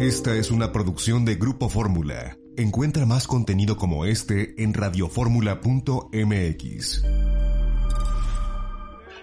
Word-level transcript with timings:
Esta 0.00 0.36
es 0.36 0.52
una 0.52 0.70
producción 0.70 1.24
de 1.24 1.34
Grupo 1.34 1.68
Fórmula. 1.68 2.36
Encuentra 2.56 3.04
más 3.04 3.26
contenido 3.26 3.76
como 3.76 4.04
este 4.04 4.62
en 4.62 4.72
radioformula.mx. 4.72 7.04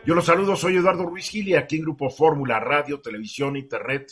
Yo 0.06 0.14
los 0.14 0.26
saludo, 0.26 0.58
soy 0.58 0.76
Eduardo 0.76 1.06
Ruiz 1.06 1.30
Gil 1.30 1.48
y 1.48 1.56
aquí 1.56 1.78
en 1.78 1.84
Grupo 1.84 2.10
Fórmula, 2.10 2.60
radio, 2.60 3.00
televisión, 3.00 3.56
internet 3.56 4.12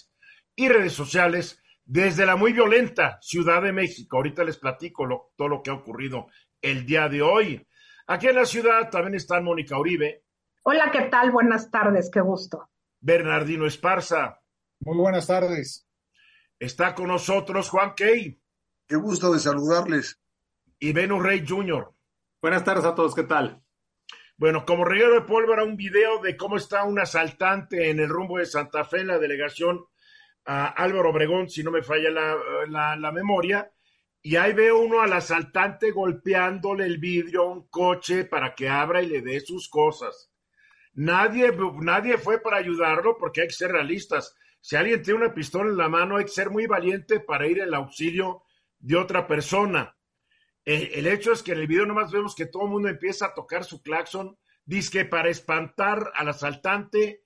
y 0.55 0.69
redes 0.69 0.93
sociales 0.93 1.61
desde 1.83 2.25
la 2.25 2.37
muy 2.37 2.53
violenta 2.53 3.19
Ciudad 3.21 3.61
de 3.61 3.73
México. 3.73 4.15
Ahorita 4.15 4.45
les 4.45 4.55
platico 4.55 5.33
todo 5.35 5.49
lo 5.49 5.61
que 5.61 5.69
ha 5.69 5.73
ocurrido 5.73 6.27
el 6.61 6.85
día 6.85 7.09
de 7.09 7.21
hoy. 7.21 7.67
Aquí 8.07 8.27
en 8.27 8.35
la 8.35 8.45
ciudad 8.45 8.89
también 8.89 9.15
está 9.15 9.41
Mónica 9.41 9.77
Uribe. 9.77 10.23
Hola, 10.63 10.91
¿qué 10.93 11.01
tal? 11.01 11.31
Buenas 11.31 11.69
tardes, 11.69 12.09
qué 12.09 12.21
gusto. 12.21 12.69
Bernardino 13.01 13.65
Esparza. 13.65 14.39
Muy 14.79 14.95
buenas 14.95 15.27
tardes. 15.27 15.89
Está 16.59 16.95
con 16.95 17.07
nosotros 17.07 17.69
Juan 17.69 17.93
Key. 17.95 18.39
Qué 18.87 18.95
gusto 18.95 19.33
de 19.33 19.39
saludarles. 19.39 20.21
Y 20.79 20.93
Venus 20.93 21.23
Rey 21.23 21.45
Jr. 21.47 21.93
Buenas 22.41 22.63
tardes 22.63 22.85
a 22.85 22.95
todos, 22.95 23.15
¿qué 23.15 23.23
tal? 23.23 23.63
Bueno, 24.35 24.65
como 24.65 24.83
regalo 24.83 25.13
de 25.13 25.21
pólvora, 25.21 25.63
un 25.63 25.77
video 25.77 26.19
de 26.21 26.35
cómo 26.35 26.57
está 26.57 26.83
un 26.83 26.99
asaltante 26.99 27.89
en 27.89 27.99
el 27.99 28.09
rumbo 28.09 28.39
de 28.39 28.45
Santa 28.45 28.83
Fe, 28.83 29.03
la 29.05 29.19
delegación 29.19 29.85
a 30.45 30.67
Álvaro 30.67 31.11
Obregón, 31.11 31.49
si 31.49 31.63
no 31.63 31.71
me 31.71 31.83
falla 31.83 32.09
la, 32.09 32.95
la, 32.97 33.11
memoria, 33.11 33.71
y 34.21 34.35
ahí 34.35 34.53
veo 34.53 34.79
uno 34.79 35.01
al 35.01 35.13
asaltante 35.13 35.91
golpeándole 35.91 36.85
el 36.85 36.97
vidrio 36.97 37.43
a 37.43 37.51
un 37.53 37.67
coche 37.69 38.25
para 38.25 38.55
que 38.55 38.67
abra 38.67 39.01
y 39.01 39.07
le 39.07 39.21
dé 39.21 39.39
sus 39.39 39.69
cosas. 39.69 40.31
Nadie, 40.95 41.51
nadie 41.79 42.17
fue 42.17 42.41
para 42.41 42.57
ayudarlo 42.57 43.17
porque 43.17 43.41
hay 43.41 43.47
que 43.47 43.53
ser 43.53 43.71
realistas. 43.71 44.35
Si 44.63 44.77
alguien 44.77 45.01
tiene 45.01 45.19
una 45.19 45.33
pistola 45.33 45.69
en 45.69 45.75
la 45.75 45.89
mano, 45.89 46.15
hay 46.15 46.23
que 46.23 46.31
ser 46.31 46.49
muy 46.49 46.67
valiente 46.67 47.19
para 47.19 47.47
ir 47.47 47.61
al 47.61 47.73
auxilio 47.73 48.43
de 48.79 48.95
otra 48.95 49.27
persona. 49.27 49.97
Eh, 50.63 50.91
el, 50.93 51.07
hecho 51.07 51.33
es 51.33 51.43
que 51.43 51.51
en 51.51 51.59
el 51.59 51.67
video 51.67 51.85
nomás 51.85 52.13
vemos 52.13 52.33
que 52.33 52.45
todo 52.45 52.63
el 52.63 52.69
mundo 52.69 52.87
empieza 52.87 53.25
a 53.25 53.33
tocar 53.33 53.65
su 53.65 53.81
claxon, 53.81 54.39
dice 54.63 54.89
que 54.89 55.05
para 55.05 55.29
espantar 55.29 56.13
al 56.15 56.29
asaltante 56.29 57.25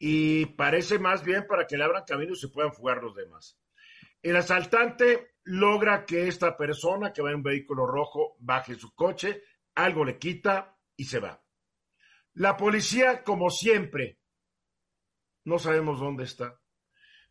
y 0.00 0.46
parece 0.46 0.98
más 0.98 1.24
bien 1.24 1.46
para 1.46 1.68
que 1.68 1.76
le 1.76 1.84
abran 1.84 2.02
camino 2.04 2.32
y 2.32 2.36
se 2.36 2.48
puedan 2.48 2.72
fugar 2.72 3.00
los 3.00 3.14
demás. 3.14 3.56
El 4.20 4.34
asaltante 4.34 5.36
logra 5.44 6.04
que 6.06 6.26
esta 6.26 6.56
persona 6.56 7.12
que 7.12 7.22
va 7.22 7.30
en 7.30 7.36
un 7.36 7.44
vehículo 7.44 7.86
rojo 7.86 8.34
baje 8.40 8.74
su 8.74 8.92
coche, 8.96 9.44
algo 9.76 10.04
le 10.04 10.18
quita 10.18 10.76
y 10.96 11.04
se 11.04 11.20
va. 11.20 11.40
La 12.32 12.56
policía, 12.56 13.22
como 13.22 13.48
siempre, 13.48 14.18
no 15.44 15.58
sabemos 15.58 16.00
dónde 16.00 16.24
está. 16.24 16.58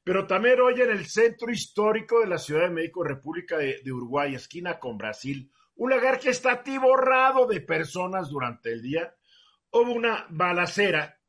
Pero 0.03 0.27
también 0.27 0.59
hoy 0.59 0.81
en 0.81 0.89
el 0.89 1.05
centro 1.05 1.49
histórico 1.49 2.19
de 2.19 2.27
la 2.27 2.37
Ciudad 2.37 2.63
de 2.63 2.73
México, 2.73 3.03
República 3.03 3.57
de, 3.57 3.81
Uruguay, 3.91 4.35
esquina 4.35 4.79
con 4.79 4.97
Brasil, 4.97 5.49
un 5.75 5.91
lugar 5.91 6.19
que 6.19 6.29
está 6.29 6.53
atiborrado 6.53 7.47
de 7.47 7.61
personas 7.61 8.29
durante 8.29 8.71
el 8.71 8.81
día, 8.81 9.15
hubo 9.71 9.93
una 9.93 10.27
balacera, 10.29 11.19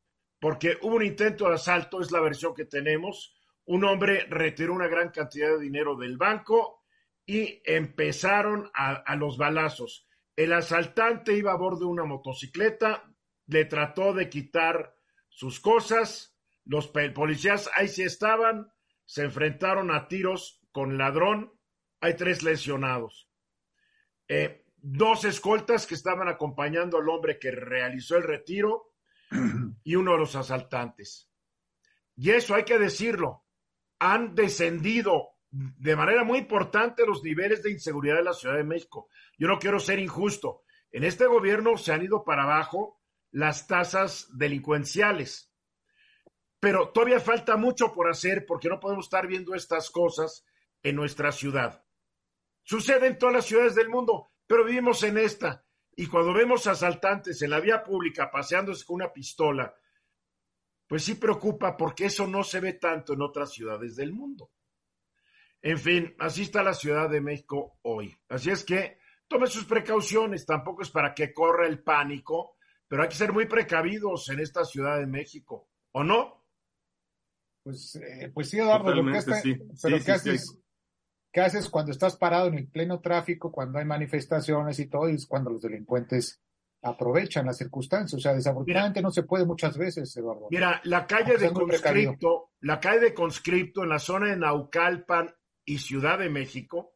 porque 0.40 0.76
hubo 0.82 0.96
un 0.96 1.04
intento 1.04 1.48
de 1.48 1.54
asalto, 1.54 2.00
es 2.00 2.10
la 2.10 2.20
versión 2.20 2.54
que 2.54 2.66
tenemos. 2.66 3.34
Un 3.64 3.84
hombre 3.84 4.26
retiró 4.28 4.74
una 4.74 4.88
gran 4.88 5.10
cantidad 5.10 5.50
de 5.50 5.60
dinero 5.60 5.96
del 5.96 6.18
banco 6.18 6.82
y 7.24 7.62
empezaron 7.64 8.70
a 8.74 9.16
los 9.16 9.38
balazos. 9.38 10.06
El 10.36 10.52
asaltante 10.52 11.32
iba 11.32 11.52
a 11.52 11.56
bordo 11.56 11.80
de 11.80 11.84
una 11.86 12.04
motocicleta, 12.04 13.04
le 13.46 13.64
trató 13.66 14.12
de 14.12 14.28
quitar 14.28 14.94
sus 15.28 15.60
cosas, 15.60 16.33
los 16.64 16.88
policías 16.88 17.70
ahí 17.74 17.88
sí 17.88 18.02
estaban, 18.02 18.72
se 19.04 19.24
enfrentaron 19.24 19.90
a 19.90 20.08
tiros 20.08 20.62
con 20.72 20.96
ladrón, 20.98 21.52
hay 22.00 22.16
tres 22.16 22.42
lesionados. 22.42 23.28
Eh, 24.28 24.64
dos 24.76 25.24
escoltas 25.24 25.86
que 25.86 25.94
estaban 25.94 26.28
acompañando 26.28 26.98
al 26.98 27.08
hombre 27.08 27.38
que 27.38 27.50
realizó 27.50 28.16
el 28.16 28.24
retiro 28.24 28.92
y 29.84 29.94
uno 29.96 30.12
de 30.12 30.18
los 30.18 30.36
asaltantes. 30.36 31.30
Y 32.16 32.30
eso 32.30 32.54
hay 32.54 32.64
que 32.64 32.78
decirlo, 32.78 33.44
han 33.98 34.34
descendido 34.34 35.30
de 35.50 35.96
manera 35.96 36.24
muy 36.24 36.38
importante 36.38 37.06
los 37.06 37.22
niveles 37.22 37.62
de 37.62 37.70
inseguridad 37.70 38.16
de 38.16 38.24
la 38.24 38.32
Ciudad 38.32 38.56
de 38.56 38.64
México. 38.64 39.08
Yo 39.38 39.46
no 39.46 39.58
quiero 39.58 39.78
ser 39.78 39.98
injusto. 39.98 40.62
En 40.90 41.04
este 41.04 41.26
gobierno 41.26 41.76
se 41.76 41.92
han 41.92 42.02
ido 42.02 42.24
para 42.24 42.42
abajo 42.44 43.00
las 43.30 43.66
tasas 43.66 44.28
delincuenciales 44.36 45.53
pero 46.64 46.88
todavía 46.88 47.20
falta 47.20 47.58
mucho 47.58 47.92
por 47.92 48.08
hacer 48.08 48.46
porque 48.46 48.70
no 48.70 48.80
podemos 48.80 49.04
estar 49.04 49.26
viendo 49.26 49.54
estas 49.54 49.90
cosas 49.90 50.46
en 50.82 50.96
nuestra 50.96 51.30
ciudad. 51.30 51.84
Sucede 52.62 53.06
en 53.06 53.18
todas 53.18 53.34
las 53.34 53.44
ciudades 53.44 53.74
del 53.74 53.90
mundo, 53.90 54.30
pero 54.46 54.64
vivimos 54.64 55.02
en 55.02 55.18
esta. 55.18 55.62
Y 55.94 56.06
cuando 56.06 56.32
vemos 56.32 56.66
asaltantes 56.66 57.42
en 57.42 57.50
la 57.50 57.60
vía 57.60 57.84
pública 57.84 58.30
paseándose 58.30 58.82
con 58.86 58.94
una 58.94 59.12
pistola, 59.12 59.74
pues 60.86 61.04
sí 61.04 61.16
preocupa 61.16 61.76
porque 61.76 62.06
eso 62.06 62.26
no 62.26 62.42
se 62.42 62.60
ve 62.60 62.72
tanto 62.72 63.12
en 63.12 63.20
otras 63.20 63.52
ciudades 63.52 63.94
del 63.96 64.14
mundo. 64.14 64.50
En 65.60 65.76
fin, 65.76 66.16
así 66.18 66.44
está 66.44 66.62
la 66.62 66.72
Ciudad 66.72 67.10
de 67.10 67.20
México 67.20 67.78
hoy. 67.82 68.16
Así 68.30 68.48
es 68.48 68.64
que 68.64 68.96
tome 69.28 69.48
sus 69.48 69.66
precauciones, 69.66 70.46
tampoco 70.46 70.80
es 70.80 70.88
para 70.88 71.12
que 71.12 71.34
corra 71.34 71.66
el 71.66 71.82
pánico, 71.82 72.56
pero 72.88 73.02
hay 73.02 73.10
que 73.10 73.16
ser 73.16 73.34
muy 73.34 73.44
precavidos 73.44 74.30
en 74.30 74.40
esta 74.40 74.64
Ciudad 74.64 74.98
de 74.98 75.06
México, 75.06 75.68
¿o 75.92 76.02
no? 76.02 76.43
Pues, 77.64 77.96
eh, 77.96 78.30
pues 78.32 78.50
sí, 78.50 78.58
Eduardo, 78.58 78.94
lo 78.94 79.02
que 79.10 79.58
pero 79.82 79.98
¿qué, 80.04 80.12
haces, 80.12 80.60
¿qué 81.32 81.40
haces 81.40 81.70
cuando 81.70 81.92
estás 81.92 82.14
parado 82.14 82.48
en 82.48 82.58
el 82.58 82.68
pleno 82.68 83.00
tráfico, 83.00 83.50
cuando 83.50 83.78
hay 83.78 83.86
manifestaciones 83.86 84.78
y 84.78 84.86
todo, 84.86 85.08
y 85.08 85.14
es 85.14 85.26
cuando 85.26 85.50
los 85.50 85.62
delincuentes 85.62 86.42
aprovechan 86.82 87.46
las 87.46 87.56
circunstancias? 87.56 88.18
O 88.18 88.22
sea, 88.22 88.34
desafortunadamente 88.34 89.00
no 89.00 89.10
se 89.10 89.22
puede 89.22 89.46
muchas 89.46 89.78
veces, 89.78 90.14
Eduardo. 90.14 90.48
Mira, 90.50 90.78
la 90.84 91.06
calle 91.06 91.38
de 91.38 91.50
Conscripto, 91.50 92.50
la 92.60 92.78
calle 92.78 93.00
de 93.00 93.14
Conscripto 93.14 93.82
en 93.82 93.88
la 93.88 93.98
zona 93.98 94.28
de 94.28 94.36
Naucalpan 94.36 95.34
y 95.64 95.78
Ciudad 95.78 96.18
de 96.18 96.28
México, 96.28 96.92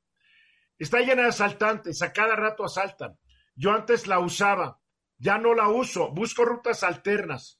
está 0.79 1.00
llena 1.00 1.23
de 1.23 1.29
asaltantes, 1.29 2.03
a 2.03 2.12
cada 2.12 2.37
rato 2.37 2.62
asaltan. 2.62 3.19
Yo 3.56 3.73
antes 3.73 4.06
la 4.06 4.21
usaba, 4.21 4.83
ya 5.17 5.39
no 5.39 5.55
la 5.55 5.71
uso, 5.71 6.12
busco 6.12 6.45
rutas 6.45 6.83
alternas 6.83 7.57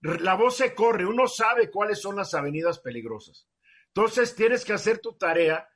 la 0.00 0.34
voz 0.34 0.56
se 0.56 0.74
corre, 0.74 1.06
uno 1.06 1.26
sabe 1.26 1.70
cuáles 1.70 2.00
son 2.00 2.16
las 2.16 2.34
avenidas 2.34 2.78
peligrosas. 2.78 3.48
Entonces 3.88 4.34
tienes 4.34 4.64
que 4.64 4.74
hacer 4.74 4.98
tu 4.98 5.16
tarea 5.16 5.68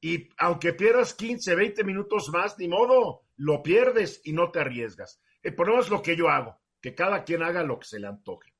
y 0.00 0.28
aunque 0.38 0.72
pierdas 0.72 1.14
15, 1.14 1.54
20 1.54 1.84
minutos 1.84 2.28
más, 2.30 2.58
ni 2.58 2.68
modo, 2.68 3.22
lo 3.36 3.62
pierdes 3.62 4.20
y 4.24 4.32
no 4.32 4.50
te 4.50 4.60
arriesgas. 4.60 5.20
El 5.42 5.54
problema 5.54 5.80
es 5.80 5.88
lo 5.88 6.02
que 6.02 6.16
yo 6.16 6.28
hago, 6.28 6.60
que 6.80 6.94
cada 6.94 7.24
quien 7.24 7.42
haga 7.42 7.62
lo 7.62 7.78
que 7.78 7.86
se 7.86 8.00
le 8.00 8.06
antoje. 8.06 8.52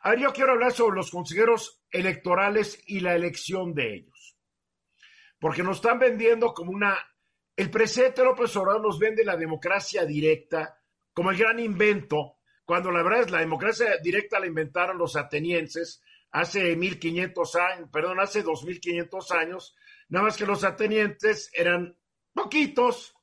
Ahora 0.00 0.20
yo 0.20 0.32
quiero 0.32 0.52
hablar 0.52 0.72
sobre 0.72 0.96
los 0.96 1.10
consejeros 1.10 1.82
electorales 1.90 2.82
y 2.86 3.00
la 3.00 3.14
elección 3.14 3.74
de 3.74 3.94
ellos. 3.94 4.36
Porque 5.38 5.62
nos 5.62 5.76
están 5.76 5.98
vendiendo 5.98 6.54
como 6.54 6.72
una... 6.72 6.96
El 7.54 7.70
presidente 7.70 8.22
López 8.22 8.54
Obrador 8.56 8.82
nos 8.82 8.98
vende 8.98 9.24
la 9.24 9.36
democracia 9.36 10.04
directa 10.04 10.78
como 11.12 11.30
el 11.30 11.38
gran 11.38 11.58
invento 11.58 12.35
cuando 12.66 12.90
la 12.90 13.02
verdad 13.02 13.20
es 13.20 13.30
la 13.30 13.40
democracia 13.40 13.96
directa 14.02 14.40
la 14.40 14.46
inventaron 14.46 14.98
los 14.98 15.16
atenienses 15.16 16.02
hace 16.32 16.74
1500 16.76 17.56
años, 17.56 17.88
perdón, 17.92 18.20
hace 18.20 18.42
2500 18.42 19.30
años, 19.30 19.76
nada 20.08 20.26
más 20.26 20.36
que 20.36 20.44
los 20.44 20.64
atenienses 20.64 21.48
eran 21.54 21.96
poquitos 22.34 23.14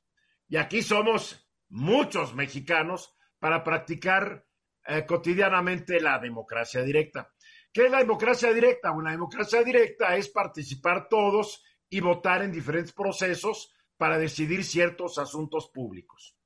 y 0.48 0.56
aquí 0.56 0.82
somos 0.82 1.46
muchos 1.68 2.34
mexicanos 2.34 3.14
para 3.38 3.62
practicar 3.62 4.46
eh, 4.86 5.04
cotidianamente 5.06 6.00
la 6.00 6.18
democracia 6.18 6.82
directa. 6.82 7.30
¿Qué 7.70 7.84
es 7.84 7.90
la 7.90 7.98
democracia 7.98 8.52
directa? 8.52 8.92
Bueno, 8.92 9.08
la 9.08 9.16
democracia 9.16 9.62
directa 9.62 10.16
es 10.16 10.28
participar 10.28 11.08
todos 11.08 11.62
y 11.90 12.00
votar 12.00 12.42
en 12.42 12.50
diferentes 12.50 12.92
procesos 12.92 13.74
para 13.96 14.16
decidir 14.18 14.64
ciertos 14.64 15.18
asuntos 15.18 15.68
públicos. 15.68 16.36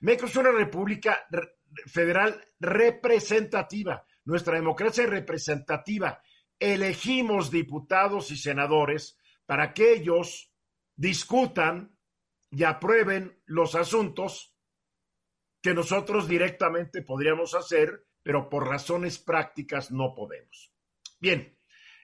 México 0.00 0.26
es 0.26 0.36
una 0.36 0.52
república 0.52 1.26
federal 1.86 2.42
representativa. 2.58 4.04
Nuestra 4.24 4.54
democracia 4.54 5.04
es 5.04 5.10
representativa. 5.10 6.22
Elegimos 6.58 7.50
diputados 7.50 8.30
y 8.30 8.36
senadores 8.36 9.18
para 9.44 9.72
que 9.72 9.92
ellos 9.92 10.52
discutan 10.96 11.96
y 12.50 12.64
aprueben 12.64 13.40
los 13.46 13.74
asuntos 13.74 14.54
que 15.62 15.74
nosotros 15.74 16.28
directamente 16.28 17.02
podríamos 17.02 17.54
hacer, 17.54 18.06
pero 18.22 18.48
por 18.48 18.68
razones 18.68 19.18
prácticas 19.18 19.90
no 19.90 20.14
podemos. 20.14 20.72
Bien, 21.20 21.58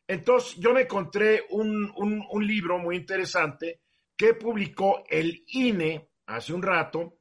entonces 0.06 0.56
yo 0.56 0.72
me 0.72 0.82
encontré 0.82 1.44
un, 1.50 1.92
un 1.96 2.46
libro 2.46 2.78
muy 2.78 2.96
interesante 2.96 3.82
que 4.16 4.34
publicó 4.34 5.04
el 5.08 5.44
INE 5.48 6.10
hace 6.26 6.52
un 6.52 6.62
rato, 6.62 7.18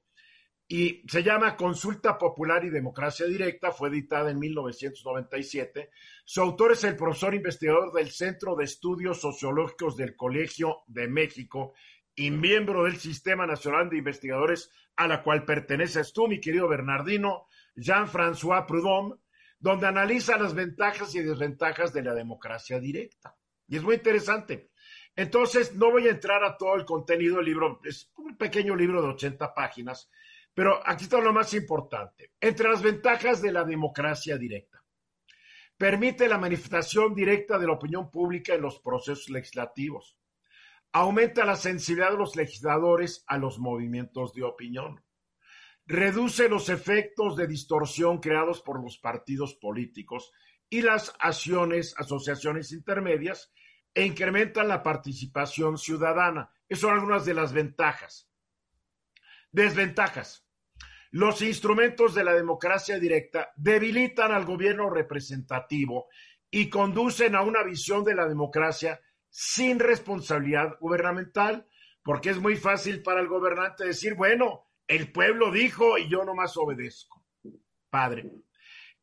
y 0.73 1.03
se 1.06 1.21
llama 1.21 1.57
Consulta 1.57 2.18
Popular 2.18 2.63
y 2.63 2.69
Democracia 2.69 3.25
Directa, 3.25 3.73
fue 3.73 3.89
editada 3.89 4.31
en 4.31 4.39
1997. 4.39 5.89
Su 6.23 6.39
autor 6.39 6.71
es 6.71 6.85
el 6.85 6.95
profesor 6.95 7.35
investigador 7.35 7.91
del 7.91 8.09
Centro 8.09 8.56
de 8.56 8.63
Estudios 8.63 9.19
Sociológicos 9.19 9.97
del 9.97 10.15
Colegio 10.15 10.83
de 10.88 11.09
México 11.09 11.73
y 12.15 12.31
miembro 12.31 12.85
del 12.85 12.95
Sistema 12.95 13.45
Nacional 13.45 13.89
de 13.89 13.97
Investigadores 13.97 14.71
a 14.95 15.09
la 15.09 15.23
cual 15.23 15.44
perteneces 15.44 16.13
tú, 16.13 16.29
mi 16.29 16.39
querido 16.39 16.69
Bernardino, 16.69 17.47
Jean-François 17.75 18.65
Proudhon, 18.65 19.19
donde 19.59 19.88
analiza 19.88 20.38
las 20.38 20.53
ventajas 20.53 21.13
y 21.15 21.21
desventajas 21.21 21.91
de 21.91 22.03
la 22.03 22.13
democracia 22.13 22.79
directa. 22.79 23.35
Y 23.68 23.75
es 23.75 23.83
muy 23.83 23.95
interesante. 23.95 24.71
Entonces, 25.18 25.75
no 25.75 25.91
voy 25.91 26.07
a 26.07 26.12
entrar 26.12 26.45
a 26.45 26.56
todo 26.56 26.75
el 26.75 26.85
contenido 26.85 27.35
del 27.35 27.45
libro, 27.45 27.81
es 27.83 28.09
un 28.15 28.38
pequeño 28.38 28.73
libro 28.73 29.01
de 29.01 29.09
80 29.09 29.53
páginas, 29.53 30.09
pero 30.53 30.81
aquí 30.86 31.06
está 31.06 31.19
lo 31.19 31.33
más 31.33 31.53
importante. 31.53 32.31
Entre 32.39 32.69
las 32.69 32.81
ventajas 32.81 33.42
de 33.42 33.51
la 33.51 33.63
democracia 33.63 34.38
directa, 34.38 34.83
permite 35.77 36.27
la 36.27 36.38
manifestación 36.38 37.15
directa 37.15 37.57
de 37.57 37.68
la 37.68 37.74
opinión 37.74 38.12
pública 38.12 38.53
en 38.53 38.62
los 38.62 38.80
procesos 38.80 39.30
legislativos. 39.30 40.18
Aumenta 40.92 41.45
la 41.45 41.56
sensibilidad 41.56 42.12
de 42.12 42.18
los 42.18 42.36
legisladores 42.36 43.24
a 43.27 43.38
los 43.38 43.59
movimientos 43.59 44.33
de 44.33 44.44
opinión. 44.44 45.03
Reduce 45.86 46.50
los 46.50 46.69
efectos 46.69 47.36
de 47.36 47.47
distorsión 47.47 48.19
creados 48.19 48.62
por 48.62 48.81
los 48.81 48.97
partidos 48.97 49.56
políticos 49.56 50.31
y 50.69 50.81
las 50.81 51.13
acciones, 51.19 51.95
asociaciones 51.97 52.71
intermedias 52.71 53.51
e 53.94 54.06
incrementan 54.06 54.68
la 54.68 54.83
participación 54.83 55.77
ciudadana. 55.77 56.51
Esas 56.69 56.81
son 56.81 56.94
algunas 56.94 57.25
de 57.25 57.33
las 57.33 57.54
ventajas. 57.54 58.31
Desventajas. 59.51 60.48
Los 61.12 61.42
instrumentos 61.42 62.15
de 62.15 62.24
la 62.24 62.33
democracia 62.33 62.98
directa 62.98 63.51
debilitan 63.57 64.31
al 64.31 64.45
gobierno 64.45 64.89
representativo 64.89 66.07
y 66.50 66.69
conducen 66.69 67.36
a 67.36 67.42
una 67.42 67.62
visión 67.63 68.06
de 68.06 68.15
la 68.15 68.27
democracia 68.27 69.01
sin 69.30 69.80
responsabilidad 69.80 70.77
gubernamental, 70.80 71.68
porque 72.01 72.30
es 72.30 72.39
muy 72.39 72.56
fácil 72.56 73.03
para 73.03 73.19
el 73.19 73.27
gobernante 73.27 73.86
decir, 73.86 74.15
bueno, 74.15 74.69
el 74.88 75.12
pueblo 75.12 75.51
dijo 75.51 75.97
y 75.97 76.09
yo 76.09 76.24
nomás 76.24 76.56
obedezco. 76.56 77.25
Padre. 77.89 78.31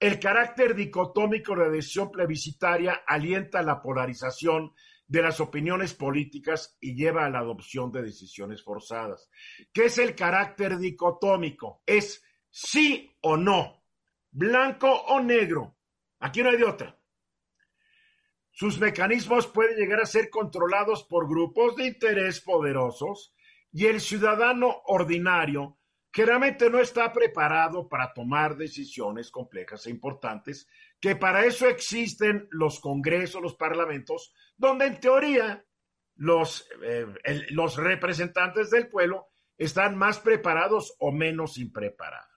El 0.00 0.18
carácter 0.18 0.74
dicotómico 0.74 1.54
de 1.54 1.64
la 1.64 1.68
decisión 1.68 2.10
plebiscitaria 2.10 3.02
alienta 3.06 3.62
la 3.62 3.82
polarización 3.82 4.72
de 5.08 5.22
las 5.22 5.40
opiniones 5.40 5.94
políticas 5.94 6.76
y 6.80 6.94
lleva 6.94 7.24
a 7.24 7.30
la 7.30 7.38
adopción 7.38 7.90
de 7.90 8.02
decisiones 8.02 8.62
forzadas. 8.62 9.30
¿Qué 9.72 9.86
es 9.86 9.98
el 9.98 10.14
carácter 10.14 10.78
dicotómico? 10.78 11.82
Es 11.86 12.22
sí 12.50 13.10
o 13.22 13.36
no, 13.36 13.82
blanco 14.30 14.90
o 14.90 15.20
negro. 15.20 15.76
Aquí 16.20 16.42
no 16.42 16.50
hay 16.50 16.58
de 16.58 16.64
otra. 16.64 16.98
Sus 18.50 18.78
mecanismos 18.78 19.46
pueden 19.46 19.78
llegar 19.78 20.00
a 20.00 20.06
ser 20.06 20.28
controlados 20.30 21.04
por 21.04 21.28
grupos 21.28 21.76
de 21.76 21.86
interés 21.86 22.40
poderosos 22.40 23.34
y 23.72 23.86
el 23.86 24.00
ciudadano 24.00 24.82
ordinario 24.86 25.77
generalmente 26.12 26.70
no 26.70 26.80
está 26.80 27.12
preparado 27.12 27.88
para 27.88 28.12
tomar 28.12 28.56
decisiones 28.56 29.30
complejas 29.30 29.86
e 29.86 29.90
importantes, 29.90 30.68
que 31.00 31.16
para 31.16 31.44
eso 31.44 31.68
existen 31.68 32.48
los 32.50 32.80
congresos, 32.80 33.42
los 33.42 33.54
parlamentos, 33.54 34.32
donde 34.56 34.86
en 34.86 35.00
teoría 35.00 35.64
los, 36.16 36.68
eh, 36.82 37.06
los 37.50 37.76
representantes 37.76 38.70
del 38.70 38.88
pueblo 38.88 39.28
están 39.56 39.96
más 39.96 40.18
preparados 40.18 40.94
o 40.98 41.12
menos 41.12 41.58
impreparados. 41.58 42.28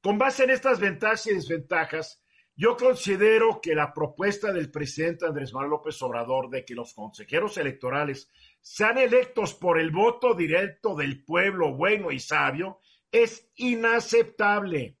Con 0.00 0.18
base 0.18 0.44
en 0.44 0.50
estas 0.50 0.80
ventajas 0.80 1.26
y 1.26 1.34
desventajas, 1.34 2.22
yo 2.56 2.76
considero 2.76 3.60
que 3.60 3.74
la 3.74 3.92
propuesta 3.92 4.52
del 4.52 4.70
presidente 4.70 5.26
Andrés 5.26 5.52
Manuel 5.52 5.70
López 5.70 6.00
Obrador 6.02 6.50
de 6.50 6.64
que 6.64 6.74
los 6.74 6.94
consejeros 6.94 7.56
electorales 7.58 8.30
sean 8.64 8.96
electos 8.96 9.52
por 9.52 9.78
el 9.78 9.90
voto 9.90 10.32
directo 10.32 10.94
del 10.96 11.22
pueblo 11.22 11.74
bueno 11.74 12.10
y 12.10 12.18
sabio 12.18 12.80
es 13.12 13.46
inaceptable, 13.56 14.96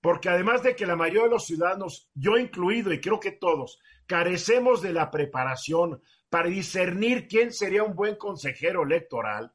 porque 0.00 0.28
además 0.28 0.62
de 0.62 0.76
que 0.76 0.86
la 0.86 0.94
mayoría 0.94 1.24
de 1.24 1.30
los 1.30 1.44
ciudadanos, 1.44 2.08
yo 2.14 2.38
incluido 2.38 2.92
y 2.92 3.00
creo 3.00 3.18
que 3.18 3.32
todos, 3.32 3.80
carecemos 4.06 4.80
de 4.80 4.92
la 4.92 5.10
preparación 5.10 6.00
para 6.28 6.48
discernir 6.48 7.26
quién 7.26 7.52
sería 7.52 7.82
un 7.82 7.96
buen 7.96 8.14
consejero 8.14 8.84
electoral, 8.84 9.52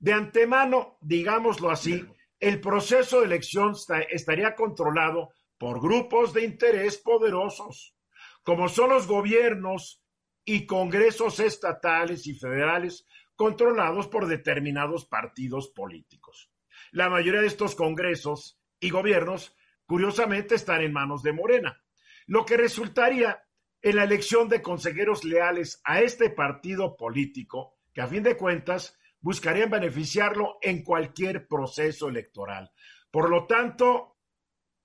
de 0.00 0.12
antemano, 0.12 0.98
digámoslo 1.00 1.70
así, 1.70 2.04
el 2.40 2.60
proceso 2.60 3.20
de 3.20 3.26
elección 3.26 3.74
estaría 4.10 4.56
controlado 4.56 5.30
por 5.58 5.80
grupos 5.80 6.34
de 6.34 6.42
interés 6.44 6.98
poderosos, 6.98 7.94
como 8.42 8.68
son 8.68 8.90
los 8.90 9.06
gobiernos 9.06 9.99
y 10.44 10.66
congresos 10.66 11.40
estatales 11.40 12.26
y 12.26 12.34
federales 12.34 13.06
controlados 13.36 14.08
por 14.08 14.26
determinados 14.26 15.06
partidos 15.06 15.68
políticos. 15.68 16.50
La 16.92 17.08
mayoría 17.08 17.40
de 17.40 17.46
estos 17.46 17.74
congresos 17.74 18.60
y 18.78 18.90
gobiernos, 18.90 19.56
curiosamente, 19.86 20.54
están 20.54 20.82
en 20.82 20.92
manos 20.92 21.22
de 21.22 21.32
Morena, 21.32 21.82
lo 22.26 22.44
que 22.44 22.56
resultaría 22.56 23.42
en 23.82 23.96
la 23.96 24.04
elección 24.04 24.48
de 24.48 24.60
consejeros 24.60 25.24
leales 25.24 25.80
a 25.84 26.00
este 26.00 26.30
partido 26.30 26.96
político, 26.96 27.78
que 27.94 28.02
a 28.02 28.06
fin 28.06 28.22
de 28.22 28.36
cuentas 28.36 28.98
buscarían 29.20 29.70
beneficiarlo 29.70 30.58
en 30.60 30.82
cualquier 30.82 31.46
proceso 31.46 32.08
electoral. 32.08 32.70
Por 33.10 33.30
lo 33.30 33.46
tanto, 33.46 34.18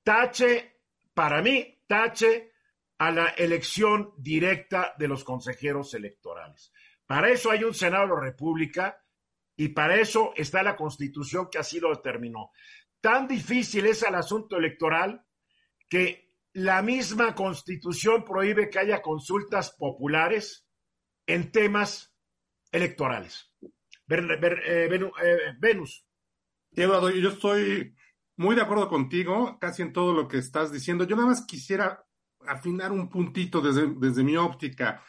tache, 0.03 0.81
para 1.13 1.41
mí, 1.41 1.83
tache 1.87 2.53
a 2.97 3.12
la 3.12 3.27
elección 3.30 4.13
directa 4.18 4.94
de 4.97 5.07
los 5.07 5.24
consejeros 5.24 5.94
electorales. 5.94 6.71
Para 7.06 7.30
eso 7.30 7.51
hay 7.51 7.63
un 7.63 7.74
Senado 7.74 8.07
de 8.07 8.13
la 8.15 8.21
República 8.21 9.03
y 9.56 9.69
para 9.69 9.95
eso 9.95 10.33
está 10.36 10.63
la 10.63 10.75
Constitución 10.75 11.50
que 11.51 11.59
así 11.59 11.80
lo 11.80 11.89
determinó. 11.89 12.51
Tan 13.01 13.27
difícil 13.27 13.86
es 13.86 14.03
el 14.03 14.15
asunto 14.15 14.57
electoral 14.57 15.25
que 15.88 16.33
la 16.53 16.81
misma 16.81 17.36
Constitución 17.36 18.24
prohíbe 18.24 18.69
que 18.69 18.80
haya 18.80 19.01
consultas 19.01 19.75
populares 19.77 20.68
en 21.27 21.51
temas 21.51 22.15
electorales. 22.71 23.53
Eh, 23.62 24.89
eh, 25.24 25.53
Venus. 25.59 26.06
Eduardo, 26.71 27.09
yo 27.09 27.30
estoy 27.30 27.95
muy 28.38 28.56
de 28.56 28.62
acuerdo 28.62 28.89
contigo, 28.89 29.57
casi 29.59 29.81
en 29.81 29.94
todo 29.94 30.13
lo 30.13 30.27
que 30.27 30.38
estás 30.38 30.71
diciendo. 30.71 31.06
Yo 31.06 31.15
nada 31.15 31.30
más 31.30 31.45
quisiera 31.45 32.04
afinar 32.47 32.92
un 32.92 33.09
puntito 33.09 33.62
desde, 33.62 33.94
desde 33.97 34.24
mi 34.24 34.38
óptica. 34.38 35.03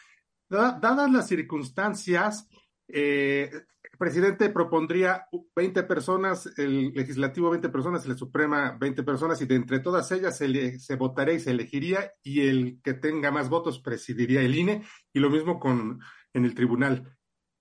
dadas 0.48 1.10
las 1.10 1.28
circunstancias, 1.28 2.48
eh, 2.88 3.50
el 3.52 3.98
presidente 3.98 4.50
propondría 4.50 5.26
20 5.54 5.82
personas, 5.84 6.52
el 6.58 6.92
legislativo 6.92 7.50
20 7.50 7.68
personas, 7.68 8.04
el 8.06 8.16
Suprema 8.16 8.76
20 8.78 9.02
personas, 9.02 9.40
y 9.40 9.46
de 9.46 9.54
entre 9.54 9.80
todas 9.80 10.10
ellas 10.12 10.36
se, 10.36 10.78
se 10.78 10.96
votaría 10.96 11.34
y 11.34 11.40
se 11.40 11.50
elegiría, 11.50 12.12
y 12.22 12.46
el 12.46 12.80
que 12.82 12.94
tenga 12.94 13.30
más 13.30 13.48
votos 13.48 13.80
presidiría 13.80 14.42
el 14.42 14.54
INE, 14.54 14.84
y 15.12 15.20
lo 15.20 15.30
mismo 15.30 15.58
con 15.58 16.00
en 16.34 16.44
el 16.44 16.54
tribunal. 16.54 17.16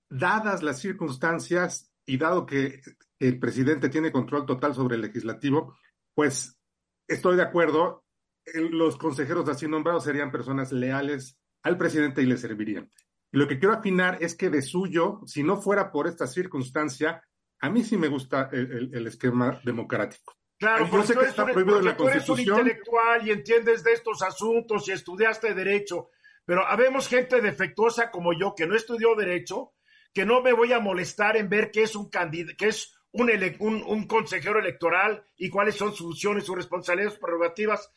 Dadas 0.10 0.62
las 0.62 0.80
circunstancias, 0.80 1.92
y 2.06 2.18
dado 2.18 2.46
que 2.46 2.82
el 3.20 3.40
presidente 3.40 3.90
tiene 3.90 4.12
control 4.12 4.46
total 4.46 4.76
sobre 4.76 4.96
el 4.96 5.02
legislativo, 5.02 5.78
pues 6.14 6.60
estoy 7.08 7.36
de 7.36 7.44
acuerdo, 7.44 8.05
los 8.54 8.98
consejeros 8.98 9.50
así 9.50 9.68
nombrados 9.68 10.04
serían 10.04 10.32
personas 10.32 10.72
leales 10.72 11.38
al 11.64 11.78
presidente 11.78 12.22
y 12.22 12.26
le 12.26 12.38
servirían. 12.38 12.90
Y 13.32 13.38
lo 13.38 13.48
que 13.48 13.60
quiero 13.60 13.74
afinar 13.74 14.18
es 14.22 14.36
que 14.36 14.50
de 14.50 14.62
suyo, 14.62 15.22
si 15.26 15.44
no 15.44 15.58
fuera 15.62 15.92
por 15.92 16.08
esta 16.08 16.28
circunstancia, 16.28 17.24
a 17.60 17.70
mí 17.70 17.84
sí 17.84 17.98
me 17.98 18.08
gusta 18.08 18.50
el, 18.52 19.08
esquema 19.08 19.60
democrático. 19.64 20.38
Claro, 20.58 20.88
porque 20.90 21.08
sé 21.08 21.16
que 21.16 21.26
está 21.26 21.46
prohibido 21.46 21.80
en 21.80 21.86
la 21.86 21.98
Constitución. 21.98 22.36
Tú 22.36 22.44
eres 22.44 22.50
un 22.50 22.64
intelectual 22.64 23.28
y 23.28 23.32
entiendes 23.32 23.84
de 23.84 23.94
estos 23.94 24.22
asuntos 24.22 24.88
y 24.88 24.92
estudiaste 24.92 25.54
derecho, 25.54 26.10
pero 26.46 26.66
habemos 26.66 27.08
gente 27.08 27.42
defectuosa 27.42 28.12
como 28.12 28.32
yo 28.34 28.54
que 28.56 28.68
no 28.68 28.76
estudió 28.76 29.16
derecho, 29.16 29.74
que 30.14 30.26
no 30.26 30.42
me 30.42 30.54
voy 30.54 30.72
a 30.72 30.80
molestar 30.80 31.36
en 31.36 31.50
ver 31.50 31.72
qué 31.72 31.84
es 31.84 31.96
un 31.96 32.10
candidato, 32.10 32.56
qué 32.58 32.68
es 32.68 32.96
un, 33.12 33.84
un, 33.86 34.08
consejero 34.08 34.60
electoral 34.60 35.26
y 35.36 35.50
cuáles 35.50 35.76
son 35.76 35.90
sus 35.90 36.08
funciones, 36.08 36.46
sus 36.46 36.56
responsabilidades, 36.56 37.14
sus 37.14 37.22
prerrogativas. 37.22 37.92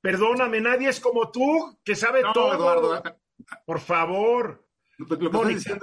Perdóname, 0.00 0.60
nadie 0.60 0.88
es 0.88 1.00
como 1.00 1.30
tú, 1.30 1.78
que 1.84 1.94
sabe 1.94 2.22
todo. 2.34 2.54
Eduardo. 2.54 3.02
Por 3.66 3.80
favor. 3.80 4.66
Mónica. 5.32 5.78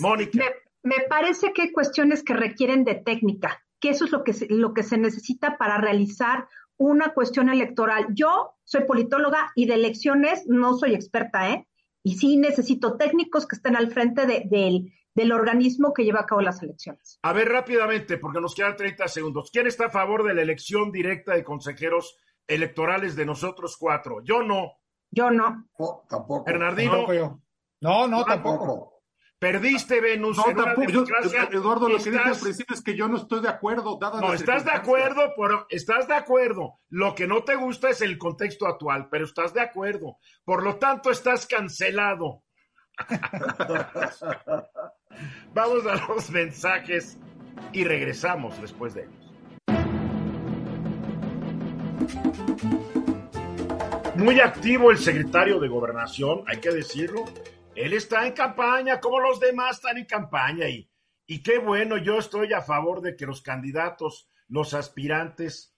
Mónica. 0.00 0.44
Me, 0.82 0.96
parece 1.08 1.52
que 1.52 1.62
hay 1.62 1.72
cuestiones 1.72 2.22
que 2.22 2.34
requieren 2.34 2.84
de 2.84 2.94
técnica, 2.94 3.62
que 3.80 3.90
eso 3.90 4.04
es 4.04 4.12
lo 4.12 4.24
que, 4.24 4.34
lo 4.50 4.72
que 4.72 4.82
se 4.82 4.98
necesita 4.98 5.58
para 5.58 5.78
realizar 5.78 6.48
una 6.76 7.14
cuestión 7.14 7.48
electoral. 7.48 8.06
Yo 8.10 8.54
soy 8.64 8.84
politóloga 8.84 9.52
y 9.54 9.66
de 9.66 9.74
elecciones 9.74 10.44
no 10.46 10.76
soy 10.76 10.94
experta, 10.94 11.50
¿eh? 11.50 11.66
Y 12.02 12.16
sí 12.16 12.36
necesito 12.36 12.96
técnicos 12.96 13.46
que 13.46 13.56
estén 13.56 13.74
al 13.74 13.90
frente 13.90 14.26
de, 14.26 14.42
del 14.46 14.92
del 15.16 15.32
organismo 15.32 15.94
que 15.94 16.04
lleva 16.04 16.20
a 16.20 16.26
cabo 16.26 16.42
las 16.42 16.62
elecciones. 16.62 17.18
A 17.22 17.32
ver, 17.32 17.48
rápidamente, 17.48 18.18
porque 18.18 18.38
nos 18.38 18.54
quedan 18.54 18.76
30 18.76 19.08
segundos. 19.08 19.50
¿Quién 19.50 19.66
está 19.66 19.86
a 19.86 19.90
favor 19.90 20.22
de 20.24 20.34
la 20.34 20.42
elección 20.42 20.92
directa 20.92 21.32
de 21.32 21.42
consejeros 21.42 22.18
electorales 22.46 23.16
de 23.16 23.26
nosotros 23.26 23.76
cuatro? 23.76 24.22
Yo 24.22 24.42
no. 24.42 24.72
Yo 25.10 25.30
no. 25.30 25.66
tampoco. 26.08 26.44
Bernardino. 26.44 27.06
No, 27.80 28.06
no, 28.08 28.24
tampoco. 28.24 28.96
Perdiste, 29.38 30.00
Venus. 30.00 30.38
No, 30.38 30.44
tampoco. 30.44 30.82
Eduardo, 31.52 31.88
lo 31.88 31.98
que 31.98 32.10
dije 32.10 32.22
al 32.24 32.38
principio 32.38 32.74
es 32.74 32.82
que 32.82 32.96
yo 32.96 33.06
no 33.06 33.18
estoy 33.18 33.40
de 33.42 33.48
acuerdo. 33.48 33.98
no, 34.00 34.32
estás 34.32 34.64
de 34.64 34.70
acuerdo, 34.70 35.34
pero 35.36 35.66
estás 35.68 36.08
de 36.08 36.14
acuerdo. 36.14 36.80
Lo 36.88 37.14
que 37.14 37.26
no 37.26 37.44
te 37.44 37.54
gusta 37.54 37.90
es 37.90 38.00
el 38.00 38.16
contexto 38.16 38.66
actual, 38.66 39.08
pero 39.10 39.26
estás 39.26 39.52
de 39.52 39.60
acuerdo. 39.60 40.16
Por 40.44 40.62
lo 40.62 40.76
tanto, 40.76 41.10
estás 41.10 41.46
cancelado. 41.46 42.44
Vamos 45.52 45.86
a 45.86 46.06
los 46.08 46.30
mensajes 46.30 47.18
y 47.72 47.84
regresamos 47.84 48.58
después 48.60 48.94
de 48.94 49.02
ellos. 49.02 49.25
Muy 54.16 54.40
activo 54.40 54.90
el 54.90 54.98
secretario 54.98 55.60
de 55.60 55.68
Gobernación, 55.68 56.42
hay 56.46 56.58
que 56.58 56.70
decirlo. 56.70 57.24
Él 57.74 57.92
está 57.92 58.26
en 58.26 58.32
campaña, 58.32 58.98
como 58.98 59.20
los 59.20 59.38
demás 59.38 59.76
están 59.76 59.98
en 59.98 60.06
campaña. 60.06 60.66
Y, 60.68 61.42
qué 61.42 61.58
bueno, 61.58 61.98
yo 61.98 62.18
estoy 62.18 62.52
a 62.54 62.62
favor 62.62 63.02
de 63.02 63.14
que 63.14 63.26
los 63.26 63.42
candidatos, 63.42 64.30
los 64.48 64.72
aspirantes, 64.72 65.76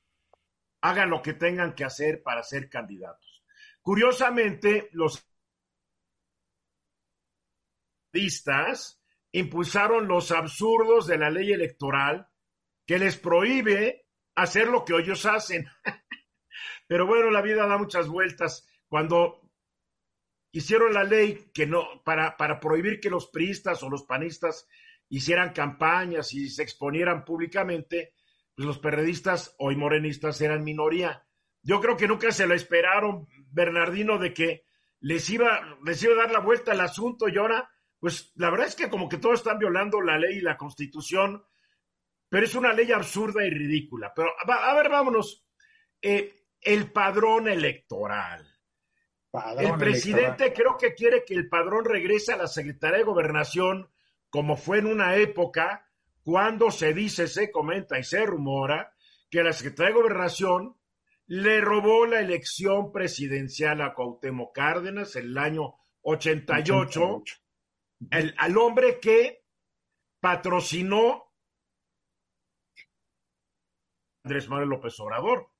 hagan 0.80 1.10
lo 1.10 1.20
que 1.20 1.32
tengan 1.32 1.74
que 1.74 1.84
hacer 1.84 2.22
para 2.22 2.42
ser 2.44 2.68
candidatos. 2.68 3.44
Curiosamente, 3.82 4.88
los 4.92 5.26
impulsaron 9.32 10.08
los 10.08 10.30
absurdos 10.30 11.06
de 11.06 11.18
la 11.18 11.30
ley 11.30 11.52
electoral 11.52 12.28
que 12.86 12.98
les 12.98 13.16
prohíbe 13.16 14.06
hacer 14.34 14.68
lo 14.68 14.84
que 14.84 14.96
ellos 14.96 15.26
hacen. 15.26 15.66
Pero 16.88 17.06
bueno, 17.06 17.30
la 17.30 17.40
vida 17.40 17.68
da 17.68 17.78
muchas 17.78 18.08
vueltas. 18.08 18.66
Cuando 18.88 19.48
hicieron 20.50 20.92
la 20.92 21.04
ley 21.04 21.50
que 21.54 21.66
no, 21.66 22.02
para, 22.04 22.36
para 22.36 22.58
prohibir 22.58 22.98
que 22.98 23.10
los 23.10 23.28
priistas 23.28 23.84
o 23.84 23.88
los 23.88 24.02
panistas 24.02 24.66
hicieran 25.08 25.52
campañas 25.52 26.34
y 26.34 26.48
se 26.48 26.64
exponieran 26.64 27.24
públicamente, 27.24 28.14
pues 28.56 28.66
los 28.66 28.80
periodistas 28.80 29.54
hoy 29.58 29.76
morenistas 29.76 30.40
eran 30.40 30.64
minoría. 30.64 31.24
Yo 31.62 31.80
creo 31.80 31.96
que 31.96 32.08
nunca 32.08 32.32
se 32.32 32.48
lo 32.48 32.54
esperaron, 32.54 33.28
Bernardino, 33.52 34.18
de 34.18 34.34
que 34.34 34.64
les 34.98 35.30
iba, 35.30 35.78
les 35.84 36.02
iba 36.02 36.14
a 36.14 36.24
dar 36.24 36.32
la 36.32 36.40
vuelta 36.40 36.72
al 36.72 36.80
asunto 36.80 37.28
y 37.28 37.36
ahora 37.36 37.70
pues 37.98 38.32
la 38.36 38.50
verdad 38.50 38.68
es 38.68 38.76
que 38.76 38.88
como 38.88 39.08
que 39.08 39.18
todos 39.18 39.40
están 39.40 39.58
violando 39.58 40.00
la 40.00 40.18
ley 40.18 40.38
y 40.38 40.40
la 40.40 40.56
constitución, 40.56 41.44
pero 42.28 42.46
es 42.46 42.54
una 42.54 42.72
ley 42.72 42.92
absurda 42.92 43.44
y 43.44 43.50
ridícula. 43.50 44.12
Pero 44.14 44.30
a 44.38 44.74
ver, 44.74 44.88
vámonos. 44.88 45.44
Eh, 46.00 46.37
el 46.60 46.92
padrón 46.92 47.48
electoral. 47.48 48.46
el 49.58 49.74
presidente 49.76 50.52
creo 50.52 50.76
que 50.76 50.94
quiere 50.94 51.24
que 51.24 51.34
el 51.34 51.48
padrón 51.48 51.84
regrese 51.84 52.32
a 52.32 52.36
la 52.36 52.46
Secretaría 52.46 52.98
de 52.98 53.04
Gobernación, 53.04 53.90
como 54.30 54.56
fue 54.56 54.78
en 54.78 54.86
una 54.86 55.16
época 55.16 55.86
cuando 56.22 56.70
se 56.70 56.92
dice, 56.92 57.26
se 57.26 57.50
comenta 57.50 57.98
y 57.98 58.04
se 58.04 58.24
rumora 58.26 58.94
que 59.30 59.42
la 59.42 59.52
Secretaría 59.52 59.94
de 59.94 60.00
Gobernación 60.00 60.76
le 61.26 61.60
robó 61.60 62.06
la 62.06 62.20
elección 62.20 62.92
presidencial 62.92 63.82
a 63.82 63.94
Cuauhtémoc 63.94 64.54
Cárdenas 64.54 65.16
en 65.16 65.26
el 65.26 65.38
año 65.38 65.74
88. 66.02 67.00
88 67.00 67.24
el, 68.10 68.34
al 68.38 68.56
hombre 68.56 69.00
que 69.00 69.44
patrocinó 70.20 71.32
Andrés 74.24 74.48
Manuel 74.48 74.68
López 74.68 74.98
Obrador. 75.00 75.50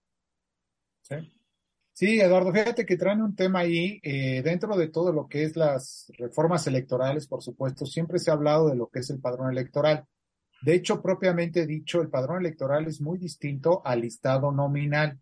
Sí. 1.93 2.21
Eduardo, 2.21 2.53
fíjate 2.53 2.87
que 2.87 2.97
traen 2.97 3.23
un 3.23 3.35
tema 3.35 3.61
ahí, 3.61 3.99
eh, 4.03 4.41
dentro 4.43 4.77
de 4.77 4.88
todo 4.88 5.12
lo 5.12 5.27
que 5.27 5.43
es 5.43 5.57
las 5.57 6.12
reformas 6.17 6.67
electorales, 6.67 7.27
por 7.27 7.43
supuesto, 7.43 7.87
siempre 7.87 8.19
se 8.19 8.31
ha 8.31 8.35
hablado 8.35 8.69
de 8.69 8.77
lo 8.77 8.88
que 8.88 9.00
es 9.00 9.11
el 9.11 9.21
padrón 9.21 9.50
electoral. 9.50 10.05
De 10.62 10.75
hecho, 10.75 11.03
propiamente 11.03 11.67
dicho, 11.67 12.00
el 12.00 12.09
padrón 12.09 12.41
electoral 12.41 12.87
es 12.87 13.00
muy 13.00 13.19
distinto 13.19 13.83
al 13.85 14.03
listado 14.03 14.53
nominal. 14.53 15.19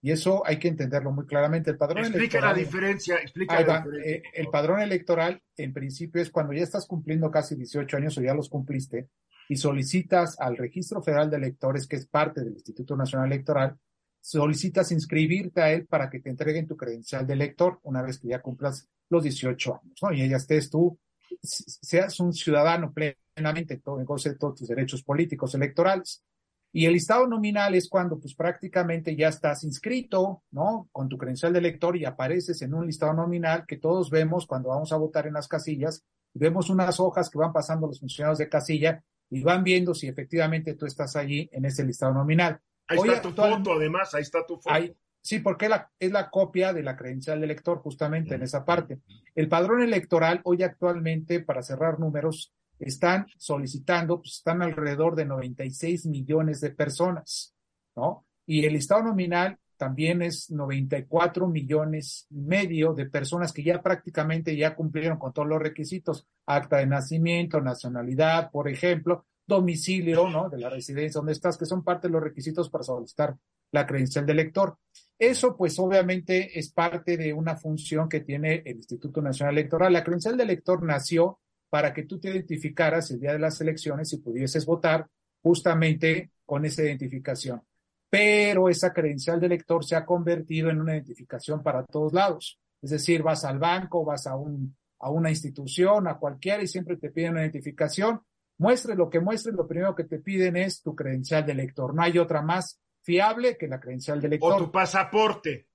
Y 0.00 0.12
eso 0.12 0.46
hay 0.46 0.58
que 0.58 0.68
entenderlo 0.68 1.10
muy 1.10 1.26
claramente. 1.26 1.70
El 1.70 1.76
padrón 1.76 2.04
explica 2.04 2.40
la 2.40 2.54
diferencia, 2.54 3.16
explica 3.16 3.60
la 3.60 3.80
diferencia. 3.80 4.10
Eh, 4.10 4.22
el 4.34 4.48
padrón 4.48 4.80
electoral, 4.80 5.42
en 5.56 5.72
principio, 5.72 6.22
es 6.22 6.30
cuando 6.30 6.52
ya 6.52 6.62
estás 6.62 6.86
cumpliendo 6.86 7.30
casi 7.30 7.56
18 7.56 7.96
años 7.96 8.16
o 8.16 8.22
ya 8.22 8.34
los 8.34 8.48
cumpliste 8.48 9.08
y 9.48 9.56
solicitas 9.56 10.38
al 10.38 10.56
Registro 10.56 11.02
Federal 11.02 11.30
de 11.30 11.38
Electores, 11.38 11.86
que 11.86 11.96
es 11.96 12.06
parte 12.06 12.44
del 12.44 12.52
Instituto 12.52 12.96
Nacional 12.96 13.32
Electoral, 13.32 13.76
solicitas 14.20 14.92
inscribirte 14.92 15.60
a 15.60 15.72
él 15.72 15.86
para 15.86 16.10
que 16.10 16.20
te 16.20 16.30
entreguen 16.30 16.66
tu 16.66 16.76
credencial 16.76 17.26
de 17.26 17.34
elector 17.34 17.80
una 17.82 18.02
vez 18.02 18.18
que 18.18 18.28
ya 18.28 18.42
cumplas 18.42 18.88
los 19.08 19.22
18 19.22 19.74
años, 19.74 19.98
¿no? 20.02 20.12
Y 20.12 20.28
ya 20.28 20.36
estés 20.36 20.70
tú, 20.70 20.98
seas 21.42 22.20
un 22.20 22.32
ciudadano 22.32 22.92
plenamente, 22.92 23.78
todo, 23.78 24.04
goce 24.04 24.30
de 24.30 24.36
todos 24.36 24.56
tus 24.56 24.68
derechos 24.68 25.02
políticos 25.02 25.54
electorales. 25.54 26.22
Y 26.70 26.84
el 26.84 26.92
listado 26.92 27.26
nominal 27.26 27.74
es 27.74 27.88
cuando 27.88 28.18
pues 28.18 28.34
prácticamente 28.34 29.16
ya 29.16 29.28
estás 29.28 29.64
inscrito, 29.64 30.42
¿no? 30.50 30.88
Con 30.92 31.08
tu 31.08 31.16
credencial 31.16 31.52
de 31.52 31.60
elector 31.60 31.96
y 31.96 32.04
apareces 32.04 32.60
en 32.60 32.74
un 32.74 32.86
listado 32.86 33.14
nominal 33.14 33.64
que 33.66 33.78
todos 33.78 34.10
vemos 34.10 34.46
cuando 34.46 34.68
vamos 34.68 34.92
a 34.92 34.96
votar 34.96 35.26
en 35.26 35.34
las 35.34 35.48
casillas. 35.48 36.04
Vemos 36.34 36.68
unas 36.68 37.00
hojas 37.00 37.30
que 37.30 37.38
van 37.38 37.54
pasando 37.54 37.86
los 37.86 38.00
funcionarios 38.00 38.38
de 38.38 38.50
casilla 38.50 39.02
y 39.30 39.42
van 39.42 39.64
viendo 39.64 39.94
si 39.94 40.08
efectivamente 40.08 40.74
tú 40.74 40.84
estás 40.84 41.16
allí 41.16 41.48
en 41.52 41.64
ese 41.64 41.84
listado 41.84 42.12
nominal. 42.12 42.60
Ahí 42.88 42.98
está 42.98 43.22
tu 43.22 43.30
foto, 43.32 43.72
además, 43.74 44.14
ahí 44.14 44.22
está 44.22 44.46
tu 44.46 44.56
foto. 44.56 44.74
sí, 45.20 45.38
porque 45.40 45.68
la, 45.68 45.90
es 45.98 46.10
la 46.10 46.30
copia 46.30 46.72
de 46.72 46.82
la 46.82 46.96
credencial 46.96 47.38
de 47.40 47.46
elector 47.46 47.78
justamente 47.78 48.34
en 48.34 48.42
esa 48.42 48.64
parte. 48.64 49.00
El 49.34 49.48
padrón 49.48 49.82
electoral 49.82 50.40
hoy 50.44 50.62
actualmente, 50.62 51.40
para 51.40 51.62
cerrar 51.62 52.00
números, 52.00 52.52
están 52.78 53.26
solicitando, 53.36 54.20
pues 54.20 54.34
están 54.34 54.62
alrededor 54.62 55.16
de 55.16 55.26
96 55.26 56.06
millones 56.06 56.60
de 56.60 56.70
personas, 56.70 57.54
¿no? 57.96 58.24
Y 58.46 58.64
el 58.64 58.72
listado 58.72 59.02
nominal 59.02 59.58
también 59.76 60.22
es 60.22 60.50
94 60.50 61.46
millones 61.46 62.26
y 62.30 62.40
medio 62.40 62.94
de 62.94 63.06
personas 63.06 63.52
que 63.52 63.62
ya 63.62 63.80
prácticamente 63.80 64.56
ya 64.56 64.74
cumplieron 64.74 65.18
con 65.18 65.32
todos 65.32 65.48
los 65.48 65.60
requisitos, 65.60 66.26
acta 66.46 66.78
de 66.78 66.86
nacimiento, 66.86 67.60
nacionalidad, 67.60 68.50
por 68.50 68.68
ejemplo, 68.68 69.26
domicilio, 69.48 70.28
¿no? 70.28 70.48
De 70.48 70.58
la 70.58 70.68
residencia 70.68 71.18
donde 71.18 71.32
estás, 71.32 71.56
que 71.56 71.66
son 71.66 71.82
parte 71.82 72.06
de 72.06 72.12
los 72.12 72.22
requisitos 72.22 72.68
para 72.68 72.84
solicitar 72.84 73.34
la 73.72 73.86
credencial 73.86 74.26
de 74.26 74.32
elector. 74.32 74.76
Eso, 75.18 75.56
pues, 75.56 75.78
obviamente 75.78 76.58
es 76.58 76.70
parte 76.70 77.16
de 77.16 77.32
una 77.32 77.56
función 77.56 78.08
que 78.08 78.20
tiene 78.20 78.62
el 78.64 78.76
Instituto 78.76 79.20
Nacional 79.20 79.54
Electoral. 79.54 79.92
La 79.92 80.04
credencial 80.04 80.36
de 80.36 80.44
elector 80.44 80.82
nació 80.84 81.40
para 81.70 81.92
que 81.92 82.04
tú 82.04 82.20
te 82.20 82.30
identificaras 82.30 83.10
el 83.10 83.20
día 83.20 83.32
de 83.32 83.38
las 83.38 83.60
elecciones 83.60 84.12
y 84.12 84.18
pudieses 84.18 84.64
votar 84.64 85.08
justamente 85.42 86.30
con 86.44 86.64
esa 86.64 86.82
identificación. 86.82 87.62
Pero 88.10 88.68
esa 88.68 88.92
credencial 88.92 89.40
de 89.40 89.46
elector 89.46 89.84
se 89.84 89.96
ha 89.96 90.06
convertido 90.06 90.70
en 90.70 90.80
una 90.80 90.94
identificación 90.94 91.62
para 91.62 91.84
todos 91.84 92.12
lados. 92.12 92.58
Es 92.80 92.90
decir, 92.90 93.22
vas 93.22 93.44
al 93.44 93.58
banco, 93.58 94.04
vas 94.04 94.26
a, 94.26 94.36
un, 94.36 94.76
a 95.00 95.10
una 95.10 95.30
institución, 95.30 96.06
a 96.06 96.18
cualquiera 96.18 96.62
y 96.62 96.68
siempre 96.68 96.96
te 96.96 97.10
piden 97.10 97.32
una 97.32 97.42
identificación. 97.42 98.20
Muestre 98.58 98.94
lo 98.94 99.08
que 99.08 99.20
muestre, 99.20 99.52
lo 99.52 99.66
primero 99.66 99.94
que 99.94 100.04
te 100.04 100.18
piden 100.18 100.56
es 100.56 100.82
tu 100.82 100.94
credencial 100.94 101.46
de 101.46 101.52
elector. 101.52 101.94
No 101.94 102.02
hay 102.02 102.18
otra 102.18 102.42
más 102.42 102.80
fiable 103.02 103.56
que 103.56 103.68
la 103.68 103.80
credencial 103.80 104.20
de 104.20 104.26
elector. 104.26 104.54
O 104.54 104.58
tu 104.58 104.72
pasaporte. 104.72 105.68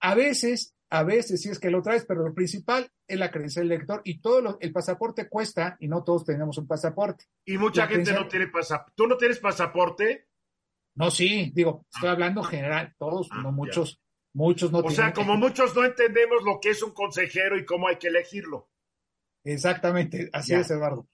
A 0.00 0.14
veces 0.14 0.76
a 0.90 1.02
veces 1.02 1.42
sí 1.42 1.50
es 1.50 1.58
que 1.58 1.70
lo 1.70 1.82
traes, 1.82 2.06
pero 2.06 2.26
lo 2.26 2.34
principal 2.34 2.90
es 3.06 3.18
la 3.18 3.30
credencial 3.30 3.68
del 3.68 3.78
lector 3.78 4.00
y 4.04 4.20
todo 4.20 4.58
el 4.60 4.72
pasaporte 4.72 5.28
cuesta 5.28 5.76
y 5.80 5.88
no 5.88 6.02
todos 6.02 6.24
tenemos 6.24 6.56
un 6.58 6.66
pasaporte. 6.66 7.26
Y 7.44 7.58
mucha 7.58 7.86
gente 7.86 8.12
no 8.12 8.26
tiene 8.26 8.48
pasaporte. 8.48 8.92
¿Tú 8.96 9.06
no 9.06 9.16
tienes 9.16 9.38
pasaporte? 9.38 10.28
No, 10.94 11.10
sí, 11.10 11.52
digo, 11.54 11.86
estoy 11.92 12.08
hablando 12.08 12.42
general, 12.42 12.94
todos, 12.98 13.28
ah, 13.30 13.42
no 13.42 13.52
muchos, 13.52 14.00
muchos 14.32 14.72
no 14.72 14.78
o 14.78 14.82
tienen. 14.82 14.98
O 14.98 15.02
sea, 15.02 15.12
como 15.12 15.36
muchos 15.36 15.74
no 15.76 15.84
entendemos 15.84 16.42
lo 16.44 16.58
que 16.60 16.70
es 16.70 16.82
un 16.82 16.92
consejero 16.92 17.58
y 17.58 17.66
cómo 17.66 17.88
hay 17.88 17.96
que 17.96 18.08
elegirlo. 18.08 18.70
Exactamente, 19.44 20.30
así 20.32 20.54
es, 20.54 20.70
Eduardo. 20.70 21.06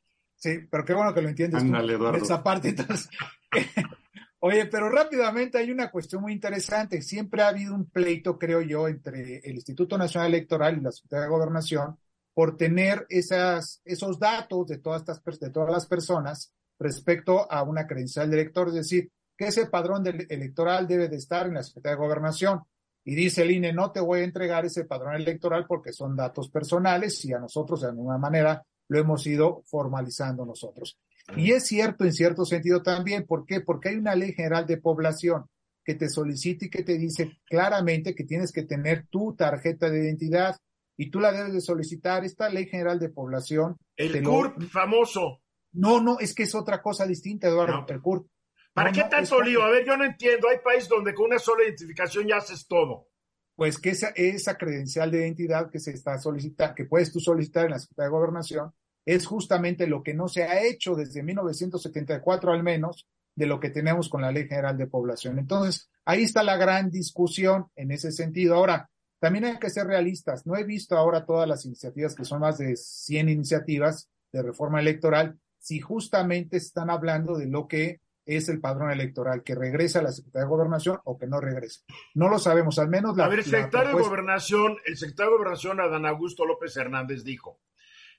Sí, 0.45 0.59
pero 0.71 0.85
qué 0.85 0.93
bueno 0.93 1.15
que 1.15 1.23
lo 1.23 1.31
entiendes 1.31 1.63
tú, 1.63 2.17
esa 2.17 2.43
parte. 2.43 2.69
Entonces, 2.69 3.09
Oye, 4.41 4.67
pero 4.67 4.91
rápidamente 4.91 5.57
hay 5.57 5.71
una 5.71 5.91
cuestión 5.91 6.21
muy 6.21 6.35
interesante. 6.35 7.01
Siempre 7.01 7.41
ha 7.41 7.49
habido 7.49 7.75
un 7.75 7.87
pleito, 7.87 8.39
creo 8.39 8.61
yo, 8.61 8.87
entre 8.87 9.39
el 9.39 9.55
Instituto 9.55 9.97
Nacional 9.97 10.35
Electoral 10.35 10.77
y 10.77 10.83
la 10.83 10.93
Secretaría 10.93 11.25
de 11.25 11.31
Gobernación 11.31 11.97
por 12.35 12.59
tener 12.59 13.07
esas, 13.09 13.81
esos 13.87 14.19
datos 14.19 14.67
de 14.67 14.77
todas, 14.77 15.01
estas, 15.01 15.41
de 15.41 15.49
todas 15.49 15.71
las 15.71 15.87
personas 15.87 16.53
respecto 16.79 17.51
a 17.51 17.63
una 17.63 17.87
credencial 17.87 18.29
de 18.29 18.43
elector. 18.43 18.69
Es 18.69 18.75
decir, 18.75 19.11
que 19.39 19.47
ese 19.47 19.65
padrón 19.65 20.07
electoral 20.07 20.87
debe 20.87 21.09
de 21.09 21.17
estar 21.17 21.47
en 21.47 21.55
la 21.55 21.63
Secretaría 21.63 21.97
de 21.97 22.05
Gobernación. 22.05 22.61
Y 23.03 23.15
dice 23.15 23.45
el 23.45 23.51
INE, 23.51 23.73
no 23.73 23.93
te 23.93 24.01
voy 24.01 24.21
a 24.21 24.25
entregar 24.25 24.67
ese 24.67 24.85
padrón 24.85 25.15
electoral 25.15 25.65
porque 25.67 25.95
son 25.95 26.15
datos 26.15 26.51
personales 26.51 27.25
y 27.25 27.33
a 27.33 27.39
nosotros 27.39 27.81
de 27.81 27.89
alguna 27.89 28.19
manera 28.19 28.63
lo 28.89 28.99
hemos 28.99 29.27
ido 29.27 29.63
formalizando 29.67 30.45
nosotros. 30.45 30.99
Y 31.37 31.53
es 31.53 31.67
cierto 31.67 32.05
en 32.05 32.13
cierto 32.13 32.45
sentido 32.45 32.83
también, 32.83 33.25
¿por 33.27 33.47
qué? 33.47 33.61
Porque 33.61 33.91
hay 33.91 33.97
una 33.97 34.15
ley 34.15 34.33
general 34.33 34.67
de 34.67 34.77
población 34.77 35.47
que 35.85 35.95
te 35.95 36.09
solicita 36.09 36.67
y 36.67 36.71
que 36.71 36.83
te 36.83 36.99
dice 36.99 37.39
claramente 37.47 38.15
que 38.15 38.25
tienes 38.25 38.53
que 38.53 38.63
tener 38.63 39.07
tu 39.09 39.35
tarjeta 39.35 39.91
de 39.91 40.05
identidad 40.05 40.57
y 40.97 41.11
tú 41.11 41.21
la 41.21 41.33
debes 41.33 41.53
de 41.53 41.61
solicitar. 41.61 42.25
Esta 42.25 42.49
ley 42.49 42.67
general 42.67 42.99
de 42.99 43.11
población. 43.11 43.77
El 43.97 44.23
CURP 44.23 44.63
famoso. 44.69 45.41
No, 45.73 46.01
no, 46.01 46.19
es 46.21 46.35
que 46.35 46.45
es 46.45 46.55
otra 46.55 46.81
cosa 46.81 47.07
distinta, 47.07 47.49
Eduardo, 47.49 47.85
el 47.89 48.01
CURP. 48.01 48.27
¿Para 48.73 48.91
qué 48.91 49.05
tanto 49.05 49.41
lío? 49.41 49.63
A 49.63 49.71
ver, 49.71 49.85
yo 49.87 49.97
no 49.97 50.05
entiendo. 50.05 50.49
Hay 50.49 50.59
países 50.59 50.89
donde 50.89 51.15
con 51.15 51.27
una 51.27 51.39
sola 51.39 51.65
identificación 51.65 52.27
ya 52.27 52.37
haces 52.37 52.67
todo. 52.67 53.09
Pues 53.57 53.79
que 53.79 53.91
esa, 53.91 54.09
esa 54.17 54.57
credencial 54.57 55.11
de 55.11 55.19
identidad 55.19 55.71
que 55.71 55.79
se 55.79 55.93
está 55.93 56.19
solicitando, 56.19 56.75
que 56.75 56.87
puedes 56.87 57.13
tú 57.13 57.21
solicitar 57.21 57.67
en 57.67 57.73
la 57.73 57.79
Secretaría 57.79 58.09
de 58.09 58.17
Gobernación, 58.17 58.73
es 59.07 59.27
justamente 59.27 59.87
lo 59.87 60.03
que 60.03 60.15
no 60.15 60.29
se 60.29 60.45
ha 60.45 60.63
hecho 60.65 60.95
desde 60.95 61.23
1974 61.23 62.53
al 62.53 62.63
menos 62.63 63.07
de 63.37 63.47
lo 63.47 63.61
que 63.61 63.71
tenemos 63.71 64.09
con 64.09 64.23
la 64.23 64.33
Ley 64.33 64.49
General 64.49 64.77
de 64.77 64.87
Población. 64.87 65.39
Entonces, 65.39 65.89
ahí 66.05 66.23
está 66.23 66.43
la 66.43 66.57
gran 66.57 66.91
discusión 66.91 67.67
en 67.77 67.91
ese 67.91 68.13
sentido. 68.13 68.55
Ahora, 68.55 68.91
también 69.19 69.45
hay 69.45 69.59
que 69.59 69.71
ser 69.71 69.87
realistas. 69.87 70.47
No 70.47 70.57
he 70.57 70.65
visto 70.65 70.97
ahora 70.97 71.25
todas 71.25 71.49
las 71.49 71.65
iniciativas, 71.65 72.15
que 72.15 72.25
son 72.25 72.41
más 72.41 72.59
de 72.59 72.77
100 72.77 73.29
iniciativas 73.29 74.09
de 74.33 74.43
reforma 74.43 74.81
electoral, 74.81 75.39
si 75.59 75.81
justamente 75.81 76.57
están 76.59 76.91
hablando 76.91 77.37
de 77.39 77.47
lo 77.47 77.67
que 77.67 78.01
es 78.27 78.49
el 78.49 78.61
padrón 78.61 78.91
electoral, 78.91 79.43
que 79.43 79.55
regresa 79.55 79.99
a 79.99 80.03
la 80.03 80.13
Secretaría 80.13 80.45
de 80.45 80.51
Gobernación 80.51 80.99
o 81.05 81.19
que 81.19 81.27
no 81.27 81.41
regresa. 81.41 81.83
No 82.15 82.29
lo 82.29 82.39
sabemos, 82.39 82.79
al 82.79 82.89
menos 82.89 83.17
la... 83.17 83.27
A 83.27 83.29
ver, 83.29 83.41
el 83.41 83.45
secretario 83.45 83.97
de 83.97 84.03
Gobernación, 84.03 84.77
el 84.87 84.97
secretario 84.97 85.33
de 85.33 85.39
Gobernación, 85.39 85.81
Adán 85.81 86.07
Augusto 86.07 86.45
López 86.45 86.77
Hernández, 86.77 87.25
dijo, 87.25 87.61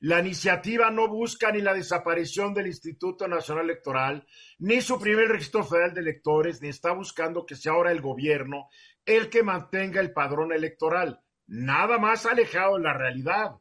la 0.02 0.20
iniciativa 0.20 0.92
no 0.92 1.08
busca 1.08 1.52
ni 1.52 1.62
la 1.62 1.74
desaparición 1.74 2.54
del 2.54 2.68
Instituto 2.68 3.28
Nacional 3.28 3.66
Electoral, 3.66 4.28
ni 4.60 4.82
suprimir 4.82 5.24
el 5.24 5.30
registro 5.30 5.64
federal 5.64 5.94
de 5.94 6.02
electores, 6.02 6.62
ni 6.62 6.68
está 6.68 6.92
buscando 6.92 7.46
que 7.46 7.56
sea 7.56 7.72
ahora 7.72 7.92
el 7.92 8.02
gobierno 8.02 8.68
el 9.06 9.30
que 9.30 9.44
mantenga 9.44 10.02
el 10.02 10.14
padrón 10.14 10.52
electoral. 10.52 11.22
Nada 11.48 12.00
más 12.00 12.26
alejado 12.26 12.76
de 12.78 12.84
la 12.84 12.94
realidad. 12.94 13.52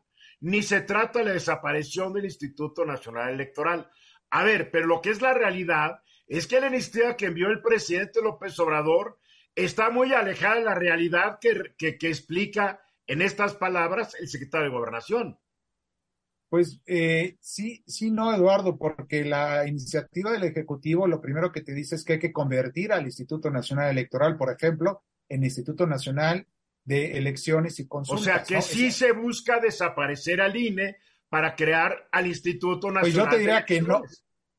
Ni 0.41 0.63
se 0.63 0.81
trata 0.81 1.21
de 1.21 1.27
la 1.27 1.33
desaparición 1.33 2.13
del 2.13 2.25
Instituto 2.25 2.85
Nacional 2.85 3.31
Electoral. 3.31 3.89
A 4.31 4.43
ver, 4.43 4.71
pero 4.71 4.87
lo 4.87 5.01
que 5.01 5.11
es 5.11 5.23
la 5.23 5.35
realidad 5.35 6.01
es 6.27 6.47
que 6.47 6.61
la 6.61 6.69
iniciativa 6.69 7.17
que 7.17 7.27
envió 7.27 7.49
el 7.49 7.63
presidente 7.63 8.23
López 8.23 8.59
Obrador 8.59 9.19
está 9.55 9.91
muy 9.91 10.13
alejada 10.13 10.57
de 10.57 10.65
la 10.65 10.75
realidad 10.75 11.39
que, 11.41 11.75
que 11.77 12.09
explica 12.09 12.81
en 13.07 13.23
estas 13.23 13.55
palabras 13.55 14.15
el 14.19 14.29
secretario 14.29 14.67
de 14.67 14.77
Gobernación. 14.77 15.39
Pues 16.49 16.81
eh, 16.87 17.37
sí, 17.41 17.83
sí, 17.87 18.11
no, 18.11 18.33
Eduardo, 18.33 18.79
porque 18.79 19.25
la 19.25 19.67
iniciativa 19.67 20.31
del 20.31 20.45
Ejecutivo 20.45 21.07
lo 21.09 21.21
primero 21.21 21.51
que 21.51 21.63
te 21.63 21.75
dice 21.75 21.97
es 21.97 22.05
que 22.05 22.15
hay 22.15 22.19
que 22.19 22.33
convertir 22.33 22.93
al 22.93 23.05
Instituto 23.05 23.51
Nacional 23.51 23.91
Electoral, 23.91 24.37
por 24.37 24.53
ejemplo, 24.53 25.03
en 25.29 25.43
Instituto 25.43 25.87
Nacional 25.87 26.47
de 26.85 27.19
Elecciones 27.19 27.81
y 27.81 27.89
Consultas. 27.89 28.23
O 28.23 28.25
sea, 28.25 28.45
que 28.45 28.63
sí 28.63 28.93
se 28.93 29.13
busca 29.13 29.59
desaparecer 29.59 30.41
al 30.41 30.55
INE 30.55 30.99
para 31.29 31.57
crear 31.57 32.09
al 32.13 32.29
Instituto 32.29 32.89
Nacional. 32.89 33.03
Pues 33.03 33.15
yo 33.15 33.29
te 33.29 33.39
diría 33.39 33.65
que 33.65 33.83
no. 33.83 34.03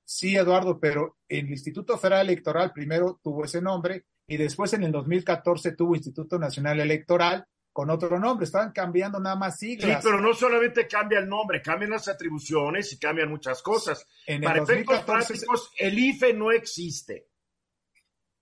Sí, 0.05 0.35
Eduardo, 0.35 0.79
pero 0.79 1.17
el 1.27 1.49
Instituto 1.49 1.97
Federal 1.97 2.29
Electoral 2.29 2.71
primero 2.71 3.19
tuvo 3.23 3.43
ese 3.43 3.59
nombre 3.59 4.05
y 4.27 4.37
después 4.37 4.71
en 4.73 4.83
el 4.83 4.91
2014 4.91 5.71
tuvo 5.71 5.95
Instituto 5.95 6.37
Nacional 6.37 6.79
Electoral 6.79 7.47
con 7.73 7.89
otro 7.89 8.17
nombre, 8.17 8.45
estaban 8.45 8.71
cambiando 8.71 9.19
nada 9.19 9.35
más 9.35 9.57
siglas. 9.59 10.01
Sí, 10.01 10.07
pero 10.07 10.21
no 10.21 10.33
solamente 10.33 10.87
cambia 10.87 11.19
el 11.19 11.27
nombre, 11.27 11.61
cambian 11.61 11.91
las 11.91 12.07
atribuciones 12.07 12.93
y 12.93 12.97
cambian 12.97 13.29
muchas 13.29 13.61
cosas. 13.61 14.07
En 14.25 14.41
Para 14.43 14.63
efectos 14.63 15.03
prácticos, 15.03 15.71
el 15.77 15.99
IFE 15.99 16.33
no 16.33 16.53
existe. 16.53 17.27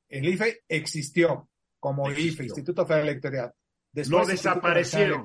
El 0.08 0.26
IFE 0.26 0.66
existió 0.68 1.50
como 1.80 2.12
IFE, 2.12 2.44
Instituto 2.44 2.86
Federal 2.86 3.10
Electoral. 3.10 3.54
Después, 3.92 4.28
lo 4.28 4.32
desaparecieron. 4.32 5.24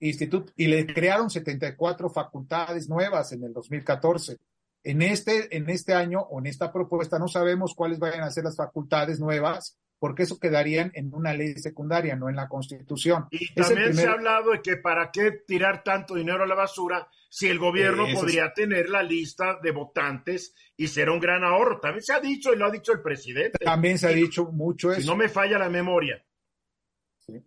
Instituto, 0.00 0.52
y 0.56 0.66
le 0.66 0.84
crearon 0.84 1.30
74 1.30 2.10
facultades 2.10 2.88
nuevas 2.88 3.30
en 3.30 3.44
el 3.44 3.52
2014. 3.52 4.38
En 4.84 5.00
este, 5.00 5.56
en 5.56 5.70
este 5.70 5.94
año 5.94 6.20
o 6.20 6.38
en 6.38 6.46
esta 6.46 6.70
propuesta 6.70 7.18
no 7.18 7.26
sabemos 7.26 7.74
cuáles 7.74 7.98
vayan 7.98 8.20
a 8.20 8.30
ser 8.30 8.44
las 8.44 8.56
facultades 8.56 9.18
nuevas, 9.18 9.78
porque 9.98 10.24
eso 10.24 10.38
quedarían 10.38 10.92
en 10.94 11.14
una 11.14 11.32
ley 11.32 11.54
secundaria, 11.54 12.14
no 12.14 12.28
en 12.28 12.36
la 12.36 12.48
Constitución. 12.48 13.26
Y 13.30 13.54
también 13.54 13.94
se 13.94 14.06
ha 14.06 14.12
hablado 14.12 14.50
de 14.50 14.60
que 14.60 14.76
para 14.76 15.10
qué 15.10 15.32
tirar 15.46 15.82
tanto 15.82 16.14
dinero 16.16 16.44
a 16.44 16.46
la 16.46 16.54
basura 16.54 17.08
si 17.30 17.48
el 17.48 17.58
gobierno 17.58 18.04
podría 18.12 18.52
tener 18.52 18.90
la 18.90 19.02
lista 19.02 19.58
de 19.62 19.70
votantes 19.70 20.54
y 20.76 20.88
será 20.88 21.12
un 21.12 21.20
gran 21.20 21.42
ahorro. 21.42 21.80
También 21.80 22.02
se 22.02 22.12
ha 22.12 22.20
dicho 22.20 22.52
y 22.52 22.56
lo 22.58 22.66
ha 22.66 22.70
dicho 22.70 22.92
el 22.92 23.00
presidente. 23.00 23.58
También 23.64 23.98
se 23.98 24.06
ha 24.08 24.10
dicho 24.10 24.44
mucho 24.52 24.92
eso. 24.92 25.00
Si 25.00 25.06
no 25.06 25.16
me 25.16 25.30
falla 25.30 25.58
la 25.58 25.70
memoria. 25.70 26.22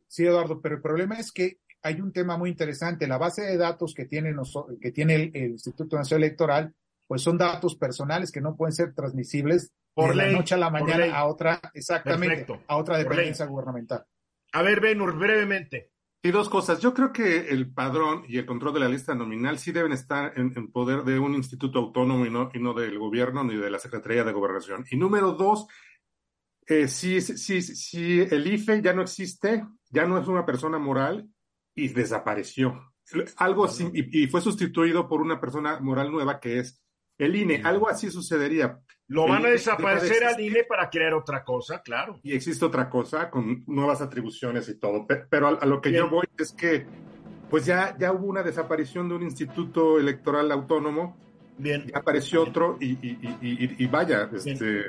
Sí. 0.07 0.23
Eduardo, 0.23 0.59
pero 0.59 0.75
el 0.75 0.81
problema 0.81 1.19
es 1.19 1.31
que 1.31 1.59
hay 1.83 2.01
un 2.01 2.11
tema 2.11 2.37
muy 2.37 2.49
interesante. 2.49 3.07
La 3.07 3.19
base 3.19 3.43
de 3.43 3.57
datos 3.57 3.93
que 3.93 4.05
tiene, 4.05 4.33
que 4.81 4.91
tiene 4.91 5.15
el, 5.15 5.31
el 5.35 5.51
Instituto 5.51 5.95
Nacional 5.95 6.23
Electoral, 6.23 6.73
pues 7.07 7.21
son 7.21 7.37
datos 7.37 7.75
personales 7.75 8.31
que 8.31 8.41
no 8.41 8.55
pueden 8.55 8.73
ser 8.73 8.93
transmisibles 8.93 9.71
por 9.93 10.09
de 10.09 10.15
la 10.15 10.31
noche 10.31 10.55
a 10.55 10.57
la 10.57 10.69
mañana 10.69 11.17
a 11.17 11.25
otra, 11.25 11.59
exactamente, 11.73 12.45
a 12.67 12.77
otra 12.77 12.97
dependencia 12.97 13.45
gubernamental. 13.45 14.05
A 14.53 14.61
ver, 14.61 14.79
Benur, 14.79 15.17
brevemente. 15.17 15.91
Y 16.21 16.31
dos 16.31 16.49
cosas. 16.49 16.79
Yo 16.79 16.93
creo 16.93 17.13
que 17.13 17.49
el 17.49 17.71
padrón 17.73 18.23
y 18.27 18.37
el 18.37 18.45
control 18.45 18.73
de 18.73 18.79
la 18.81 18.89
lista 18.89 19.15
nominal 19.15 19.59
sí 19.59 19.71
deben 19.71 19.93
estar 19.93 20.33
en, 20.37 20.71
poder 20.71 21.03
de 21.03 21.19
un 21.19 21.35
instituto 21.35 21.79
autónomo 21.79 22.25
y 22.25 22.29
no, 22.29 22.49
y 22.53 22.59
no 22.59 22.73
del 22.73 22.97
gobierno 22.99 23.43
ni 23.43 23.55
de 23.55 23.69
la 23.69 23.79
Secretaría 23.79 24.23
de 24.23 24.33
Gobernación. 24.33 24.85
Y 24.91 24.97
número 24.97 25.33
dos, 25.33 25.67
eh, 26.65 26.87
si, 26.87 27.21
si, 27.21 27.61
si 27.61 28.19
el 28.19 28.45
IFE 28.45 28.81
ya 28.81 28.93
no 28.93 29.03
existe, 29.03 29.65
ya 29.89 30.05
no 30.05 30.17
es 30.17 30.27
una 30.27 30.45
persona 30.45 30.77
moral 30.79 31.29
y 31.75 31.87
desapareció. 31.89 32.93
Algo 33.37 33.67
y 33.93 34.27
fue 34.27 34.41
sustituido 34.41 35.07
por 35.07 35.21
una 35.21 35.39
persona 35.39 35.79
moral 35.79 36.11
nueva 36.11 36.41
que 36.41 36.59
es 36.59 36.83
el 37.17 37.35
INE. 37.35 37.61
Algo 37.63 37.89
así 37.89 38.09
sucedería. 38.09 38.79
Lo 39.09 39.27
van 39.27 39.45
a 39.45 39.49
desaparecer 39.49 40.25
al 40.25 40.39
INE 40.39 40.65
para 40.65 40.89
crear 40.89 41.13
otra 41.13 41.43
cosa, 41.43 41.81
claro. 41.81 42.19
Y 42.23 42.33
existe 42.33 42.65
otra 42.65 42.89
cosa 42.89 43.29
con 43.29 43.63
nuevas 43.65 44.01
atribuciones 44.01 44.67
y 44.67 44.77
todo. 44.77 45.05
Pero 45.29 45.47
a, 45.47 45.65
lo 45.65 45.81
que 45.81 45.93
yo 45.93 46.09
voy 46.09 46.25
es 46.37 46.51
que, 46.51 46.85
pues 47.49 47.65
ya, 47.65 47.95
ya 47.97 48.11
hubo 48.11 48.27
una 48.27 48.43
desaparición 48.43 49.07
de 49.07 49.15
un 49.15 49.23
instituto 49.23 49.97
electoral 49.97 50.51
autónomo. 50.51 51.17
Bien. 51.57 51.89
Apareció 51.95 52.43
otro 52.43 52.77
y, 52.79 52.97
y, 53.01 53.87
vaya, 53.87 54.29
este. 54.33 54.85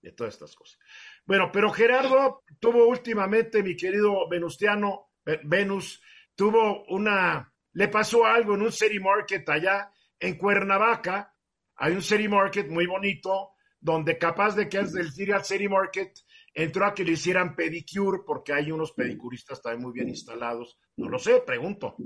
de 0.00 0.12
todas 0.12 0.34
estas 0.34 0.54
cosas. 0.54 0.78
Bueno, 1.24 1.50
pero 1.52 1.70
Gerardo 1.70 2.42
tuvo 2.58 2.86
últimamente, 2.86 3.62
mi 3.62 3.76
querido 3.76 4.28
Venustiano, 4.28 5.10
Venus, 5.44 6.00
tuvo 6.34 6.84
una, 6.86 7.52
le 7.72 7.88
pasó 7.88 8.24
algo 8.24 8.54
en 8.54 8.62
un 8.62 8.72
city 8.72 9.00
market 9.00 9.48
allá 9.48 9.90
en 10.18 10.36
Cuernavaca, 10.36 11.34
hay 11.76 11.92
un 11.92 12.02
city 12.02 12.28
market 12.28 12.68
muy 12.68 12.86
bonito, 12.86 13.56
donde 13.80 14.18
capaz 14.18 14.56
de 14.56 14.68
que 14.68 14.78
es 14.78 14.92
del 14.92 15.12
Serial 15.12 15.44
City 15.44 15.68
Market 15.68 16.12
entró 16.54 16.86
a 16.86 16.94
que 16.94 17.04
le 17.04 17.12
hicieran 17.12 17.54
pedicure, 17.54 18.20
porque 18.26 18.52
hay 18.52 18.72
unos 18.72 18.92
pedicuristas 18.92 19.60
también 19.60 19.82
muy 19.82 19.92
bien 19.92 20.08
instalados. 20.08 20.78
No 20.96 21.08
lo 21.08 21.18
sé, 21.18 21.42
pregunto. 21.46 21.96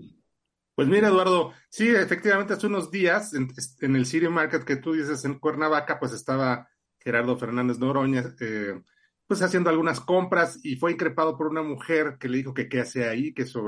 Pues 0.81 0.89
mira, 0.89 1.09
Eduardo, 1.09 1.53
sí, 1.69 1.91
efectivamente, 1.91 2.55
hace 2.55 2.67
unos 2.67 2.91
días 2.91 3.35
en, 3.35 3.51
el 3.95 4.07
City 4.07 4.29
Market 4.29 4.65
que 4.65 4.77
tú 4.77 4.95
dices 4.95 5.23
en 5.27 5.39
Cuernavaca, 5.39 5.99
pues 6.01 6.15
estaba 6.15 6.71
Gerardo 6.99 7.37
Fernández 7.37 7.79
Noroña, 7.79 8.35
eh, 8.41 8.81
pues 9.27 9.43
haciendo 9.43 9.69
algunas 9.69 10.01
compras 10.01 10.59
y 10.63 10.77
fue 10.77 10.93
increpado 10.93 11.37
por 11.37 11.49
una 11.49 11.63
mujer 11.63 12.17
que 12.19 12.31
le 12.31 12.39
dijo 12.39 12.55
que 12.55 12.71
qué 12.71 12.81
hace 12.81 13.07
ahí, 13.07 13.35
que 13.35 13.43
eso, 13.43 13.63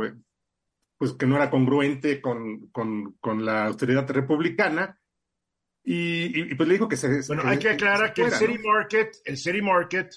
pues 0.96 1.12
que 1.12 1.26
no 1.26 1.36
era 1.36 1.50
congruente 1.50 2.22
con, 2.22 2.68
con, 2.68 3.12
con 3.20 3.44
la 3.44 3.66
austeridad 3.66 4.08
republicana 4.08 4.98
y, 5.84 6.54
pues 6.54 6.66
le 6.66 6.76
digo 6.76 6.88
que 6.88 6.96
se. 6.96 7.20
Bueno, 7.26 7.42
hay 7.44 7.58
que 7.58 7.68
aclarar 7.68 8.14
que, 8.14 8.22
el 8.22 8.32
City 8.32 8.58
Market, 8.58 9.16
el 9.26 9.36
City 9.36 9.60
Market 9.60 10.14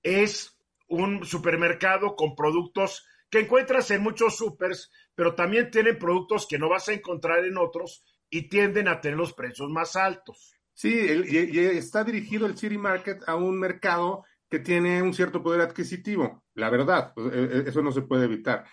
es 0.00 0.56
un 0.86 1.24
supermercado 1.24 2.14
con 2.14 2.36
productos 2.36 3.04
que 3.30 3.40
encuentras 3.40 3.90
en 3.92 4.02
muchos 4.02 4.36
supers, 4.36 4.90
pero 5.20 5.34
también 5.34 5.70
tienen 5.70 5.98
productos 5.98 6.46
que 6.48 6.58
no 6.58 6.70
vas 6.70 6.88
a 6.88 6.94
encontrar 6.94 7.44
en 7.44 7.58
otros 7.58 8.02
y 8.30 8.48
tienden 8.48 8.88
a 8.88 9.02
tener 9.02 9.18
los 9.18 9.34
precios 9.34 9.68
más 9.68 9.94
altos. 9.94 10.54
Sí, 10.72 10.88
y, 10.88 11.58
está 11.58 12.04
dirigido 12.04 12.46
el 12.46 12.56
City 12.56 12.78
Market 12.78 13.28
a 13.28 13.34
un 13.34 13.58
mercado 13.58 14.24
que 14.48 14.60
tiene 14.60 15.02
un 15.02 15.12
cierto 15.12 15.42
poder 15.42 15.60
adquisitivo, 15.60 16.44
la 16.54 16.70
verdad, 16.70 17.12
pues, 17.14 17.34
e, 17.34 17.38
e, 17.38 17.68
eso 17.68 17.82
no 17.82 17.92
se 17.92 18.00
puede 18.00 18.24
evitar, 18.24 18.64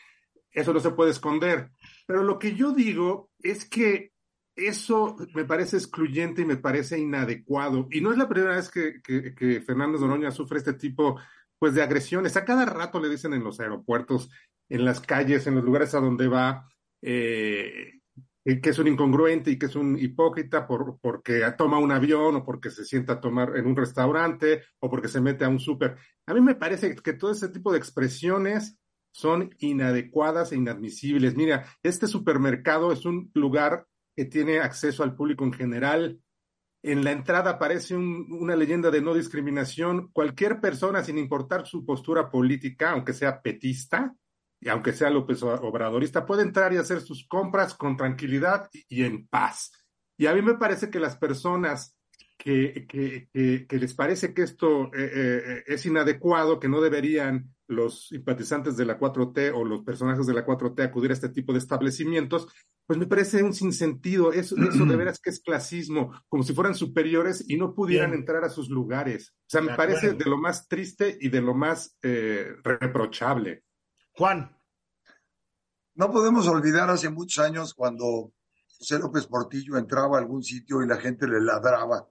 eso 0.50 0.72
no 0.72 0.80
se 0.80 0.92
puede 0.92 1.12
esconder. 1.12 1.72
Pero 2.06 2.24
lo 2.24 2.40
que 2.40 2.56
yo 2.56 2.72
digo 2.72 3.30
es 3.40 3.66
que 3.66 4.14
eso 4.56 5.18
me 5.36 5.44
parece 5.44 5.76
excluyente 5.76 6.44
y 6.44 6.46
me 6.46 6.56
parece 6.56 6.98
inadecuado. 6.98 7.90
Y 7.92 8.00
no 8.00 8.14
es 8.14 8.18
la 8.18 8.30
primera 8.30 8.56
vez 8.56 8.70
que, 8.70 9.02
que, 9.02 9.36
que 9.36 9.60
Fernández 9.60 10.00
Noroña 10.00 10.32
sufre 10.32 10.60
este 10.60 10.76
tipo 10.76 11.20
pues, 11.60 11.74
de 11.74 11.84
agresiones. 11.84 12.38
A 12.38 12.46
cada 12.46 12.66
rato 12.66 13.02
le 13.02 13.10
dicen 13.10 13.34
en 13.34 13.44
los 13.44 13.60
aeropuertos, 13.60 14.30
en 14.70 14.86
las 14.86 15.00
calles, 15.00 15.48
en 15.48 15.56
los 15.56 15.64
lugares 15.64 15.94
a 15.96 16.00
donde 16.00 16.28
va, 16.28 16.68
eh, 17.02 17.98
que 18.62 18.70
es 18.70 18.80
un 18.80 18.88
incongruente 18.88 19.52
y 19.52 19.60
que 19.60 19.66
es 19.66 19.76
un 19.76 19.98
hipócrita 20.00 20.66
por, 20.66 21.00
porque 21.02 21.42
toma 21.58 21.80
un 21.80 21.92
avión 21.92 22.38
o 22.38 22.46
porque 22.46 22.70
se 22.70 22.86
sienta 22.86 23.14
a 23.14 23.20
tomar 23.20 23.58
en 23.58 23.66
un 23.66 23.76
restaurante 23.76 24.64
o 24.80 24.90
porque 24.90 25.10
se 25.10 25.20
mete 25.20 25.44
a 25.44 25.50
un 25.50 25.60
súper. 25.60 25.98
A 26.26 26.34
mí 26.34 26.40
me 26.40 26.56
parece 26.56 26.96
que 26.96 27.14
todo 27.14 27.32
ese 27.32 27.50
tipo 27.50 27.72
de 27.72 27.78
expresiones 27.78 28.78
son 29.12 29.54
inadecuadas 29.60 30.52
e 30.52 30.58
inadmisibles. 30.58 31.36
Mira, 31.36 31.66
este 31.84 32.08
supermercado 32.08 32.92
es 32.92 33.06
un 33.06 33.32
lugar 33.34 33.86
que 34.16 34.26
tiene 34.26 34.60
acceso 34.60 35.04
al 35.04 35.16
público 35.16 35.44
en 35.44 35.54
general. 35.54 36.22
En 36.84 37.04
la 37.04 37.12
entrada 37.12 37.52
aparece 37.52 37.98
una 37.98 38.56
leyenda 38.56 38.92
de 38.92 39.02
no 39.02 39.14
discriminación. 39.14 40.10
Cualquier 40.14 40.62
persona, 40.62 41.04
sin 41.04 41.18
importar 41.18 41.66
su 41.66 41.86
postura 41.86 42.30
política, 42.30 42.92
aunque 42.92 43.14
sea 43.14 43.42
petista 43.42 44.16
y 44.60 44.70
aunque 44.70 44.94
sea 44.94 45.10
López 45.10 45.44
Obradorista, 45.44 46.26
puede 46.26 46.44
entrar 46.44 46.74
y 46.74 46.78
hacer 46.78 47.02
sus 47.02 47.28
compras 47.28 47.74
con 47.74 47.96
tranquilidad 47.96 48.70
y, 48.90 49.04
en 49.04 49.28
paz. 49.28 49.72
Y 50.18 50.26
a 50.26 50.34
mí 50.34 50.42
me 50.42 50.56
parece 50.56 50.90
que 50.90 51.00
las 51.00 51.16
personas 51.18 51.96
que, 52.38 52.86
que, 52.88 53.68
les 53.70 53.94
parece 53.94 54.34
que 54.34 54.44
esto 54.44 54.86
eh, 54.94 55.12
eh, 55.14 55.64
es 55.68 55.86
inadecuado, 55.86 56.60
que 56.60 56.70
no 56.70 56.82
deberían 56.82 57.54
los 57.68 58.08
simpatizantes 58.08 58.78
de 58.78 58.86
la 58.86 58.98
4T 58.98 59.52
o 59.54 59.66
los 59.66 59.84
personajes 59.84 60.26
de 60.26 60.34
la 60.34 60.46
4T 60.46 60.84
acudir 60.84 61.12
a 61.12 61.14
este 61.14 61.30
tipo 61.30 61.52
de 61.52 61.60
establecimientos, 61.60 62.48
pues 62.86 62.98
me 62.98 63.06
parece 63.06 63.44
un 63.44 63.54
sinsentido. 63.54 64.32
Eso, 64.32 64.56
eso 64.58 64.86
de 64.86 64.96
veras 64.96 65.20
que 65.20 65.30
es 65.30 65.42
clasismo, 65.42 66.14
como 66.30 66.44
si 66.44 66.54
fueran 66.54 66.74
superiores 66.74 67.44
y 67.48 67.58
no 67.58 67.76
pudieran 67.76 68.14
entrar 68.14 68.44
a 68.46 68.50
sus 68.50 68.70
lugares. 68.70 69.34
O 69.42 69.50
sea, 69.50 69.62
me 69.62 69.76
parece 69.76 70.14
de 70.14 70.26
lo 70.26 70.38
más 70.38 70.68
triste 70.68 71.18
y 71.20 71.30
de 71.30 71.42
lo 71.42 71.54
más 71.54 71.98
eh, 72.02 72.56
reprochable. 72.64 73.64
Juan. 74.18 74.56
No 75.96 76.12
podemos 76.12 76.48
olvidar 76.48 76.90
hace 76.90 77.10
muchos 77.10 77.44
años 77.44 77.74
cuando 77.74 78.34
José 78.78 79.00
López 79.00 79.26
Portillo 79.28 79.78
entraba 79.78 80.18
a 80.18 80.22
algún 80.22 80.44
sitio 80.44 80.82
y 80.82 80.88
la 80.88 80.98
gente 80.98 81.28
le 81.28 81.42
ladraba 81.42 82.08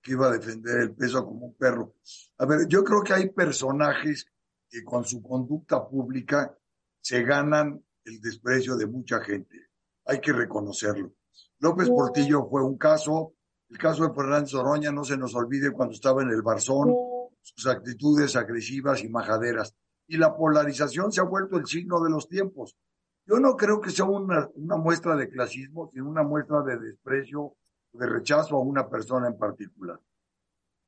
que 0.00 0.12
iba 0.12 0.28
a 0.28 0.32
defender 0.32 0.78
el 0.78 0.94
peso 0.94 1.24
como 1.24 1.46
un 1.46 1.54
perro. 1.54 1.94
A 2.38 2.46
ver, 2.46 2.66
yo 2.68 2.82
creo 2.82 3.02
que 3.02 3.14
hay 3.14 3.30
personajes 3.30 4.26
que 4.68 4.82
con 4.82 5.04
su 5.04 5.22
conducta 5.22 5.86
pública 5.86 6.56
se 7.00 7.22
ganan 7.22 7.84
el 8.04 8.20
desprecio 8.20 8.76
de 8.76 8.86
mucha 8.86 9.20
gente 9.20 9.72
hay 10.04 10.20
que 10.20 10.32
reconocerlo. 10.32 11.12
López 11.58 11.88
Portillo 11.88 12.48
fue 12.48 12.62
un 12.62 12.76
caso, 12.76 13.34
el 13.68 13.78
caso 13.78 14.06
de 14.06 14.14
Fernández 14.14 14.54
Oroña 14.54 14.90
no 14.90 15.04
se 15.04 15.16
nos 15.16 15.34
olvide 15.34 15.70
cuando 15.70 15.94
estaba 15.94 16.22
en 16.22 16.30
el 16.30 16.42
Barzón, 16.42 16.94
sus 17.40 17.66
actitudes 17.66 18.36
agresivas 18.36 19.02
y 19.02 19.08
majaderas. 19.08 19.74
Y 20.06 20.16
la 20.16 20.36
polarización 20.36 21.12
se 21.12 21.20
ha 21.20 21.24
vuelto 21.24 21.56
el 21.56 21.66
signo 21.66 22.02
de 22.02 22.10
los 22.10 22.28
tiempos. 22.28 22.76
Yo 23.26 23.38
no 23.38 23.56
creo 23.56 23.80
que 23.80 23.90
sea 23.90 24.04
una, 24.04 24.48
una 24.54 24.76
muestra 24.76 25.16
de 25.16 25.28
clasismo, 25.28 25.88
sino 25.92 26.08
una 26.08 26.22
muestra 26.22 26.62
de 26.62 26.78
desprecio, 26.78 27.54
de 27.92 28.06
rechazo 28.06 28.56
a 28.56 28.60
una 28.60 28.88
persona 28.88 29.28
en 29.28 29.38
particular. 29.38 30.00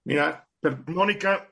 Mira, 0.05 0.47
Mónica. 0.87 1.51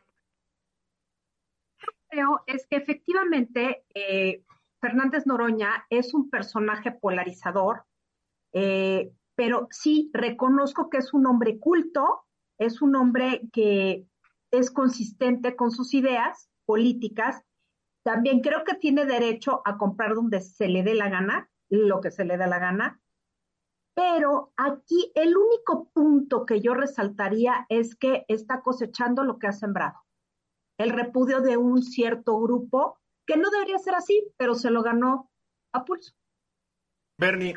Creo 2.09 2.43
es 2.47 2.67
que 2.67 2.77
efectivamente 2.77 3.85
eh, 3.95 4.45
Fernández 4.81 5.27
Noroña 5.27 5.87
es 5.89 6.13
un 6.13 6.29
personaje 6.29 6.93
polarizador, 6.93 7.85
eh, 8.53 9.13
pero 9.35 9.69
sí 9.71 10.11
reconozco 10.13 10.91
que 10.91 10.99
es 10.99 11.15
un 11.15 11.27
hombre 11.27 11.59
culto, 11.59 12.25
es 12.59 12.83
un 12.83 12.97
hombre 12.97 13.43
que 13.53 14.07
es 14.51 14.71
consistente 14.71 15.57
con 15.57 15.71
sus 15.71 15.95
ideas 15.95 16.51
políticas. 16.67 17.43
También 18.03 18.41
creo 18.41 18.65
que 18.65 18.75
tiene 18.75 19.05
derecho 19.07 19.63
a 19.65 19.79
comprar 19.79 20.15
donde 20.15 20.41
se 20.41 20.69
le 20.69 20.83
dé 20.83 20.95
la 20.95 21.09
gana, 21.09 21.49
lo 21.69 22.01
que 22.01 22.11
se 22.11 22.25
le 22.25 22.37
dé 22.37 22.47
la 22.47 22.59
gana. 22.59 23.01
Pero 23.95 24.53
aquí 24.57 25.13
el 25.15 25.37
único 25.37 25.91
punto 25.93 26.47
que 26.47 26.61
yo 26.61 26.75
resaltaría 26.75 27.67
es 27.69 27.95
que 27.95 28.25
está 28.29 28.63
cosechando 28.63 29.23
lo 29.23 29.39
que 29.39 29.47
ha 29.47 29.53
sembrado. 29.53 30.01
El 30.79 30.91
repudio 30.91 31.41
de 31.41 31.57
un 31.57 31.83
cierto 31.83 32.41
grupo 32.41 32.99
que 33.27 33.37
no 33.37 33.51
debería 33.51 33.79
ser 33.79 33.95
así, 33.95 34.27
pero 34.37 34.55
se 34.55 34.71
lo 34.71 34.83
ganó 34.83 35.31
a 35.73 35.85
pulso. 35.85 36.15
Bernie. 37.19 37.55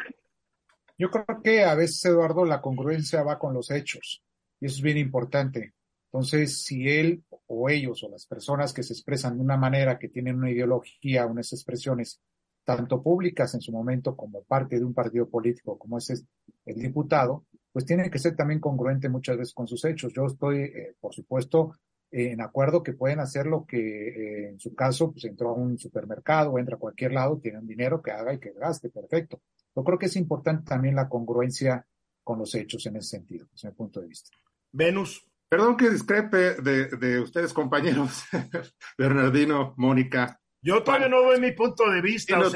Yo 0.97 1.09
creo 1.09 1.41
que 1.43 1.63
a 1.63 1.75
veces, 1.75 2.05
Eduardo, 2.05 2.45
la 2.45 2.61
congruencia 2.61 3.23
va 3.23 3.39
con 3.39 3.53
los 3.53 3.69
hechos, 3.71 4.23
y 4.59 4.67
eso 4.67 4.75
es 4.75 4.81
bien 4.81 4.97
importante. 4.97 5.73
Entonces, 6.11 6.63
si 6.63 6.87
él 6.87 7.23
o 7.47 7.69
ellos 7.69 8.03
o 8.03 8.09
las 8.09 8.25
personas 8.25 8.73
que 8.73 8.83
se 8.83 8.93
expresan 8.93 9.35
de 9.35 9.43
una 9.43 9.57
manera, 9.57 9.99
que 9.99 10.09
tienen 10.09 10.37
una 10.37 10.51
ideología, 10.51 11.25
unas 11.25 11.51
expresiones, 11.53 12.21
tanto 12.63 13.01
públicas 13.01 13.53
en 13.53 13.61
su 13.61 13.71
momento 13.71 14.15
como 14.15 14.43
parte 14.43 14.79
de 14.79 14.85
un 14.85 14.93
partido 14.93 15.29
político 15.29 15.77
como 15.77 15.99
es 15.99 16.25
el 16.65 16.75
diputado, 16.75 17.45
pues 17.71 17.85
tienen 17.85 18.09
que 18.09 18.19
ser 18.19 18.35
también 18.35 18.59
congruente 18.59 19.07
muchas 19.09 19.37
veces 19.37 19.53
con 19.53 19.67
sus 19.67 19.85
hechos. 19.85 20.13
Yo 20.13 20.25
estoy, 20.25 20.61
eh, 20.61 20.95
por 20.99 21.13
supuesto, 21.13 21.73
en 22.11 22.41
acuerdo 22.41 22.81
que 22.81 22.93
pueden 22.93 23.19
hacer 23.19 23.45
lo 23.45 23.65
que 23.65 24.07
eh, 24.07 24.49
en 24.49 24.59
su 24.59 24.73
caso, 24.73 25.11
pues 25.11 25.25
entró 25.25 25.49
a 25.49 25.53
un 25.53 25.77
supermercado 25.77 26.57
entra 26.57 26.75
a 26.75 26.79
cualquier 26.79 27.11
lado, 27.11 27.39
tienen 27.39 27.67
dinero 27.67 28.01
que 28.01 28.11
haga 28.11 28.33
y 28.33 28.39
que 28.39 28.53
gaste, 28.53 28.89
perfecto. 28.89 29.41
Yo 29.75 29.83
creo 29.83 29.99
que 29.99 30.05
es 30.05 30.15
importante 30.15 30.63
también 30.63 30.95
la 30.95 31.09
congruencia 31.09 31.85
con 32.23 32.39
los 32.39 32.55
hechos 32.55 32.85
en 32.85 32.95
ese 32.95 33.17
sentido, 33.17 33.47
desde 33.51 33.69
mi 33.69 33.75
punto 33.75 34.01
de 34.01 34.07
vista. 34.07 34.29
Venus. 34.71 35.27
Perdón 35.55 35.77
que 35.77 35.89
discrepe 35.89 36.55
de, 36.55 36.87
de 36.87 37.21
ustedes, 37.21 37.53
compañeros, 37.53 38.25
Bernardino, 38.97 39.73
Mónica. 39.77 40.37
Yo 40.61 40.83
todavía 40.83 41.07
no 41.07 41.21
doy 41.21 41.39
mi 41.39 41.53
punto 41.53 41.89
de 41.89 42.01
vista. 42.01 42.37
a 42.37 42.49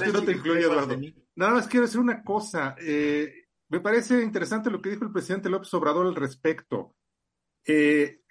ti 0.00 0.10
no 0.10 0.22
te 0.22 0.32
incluye, 0.32 0.62
Eduardo. 0.62 0.96
Nada 1.36 1.52
más 1.52 1.68
quiero 1.68 1.84
decir 1.84 2.00
una 2.00 2.22
cosa. 2.22 2.76
Eh, 2.80 3.30
me 3.68 3.80
parece 3.80 4.22
interesante 4.22 4.70
lo 4.70 4.80
que 4.80 4.88
dijo 4.88 5.04
el 5.04 5.12
presidente 5.12 5.50
López 5.50 5.74
Obrador 5.74 6.06
al 6.06 6.14
respecto. 6.14 6.96
Eh, 7.66 8.22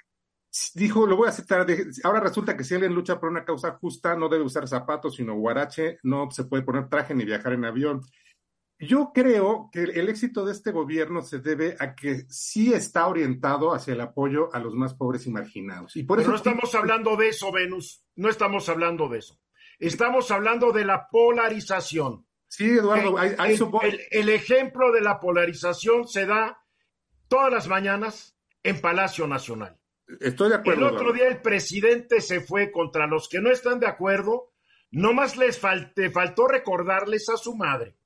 dijo, 0.74 1.06
lo 1.06 1.16
voy 1.16 1.28
a 1.28 1.30
aceptar, 1.30 1.68
ahora 2.04 2.20
resulta 2.20 2.58
que 2.58 2.64
si 2.64 2.74
alguien 2.74 2.96
lucha 2.96 3.20
por 3.20 3.30
una 3.30 3.46
causa 3.46 3.74
justa, 3.74 4.16
no 4.16 4.28
debe 4.28 4.44
usar 4.44 4.68
zapatos, 4.68 5.18
sino 5.18 5.36
guarache, 5.36 6.00
no 6.02 6.32
se 6.32 6.46
puede 6.46 6.64
poner 6.64 6.90
traje 6.90 7.14
ni 7.14 7.26
viajar 7.26 7.54
en 7.54 7.66
avión. 7.66 8.02
Yo 8.80 9.12
creo 9.14 9.70
que 9.74 9.84
el 9.84 10.08
éxito 10.08 10.46
de 10.46 10.54
este 10.54 10.72
gobierno 10.72 11.22
se 11.22 11.40
debe 11.40 11.76
a 11.80 11.96
que 11.96 12.24
sí 12.30 12.74
está 12.74 13.08
orientado 13.08 13.74
hacia 13.74 13.94
el 13.94 14.00
apoyo 14.00 14.54
a 14.54 14.60
los 14.60 14.74
más 14.74 14.94
pobres 14.94 15.28
y 15.28 15.32
marginados. 15.32 15.98
Y 15.98 16.04
por 16.04 16.22
eso 16.22 16.30
no 16.30 16.38
estamos 16.38 16.74
hablando 16.76 17.18
de 17.18 17.28
eso, 17.28 17.52
Venus. 17.52 18.06
No 18.16 18.30
estamos 18.30 18.70
hablando 18.70 19.10
de 19.10 19.20
eso. 19.20 19.38
Estamos 19.80 20.32
hablando 20.32 20.72
de 20.72 20.86
la 20.86 21.10
polarización. 21.10 22.26
Sí, 22.48 22.70
Eduardo, 22.70 23.18
hay, 23.18 23.36
el, 23.84 24.00
el, 24.12 24.30
ejemplo 24.30 24.92
de 24.92 25.02
la 25.02 25.20
polarización 25.20 26.08
se 26.08 26.26
da 26.26 26.64
todas 27.28 27.52
las 27.52 27.68
mañanas 27.68 28.38
en 28.64 28.80
Palacio 28.80 29.28
Nacional. 29.28 29.78
Estoy 30.22 30.50
de 30.50 30.56
acuerdo. 30.56 30.88
El 30.88 30.96
otro 30.96 31.14
día 31.14 31.28
el 31.28 31.42
presidente 31.42 32.22
se 32.22 32.40
fue 32.40 32.72
contra 32.72 33.08
los 33.08 33.28
que 33.28 33.42
no 33.42 33.52
están 33.52 33.80
de 33.80 33.88
acuerdo. 33.88 34.54
Nomás 34.90 35.38
les 35.38 35.60
faltó 35.60 36.48
recordarles 36.48 37.30
a 37.30 37.38
su 37.38 37.56
madre 37.56 37.99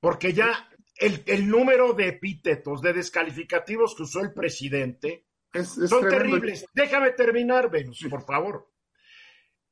porque 0.00 0.32
ya 0.32 0.68
el, 0.98 1.48
número 1.48 1.92
de 1.92 2.08
epítetos, 2.08 2.80
de 2.80 2.92
descalificativos 2.92 3.94
que 3.94 4.04
usó 4.04 4.20
el 4.20 4.32
presidente 4.32 5.26
son 5.52 6.08
terribles. 6.08 6.66
Déjame 6.74 7.12
terminar, 7.12 7.70
Venus, 7.70 8.04
por 8.10 8.22
favor. 8.24 8.70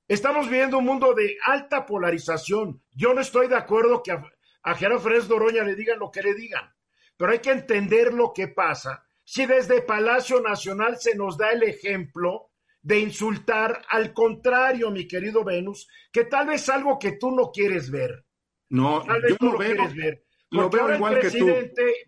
Estamos 0.06 0.48
viviendo 0.48 0.78
un 0.78 0.84
mundo 0.84 1.14
de 1.14 1.38
alta 1.42 1.86
polarización. 1.86 2.82
Yo 2.92 3.14
no 3.14 3.20
estoy 3.20 3.48
de 3.48 3.56
acuerdo 3.56 4.02
que 4.02 4.12
a, 4.12 4.22
a 4.62 4.74
Gerardo 4.74 5.00
Fernández 5.00 5.28
Doroña 5.28 5.64
le 5.64 5.74
digan 5.74 5.98
lo 5.98 6.10
que 6.10 6.22
le 6.22 6.34
digan, 6.34 6.74
pero 7.16 7.32
hay 7.32 7.38
que 7.38 7.52
entender 7.52 8.12
lo 8.12 8.32
que 8.34 8.48
pasa 8.48 9.04
si 9.24 9.46
desde 9.46 9.80
Palacio 9.80 10.40
Nacional 10.40 10.98
se 10.98 11.14
nos 11.14 11.38
da 11.38 11.50
el 11.50 11.62
ejemplo 11.62 12.50
de 12.82 13.00
insultar 13.00 13.82
al 13.88 14.12
contrario, 14.12 14.90
mi 14.90 15.08
querido 15.08 15.42
Venus, 15.42 15.88
que 16.12 16.24
tal 16.24 16.48
vez 16.48 16.68
algo 16.68 16.98
que 16.98 17.12
tú 17.12 17.30
no 17.30 17.50
quieres 17.50 17.90
ver. 17.90 18.23
No, 18.74 19.04
yo 19.06 19.36
no 19.40 19.52
lo 19.52 19.58
veo, 19.58 19.88
ver. 19.94 20.24
Lo 20.50 20.68
veo 20.68 20.94
igual 20.94 21.20
que 21.20 21.30
tú. 21.30 21.48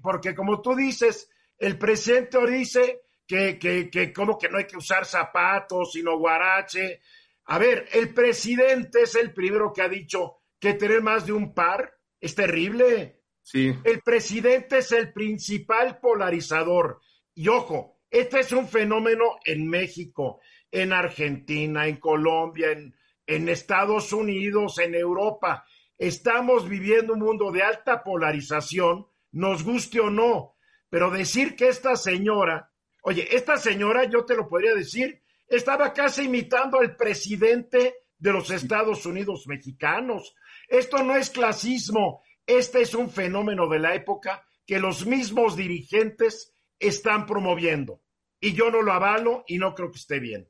Porque 0.02 0.34
como 0.34 0.60
tú 0.60 0.74
dices, 0.74 1.30
el 1.58 1.78
presidente 1.78 2.44
dice 2.46 3.02
que, 3.24 3.56
que, 3.56 3.88
que 3.88 4.12
como 4.12 4.36
que 4.36 4.48
no 4.48 4.58
hay 4.58 4.66
que 4.66 4.76
usar 4.76 5.04
zapatos, 5.04 5.92
sino 5.92 6.18
guarache. 6.18 7.00
A 7.44 7.58
ver, 7.58 7.88
el 7.92 8.12
presidente 8.12 9.02
es 9.02 9.14
el 9.14 9.32
primero 9.32 9.72
que 9.72 9.82
ha 9.82 9.88
dicho 9.88 10.38
que 10.58 10.74
tener 10.74 11.02
más 11.02 11.24
de 11.24 11.32
un 11.32 11.54
par 11.54 11.94
es 12.20 12.34
terrible. 12.34 13.20
Sí. 13.42 13.72
El 13.84 14.00
presidente 14.00 14.78
es 14.78 14.90
el 14.90 15.12
principal 15.12 16.00
polarizador. 16.00 17.00
Y 17.32 17.46
ojo, 17.46 18.00
este 18.10 18.40
es 18.40 18.50
un 18.50 18.66
fenómeno 18.66 19.36
en 19.44 19.68
México, 19.68 20.40
en 20.72 20.92
Argentina, 20.92 21.86
en 21.86 21.98
Colombia, 21.98 22.72
en, 22.72 22.92
en 23.24 23.48
Estados 23.48 24.12
Unidos, 24.12 24.80
en 24.80 24.96
Europa. 24.96 25.64
Estamos 25.98 26.68
viviendo 26.68 27.14
un 27.14 27.20
mundo 27.20 27.50
de 27.50 27.62
alta 27.62 28.02
polarización, 28.02 29.06
nos 29.32 29.62
guste 29.62 30.00
o 30.00 30.10
no, 30.10 30.56
pero 30.90 31.10
decir 31.10 31.56
que 31.56 31.68
esta 31.68 31.96
señora, 31.96 32.70
oye, 33.02 33.34
esta 33.34 33.56
señora, 33.56 34.04
yo 34.04 34.24
te 34.24 34.36
lo 34.36 34.48
podría 34.48 34.74
decir, 34.74 35.22
estaba 35.48 35.92
casi 35.92 36.24
imitando 36.24 36.78
al 36.78 36.96
presidente 36.96 37.94
de 38.18 38.32
los 38.32 38.50
Estados 38.50 39.06
Unidos 39.06 39.46
mexicanos. 39.46 40.34
Esto 40.68 41.02
no 41.02 41.16
es 41.16 41.30
clasismo, 41.30 42.22
este 42.46 42.82
es 42.82 42.94
un 42.94 43.10
fenómeno 43.10 43.68
de 43.68 43.78
la 43.78 43.94
época 43.94 44.46
que 44.66 44.78
los 44.78 45.06
mismos 45.06 45.56
dirigentes 45.56 46.54
están 46.78 47.26
promoviendo. 47.26 48.02
Y 48.40 48.52
yo 48.52 48.70
no 48.70 48.82
lo 48.82 48.92
avalo 48.92 49.44
y 49.46 49.58
no 49.58 49.74
creo 49.74 49.90
que 49.90 49.98
esté 49.98 50.20
bien. 50.20 50.48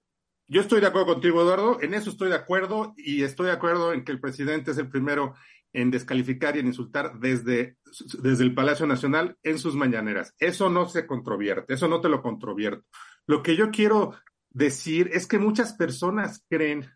Yo 0.48 0.60
estoy 0.60 0.80
de 0.80 0.86
acuerdo 0.86 1.14
contigo, 1.14 1.42
Eduardo. 1.42 1.80
En 1.82 1.94
eso 1.94 2.10
estoy 2.10 2.28
de 2.28 2.36
acuerdo 2.36 2.94
y 2.96 3.22
estoy 3.22 3.46
de 3.46 3.52
acuerdo 3.52 3.92
en 3.92 4.04
que 4.04 4.12
el 4.12 4.20
presidente 4.20 4.70
es 4.70 4.78
el 4.78 4.88
primero 4.88 5.34
en 5.72 5.90
descalificar 5.90 6.56
y 6.56 6.60
en 6.60 6.68
insultar 6.68 7.18
desde, 7.18 7.76
desde 8.20 8.44
el 8.44 8.54
Palacio 8.54 8.86
Nacional 8.86 9.36
en 9.42 9.58
sus 9.58 9.74
mañaneras. 9.74 10.34
Eso 10.38 10.70
no 10.70 10.88
se 10.88 11.06
controvierte, 11.06 11.74
eso 11.74 11.88
no 11.88 12.00
te 12.00 12.08
lo 12.08 12.22
controvierto. 12.22 12.84
Lo 13.26 13.42
que 13.42 13.56
yo 13.56 13.70
quiero 13.70 14.14
decir 14.50 15.10
es 15.12 15.26
que 15.26 15.38
muchas 15.38 15.74
personas 15.74 16.44
creen, 16.48 16.88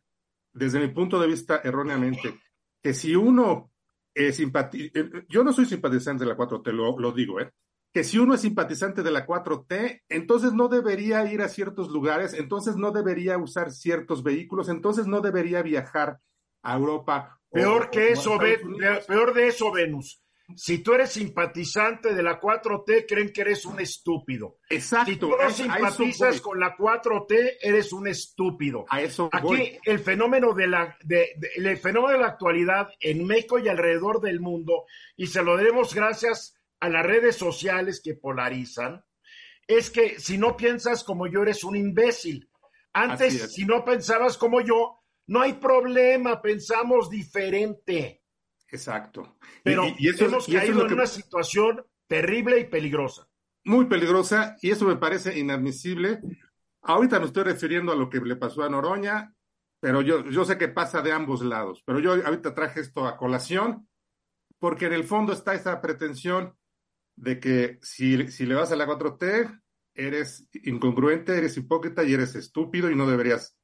desde 0.52 0.80
mi 0.80 0.88
punto 0.88 1.20
de 1.20 1.26
vista 1.26 1.60
erróneamente, 1.62 2.40
que 2.80 2.94
si 2.94 3.14
uno 3.16 3.70
eh, 4.14 4.32
yo 5.28 5.44
no 5.44 5.52
soy 5.52 5.66
simpatizante 5.66 6.24
de 6.24 6.30
la 6.30 6.36
4T, 6.36 6.72
lo, 6.72 6.98
lo 6.98 7.12
digo, 7.12 7.40
¿eh? 7.40 7.50
Que 7.92 8.04
si 8.04 8.18
uno 8.18 8.34
es 8.34 8.42
simpatizante 8.42 9.02
de 9.02 9.10
la 9.10 9.26
4T, 9.26 10.02
entonces 10.08 10.52
no 10.52 10.68
debería 10.68 11.24
ir 11.32 11.42
a 11.42 11.48
ciertos 11.48 11.88
lugares, 11.88 12.34
entonces 12.34 12.76
no 12.76 12.92
debería 12.92 13.36
usar 13.38 13.72
ciertos 13.72 14.22
vehículos, 14.22 14.68
entonces 14.68 15.06
no 15.06 15.20
debería 15.20 15.62
viajar 15.62 16.20
a 16.62 16.76
Europa. 16.76 17.40
Peor 17.50 17.90
que 17.90 18.10
eso, 18.10 18.38
peor 19.06 19.34
de 19.34 19.48
eso, 19.48 19.72
Venus. 19.72 20.22
Si 20.56 20.78
tú 20.78 20.94
eres 20.94 21.10
simpatizante 21.10 22.14
de 22.14 22.22
la 22.22 22.40
4T, 22.40 23.06
creen 23.08 23.32
que 23.32 23.42
eres 23.42 23.64
un 23.64 23.80
estúpido. 23.80 24.58
Exacto. 24.68 25.12
Si 25.12 25.16
tú 25.16 25.30
no 25.30 25.50
simpatizas 25.50 26.40
con 26.40 26.58
la 26.58 26.76
4T, 26.76 27.58
eres 27.60 27.92
un 27.92 28.08
estúpido. 28.08 28.84
A 28.88 29.00
eso 29.00 29.28
Aquí 29.32 29.78
el 29.84 30.00
fenómeno 30.00 30.52
de 30.52 30.66
la 30.66 30.96
de, 31.04 31.36
el 31.56 31.76
fenómeno 31.76 32.14
de 32.14 32.20
la 32.20 32.28
actualidad 32.28 32.88
en 33.00 33.26
México 33.26 33.58
y 33.58 33.68
alrededor 33.68 34.20
del 34.20 34.40
mundo 34.40 34.86
y 35.16 35.28
se 35.28 35.42
lo 35.42 35.56
debemos 35.56 35.94
gracias 35.94 36.59
a 36.80 36.88
las 36.88 37.04
redes 37.04 37.36
sociales 37.36 38.00
que 38.02 38.14
polarizan, 38.14 39.04
es 39.66 39.90
que 39.90 40.18
si 40.18 40.38
no 40.38 40.56
piensas 40.56 41.04
como 41.04 41.26
yo, 41.26 41.42
eres 41.42 41.62
un 41.62 41.76
imbécil. 41.76 42.50
Antes, 42.92 43.52
si 43.52 43.64
no 43.64 43.84
pensabas 43.84 44.36
como 44.36 44.60
yo, 44.60 44.98
no 45.28 45.42
hay 45.42 45.54
problema, 45.54 46.42
pensamos 46.42 47.08
diferente. 47.08 48.24
Exacto. 48.68 49.38
Pero 49.62 49.84
y, 49.98 50.08
eso, 50.08 50.24
hemos 50.24 50.46
caído 50.46 50.86
en 50.86 50.92
una 50.92 51.06
situación 51.06 51.84
terrible 52.08 52.58
y 52.58 52.64
peligrosa. 52.64 53.28
Muy 53.64 53.86
peligrosa, 53.86 54.56
y 54.60 54.70
eso 54.70 54.86
me 54.86 54.96
parece 54.96 55.38
inadmisible. 55.38 56.20
Ahorita 56.82 57.20
me 57.20 57.26
estoy 57.26 57.44
refiriendo 57.44 57.92
a 57.92 57.96
lo 57.96 58.08
que 58.08 58.18
le 58.20 58.36
pasó 58.36 58.62
a 58.62 58.70
Noroña, 58.70 59.34
pero 59.78 60.02
yo, 60.02 60.24
yo 60.28 60.44
sé 60.44 60.58
que 60.58 60.68
pasa 60.68 61.02
de 61.02 61.12
ambos 61.12 61.42
lados. 61.42 61.82
Pero 61.86 62.00
yo 62.00 62.12
ahorita 62.12 62.54
traje 62.54 62.80
esto 62.80 63.06
a 63.06 63.16
colación, 63.16 63.88
porque 64.58 64.86
en 64.86 64.94
el 64.94 65.04
fondo 65.04 65.32
está 65.32 65.54
esa 65.54 65.80
pretensión 65.80 66.56
de 67.20 67.38
que 67.38 67.78
si, 67.82 68.28
si 68.28 68.46
le 68.46 68.54
vas 68.54 68.72
a 68.72 68.76
la 68.76 68.86
4T, 68.86 69.60
eres 69.94 70.48
incongruente, 70.64 71.36
eres 71.36 71.56
hipócrita 71.56 72.02
y 72.02 72.14
eres 72.14 72.34
estúpido 72.34 72.90
y 72.90 72.96
no 72.96 73.06
deberías 73.08 73.58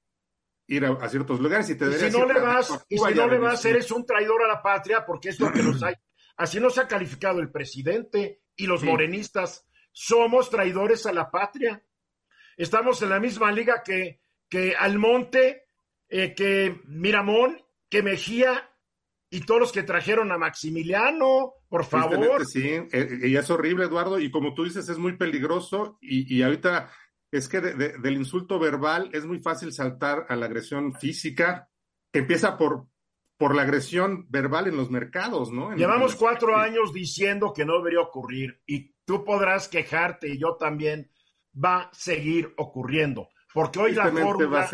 ir 0.66 0.84
a, 0.84 1.08
ciertos 1.08 1.40
lugares 1.40 1.70
y 1.70 1.76
te 1.76 1.90
si 1.92 2.10
no 2.10 2.26
le 2.26 2.40
vas, 2.40 2.84
y 2.88 2.98
si 2.98 3.14
no 3.14 3.26
le 3.28 3.38
vas, 3.38 3.64
eres 3.64 3.90
un 3.92 4.04
traidor 4.04 4.42
a 4.44 4.48
la 4.48 4.62
patria 4.62 5.06
porque 5.06 5.30
es 5.30 5.40
lo 5.40 5.52
que 5.52 5.62
nos 5.62 5.82
hay. 5.82 5.94
Así 6.36 6.60
nos 6.60 6.76
ha 6.76 6.86
calificado 6.86 7.40
el 7.40 7.50
presidente 7.50 8.42
y 8.56 8.66
los 8.66 8.82
morenistas. 8.82 9.64
Somos 9.90 10.50
traidores 10.50 11.06
a 11.06 11.12
la 11.12 11.30
patria. 11.30 11.82
Estamos 12.58 13.00
en 13.00 13.08
la 13.08 13.20
misma 13.20 13.50
liga 13.52 13.82
que, 13.82 14.20
que 14.50 14.74
Almonte, 14.76 15.68
eh, 16.10 16.34
que 16.34 16.82
Miramón, 16.84 17.64
que 17.88 18.02
Mejía 18.02 18.70
y 19.30 19.40
todos 19.40 19.60
los 19.60 19.72
que 19.72 19.82
trajeron 19.82 20.30
a 20.30 20.38
Maximiliano, 20.38 21.54
por 21.68 21.84
favor. 21.84 22.46
Sí, 22.46 22.62
eh, 22.64 23.18
y 23.24 23.36
es 23.36 23.50
horrible, 23.50 23.86
Eduardo, 23.86 24.18
y 24.18 24.30
como 24.30 24.54
tú 24.54 24.64
dices, 24.64 24.88
es 24.88 24.98
muy 24.98 25.16
peligroso 25.16 25.98
y, 26.00 26.42
ahorita 26.42 26.90
es 27.32 27.48
que 27.48 27.60
del 27.60 28.16
insulto 28.16 28.58
verbal 28.58 29.10
es 29.12 29.26
muy 29.26 29.40
fácil 29.40 29.72
saltar 29.72 30.26
a 30.28 30.36
la 30.36 30.46
agresión 30.46 30.94
física, 30.94 31.68
que 32.12 32.20
empieza 32.20 32.56
por, 32.56 32.86
por 33.36 33.54
la 33.54 33.62
agresión 33.62 34.26
verbal 34.30 34.68
en 34.68 34.76
los 34.76 34.90
mercados, 34.90 35.50
¿no? 35.50 35.74
Llevamos 35.74 36.14
cuatro 36.14 36.56
años 36.56 36.92
diciendo 36.92 37.52
que 37.52 37.64
no 37.64 37.78
debería 37.78 38.00
ocurrir 38.00 38.62
y 38.64 38.94
tú 39.04 39.24
podrás 39.24 39.68
quejarte 39.68 40.28
y 40.28 40.38
yo 40.38 40.56
también, 40.56 41.10
va 41.52 41.82
a 41.82 41.90
seguir 41.92 42.52
ocurriendo. 42.56 43.28
Porque 43.52 43.78
hoy 43.78 43.92
la 43.92 44.10
fórmula, 44.10 44.68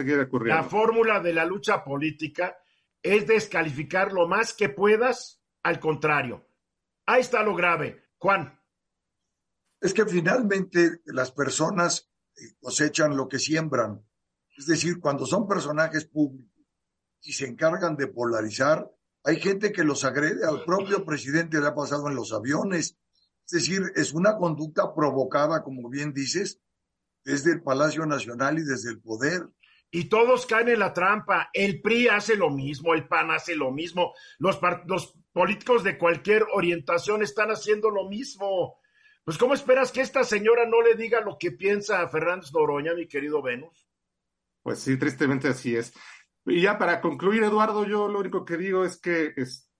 la 0.44 0.62
fórmula 0.64 1.20
de 1.20 1.32
la 1.32 1.44
lucha 1.44 1.84
política 1.84 2.56
es 3.02 3.26
descalificar 3.26 4.12
lo 4.12 4.28
más 4.28 4.52
que 4.52 4.68
puedas 4.68 5.40
al 5.62 5.80
contrario. 5.80 6.46
Ahí 7.06 7.20
está 7.20 7.42
lo 7.42 7.54
grave. 7.54 8.02
Juan. 8.18 8.58
Es 9.80 9.92
que 9.92 10.06
finalmente 10.06 11.00
las 11.06 11.32
personas 11.32 12.08
eh, 12.36 12.54
cosechan 12.60 13.16
lo 13.16 13.28
que 13.28 13.38
siembran. 13.38 14.06
Es 14.56 14.66
decir, 14.66 15.00
cuando 15.00 15.26
son 15.26 15.48
personajes 15.48 16.04
públicos 16.04 16.52
y 17.22 17.32
se 17.32 17.46
encargan 17.46 17.96
de 17.96 18.06
polarizar, 18.06 18.90
hay 19.24 19.40
gente 19.40 19.72
que 19.72 19.84
los 19.84 20.04
agrede. 20.04 20.46
Al 20.46 20.64
propio 20.64 21.04
presidente 21.04 21.60
le 21.60 21.66
ha 21.66 21.74
pasado 21.74 22.08
en 22.08 22.14
los 22.14 22.32
aviones. 22.32 22.96
Es 23.46 23.52
decir, 23.52 23.92
es 23.96 24.12
una 24.12 24.36
conducta 24.36 24.94
provocada, 24.94 25.62
como 25.62 25.88
bien 25.88 26.12
dices, 26.12 26.60
desde 27.24 27.52
el 27.52 27.62
Palacio 27.62 28.06
Nacional 28.06 28.58
y 28.58 28.62
desde 28.62 28.90
el 28.90 29.00
poder 29.00 29.48
y 29.92 30.04
todos 30.04 30.46
caen 30.46 30.70
en 30.70 30.80
la 30.80 30.92
trampa. 30.92 31.50
El 31.52 31.82
PRI 31.82 32.08
hace 32.08 32.34
lo 32.34 32.50
mismo, 32.50 32.94
el 32.94 33.06
PAN 33.06 33.30
hace 33.30 33.54
lo 33.54 33.70
mismo, 33.70 34.14
los, 34.38 34.58
los 34.86 35.14
políticos 35.32 35.84
de 35.84 35.98
cualquier 35.98 36.46
orientación 36.54 37.22
están 37.22 37.50
haciendo 37.50 37.90
lo 37.90 38.08
mismo. 38.08 38.80
Pues, 39.22 39.38
¿cómo 39.38 39.54
esperas 39.54 39.92
que 39.92 40.00
esta 40.00 40.24
señora 40.24 40.66
no 40.66 40.80
le 40.80 40.94
diga 40.94 41.20
lo 41.20 41.36
que 41.38 41.52
piensa 41.52 42.00
a 42.00 42.08
Fernández 42.08 42.52
Noroña, 42.52 42.94
mi 42.94 43.06
querido 43.06 43.42
Venus? 43.42 43.86
Pues 44.62 44.78
sí, 44.78 44.96
tristemente 44.96 45.48
así 45.48 45.76
es. 45.76 45.92
Y 46.46 46.62
ya 46.62 46.78
para 46.78 47.00
concluir, 47.00 47.42
Eduardo, 47.44 47.84
yo 47.84 48.08
lo 48.08 48.18
único 48.18 48.44
que 48.44 48.56
digo 48.56 48.84
es 48.84 48.96
que 48.96 49.34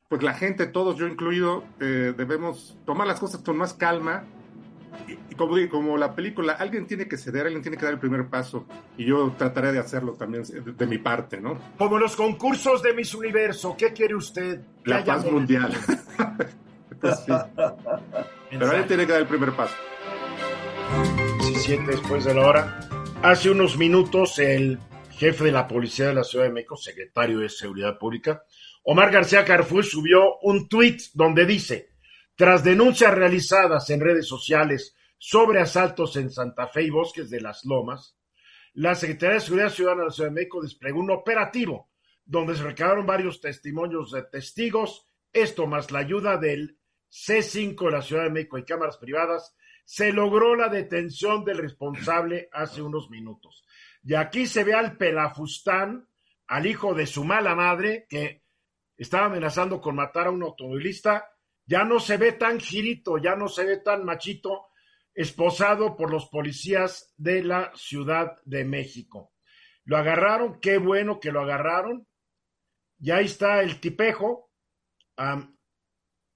pues 0.08 0.22
la 0.22 0.34
gente, 0.34 0.66
todos, 0.66 0.96
yo 0.96 1.08
incluido, 1.08 1.64
eh, 1.80 2.12
debemos 2.14 2.76
tomar 2.84 3.06
las 3.06 3.18
cosas 3.18 3.42
con 3.42 3.56
más 3.56 3.72
calma. 3.72 4.26
Y, 5.06 5.34
como, 5.34 5.56
como 5.70 5.96
la 5.96 6.14
película, 6.14 6.54
alguien 6.54 6.86
tiene 6.86 7.08
que 7.08 7.16
ceder, 7.16 7.46
alguien 7.46 7.62
tiene 7.62 7.76
que 7.76 7.84
dar 7.84 7.94
el 7.94 8.00
primer 8.00 8.28
paso. 8.28 8.66
Y 8.96 9.06
yo 9.06 9.34
trataré 9.36 9.72
de 9.72 9.78
hacerlo 9.78 10.14
también 10.14 10.44
de, 10.44 10.86
mi 10.86 10.98
parte, 10.98 11.40
¿no? 11.40 11.58
Como 11.78 11.98
los 11.98 12.16
concursos 12.16 12.82
de 12.82 12.92
Miss 12.92 13.14
Universo, 13.14 13.74
¿qué 13.76 13.92
quiere 13.92 14.14
usted? 14.14 14.60
La 14.84 15.04
paz 15.04 15.24
mundial. 15.30 15.72
Pues 17.00 17.18
Pero 17.26 18.66
alguien 18.66 18.86
tiene 18.86 19.06
que 19.06 19.12
dar 19.12 19.22
el 19.22 19.26
primer 19.26 19.50
paso. 19.56 19.74
siente 21.56 21.90
después 21.90 22.24
de 22.24 22.32
la 22.32 22.46
hora. 22.46 22.80
Hace 23.24 23.50
unos 23.50 23.76
minutos, 23.76 24.38
el 24.38 24.78
jefe 25.10 25.44
de 25.46 25.50
la 25.50 25.66
Policía 25.66 26.06
de 26.06 26.14
la 26.14 26.22
Ciudad 26.22 26.44
de 26.44 26.52
México, 26.52 26.76
secretario 26.76 27.40
de 27.40 27.48
Seguridad 27.48 27.98
Pública, 27.98 28.44
Omar 28.84 29.10
García 29.12 29.44
Carfú 29.44 29.82
subió 29.82 30.38
un 30.42 30.68
tuit 30.68 31.00
donde 31.14 31.46
dice, 31.46 31.91
tras 32.34 32.64
denuncias 32.64 33.14
realizadas 33.14 33.90
en 33.90 34.00
redes 34.00 34.26
sociales 34.26 34.96
sobre 35.18 35.60
asaltos 35.60 36.16
en 36.16 36.30
Santa 36.30 36.66
Fe 36.68 36.84
y 36.84 36.90
Bosques 36.90 37.30
de 37.30 37.40
las 37.40 37.64
Lomas, 37.64 38.16
la 38.74 38.94
Secretaría 38.94 39.34
de 39.34 39.40
Seguridad 39.40 39.68
Ciudadana 39.70 40.02
de 40.02 40.06
la 40.06 40.12
Ciudad 40.12 40.30
de 40.30 40.34
México 40.34 40.62
desplegó 40.62 41.00
un 41.00 41.10
operativo 41.10 41.90
donde 42.24 42.56
se 42.56 42.62
recabaron 42.62 43.06
varios 43.06 43.40
testimonios 43.40 44.12
de 44.12 44.22
testigos, 44.22 45.06
esto 45.32 45.66
más 45.66 45.90
la 45.90 45.98
ayuda 45.98 46.38
del 46.38 46.78
C5 47.10 47.84
de 47.84 47.90
la 47.90 48.02
Ciudad 48.02 48.24
de 48.24 48.30
México 48.30 48.58
y 48.58 48.64
cámaras 48.64 48.96
privadas, 48.96 49.54
se 49.84 50.12
logró 50.12 50.54
la 50.54 50.68
detención 50.68 51.44
del 51.44 51.58
responsable 51.58 52.48
hace 52.52 52.80
unos 52.80 53.10
minutos. 53.10 53.66
Y 54.02 54.14
aquí 54.14 54.46
se 54.46 54.64
ve 54.64 54.74
al 54.74 54.96
pelafustán, 54.96 56.08
al 56.46 56.66
hijo 56.66 56.94
de 56.94 57.06
su 57.06 57.24
mala 57.24 57.54
madre, 57.54 58.06
que 58.08 58.42
estaba 58.96 59.26
amenazando 59.26 59.80
con 59.80 59.96
matar 59.96 60.28
a 60.28 60.30
un 60.30 60.42
automovilista, 60.42 61.31
ya 61.72 61.84
no 61.84 62.00
se 62.00 62.18
ve 62.18 62.32
tan 62.32 62.60
girito, 62.60 63.16
ya 63.16 63.34
no 63.34 63.48
se 63.48 63.64
ve 63.64 63.78
tan 63.78 64.04
machito, 64.04 64.66
esposado 65.14 65.96
por 65.96 66.10
los 66.10 66.26
policías 66.26 67.14
de 67.16 67.42
la 67.42 67.72
Ciudad 67.74 68.36
de 68.44 68.66
México. 68.66 69.32
Lo 69.84 69.96
agarraron, 69.96 70.60
qué 70.60 70.76
bueno 70.76 71.18
que 71.18 71.32
lo 71.32 71.40
agarraron. 71.40 72.06
Ya 72.98 73.16
ahí 73.16 73.24
está 73.24 73.62
el 73.62 73.80
tipejo. 73.80 74.50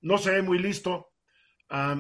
no 0.01 0.17
se 0.17 0.31
ve 0.31 0.41
muy 0.41 0.59
listo, 0.59 1.13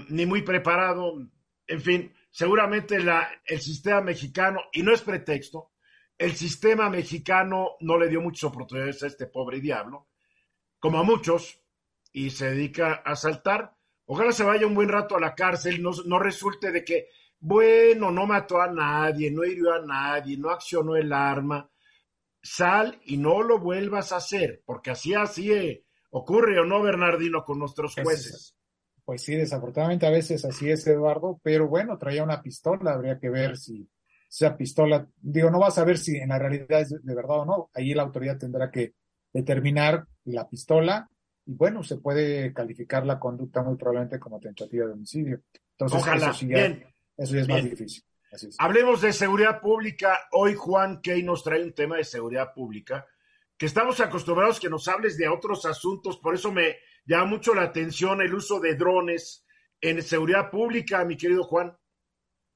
ni 0.08 0.24
muy 0.24 0.40
preparado. 0.40 1.18
En 1.66 1.82
fin, 1.82 2.14
seguramente 2.30 2.96
el 2.96 3.60
sistema 3.60 4.00
mexicano, 4.00 4.60
y 4.72 4.82
no 4.82 4.94
es 4.94 5.02
pretexto, 5.02 5.72
el 6.16 6.34
sistema 6.34 6.88
mexicano 6.88 7.72
no 7.80 7.98
le 7.98 8.08
dio 8.08 8.22
muchas 8.22 8.44
oportunidades 8.44 9.02
a 9.02 9.08
este 9.08 9.26
pobre 9.26 9.60
diablo, 9.60 10.08
como 10.78 11.00
a 11.00 11.02
muchos, 11.02 11.65
y 12.16 12.30
se 12.30 12.48
dedica 12.48 13.02
a 13.04 13.12
asaltar. 13.12 13.76
Ojalá 14.06 14.32
se 14.32 14.42
vaya 14.42 14.66
un 14.66 14.74
buen 14.74 14.88
rato 14.88 15.16
a 15.16 15.20
la 15.20 15.34
cárcel, 15.34 15.82
no, 15.82 15.90
no 16.06 16.18
resulte 16.18 16.72
de 16.72 16.82
que, 16.82 17.08
bueno, 17.38 18.10
no 18.10 18.26
mató 18.26 18.58
a 18.58 18.72
nadie, 18.72 19.30
no 19.30 19.44
hirió 19.44 19.74
a 19.74 19.84
nadie, 19.84 20.38
no 20.38 20.48
accionó 20.48 20.96
el 20.96 21.12
arma. 21.12 21.70
Sal 22.42 22.98
y 23.04 23.18
no 23.18 23.42
lo 23.42 23.58
vuelvas 23.58 24.12
a 24.12 24.16
hacer, 24.16 24.62
porque 24.64 24.92
así, 24.92 25.12
así 25.12 25.52
eh, 25.52 25.84
ocurre 26.10 26.58
o 26.58 26.64
no, 26.64 26.80
Bernardino, 26.80 27.44
con 27.44 27.58
nuestros 27.58 27.94
jueces. 27.94 28.56
Pues 29.04 29.22
sí, 29.22 29.34
desafortunadamente 29.34 30.06
a 30.06 30.10
veces 30.10 30.42
así 30.46 30.70
es, 30.70 30.86
Eduardo, 30.86 31.38
pero 31.42 31.68
bueno, 31.68 31.98
traía 31.98 32.24
una 32.24 32.40
pistola, 32.40 32.94
habría 32.94 33.18
que 33.18 33.28
ver 33.28 33.58
si 33.58 33.86
esa 34.30 34.56
pistola, 34.56 35.06
digo, 35.20 35.50
no 35.50 35.58
vas 35.58 35.76
a 35.76 35.84
ver 35.84 35.98
si 35.98 36.16
en 36.16 36.30
la 36.30 36.38
realidad 36.38 36.80
es 36.80 36.94
de 37.02 37.14
verdad 37.14 37.40
o 37.40 37.44
no, 37.44 37.70
ahí 37.74 37.92
la 37.92 38.04
autoridad 38.04 38.38
tendrá 38.38 38.70
que 38.70 38.94
determinar 39.34 40.06
la 40.24 40.48
pistola 40.48 41.10
y 41.46 41.54
bueno, 41.54 41.82
se 41.82 41.96
puede 41.96 42.52
calificar 42.52 43.06
la 43.06 43.18
conducta 43.18 43.62
muy 43.62 43.76
probablemente 43.76 44.18
como 44.18 44.40
tentativa 44.40 44.86
de 44.86 44.92
homicidio. 44.92 45.42
Entonces, 45.72 46.00
Ojalá. 46.00 46.30
eso, 46.30 46.46
ya, 46.46 46.66
eso 47.16 47.38
es 47.38 47.48
más 47.48 47.64
difícil. 47.64 48.04
Hablemos 48.58 49.00
de 49.00 49.12
seguridad 49.12 49.60
pública. 49.60 50.18
Hoy 50.32 50.54
Juan 50.54 51.00
Key 51.00 51.22
nos 51.22 51.44
trae 51.44 51.62
un 51.62 51.72
tema 51.72 51.96
de 51.96 52.04
seguridad 52.04 52.52
pública 52.52 53.06
que 53.56 53.66
estamos 53.66 54.00
acostumbrados 54.00 54.60
que 54.60 54.68
nos 54.68 54.86
hables 54.88 55.16
de 55.16 55.28
otros 55.28 55.64
asuntos, 55.64 56.18
por 56.18 56.34
eso 56.34 56.52
me 56.52 56.76
llama 57.06 57.26
mucho 57.26 57.54
la 57.54 57.62
atención 57.62 58.20
el 58.20 58.34
uso 58.34 58.60
de 58.60 58.74
drones 58.74 59.46
en 59.80 60.02
seguridad 60.02 60.50
pública, 60.50 61.04
mi 61.04 61.16
querido 61.16 61.44
Juan. 61.44 61.76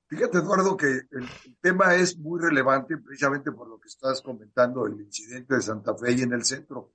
Fíjate, 0.08 0.38
Eduardo, 0.38 0.76
que 0.76 0.86
el, 0.86 1.28
tema 1.60 1.94
es 1.94 2.18
muy 2.18 2.40
relevante 2.40 2.98
precisamente 2.98 3.52
por 3.52 3.68
lo 3.68 3.78
que 3.78 3.88
estás 3.88 4.20
comentando, 4.20 4.86
el 4.86 5.00
incidente 5.00 5.54
de 5.54 5.62
Santa 5.62 5.94
Fe 5.96 6.12
y 6.12 6.22
en 6.22 6.32
el 6.32 6.44
centro. 6.44 6.92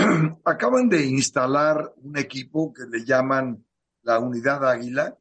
Acaban 0.44 0.88
de 0.88 1.04
instalar 1.06 1.94
un 1.96 2.16
equipo 2.16 2.72
que 2.72 2.84
le 2.86 3.04
llaman 3.04 3.64
la 4.02 4.18
Unidad 4.18 4.68
Águila, 4.68 5.16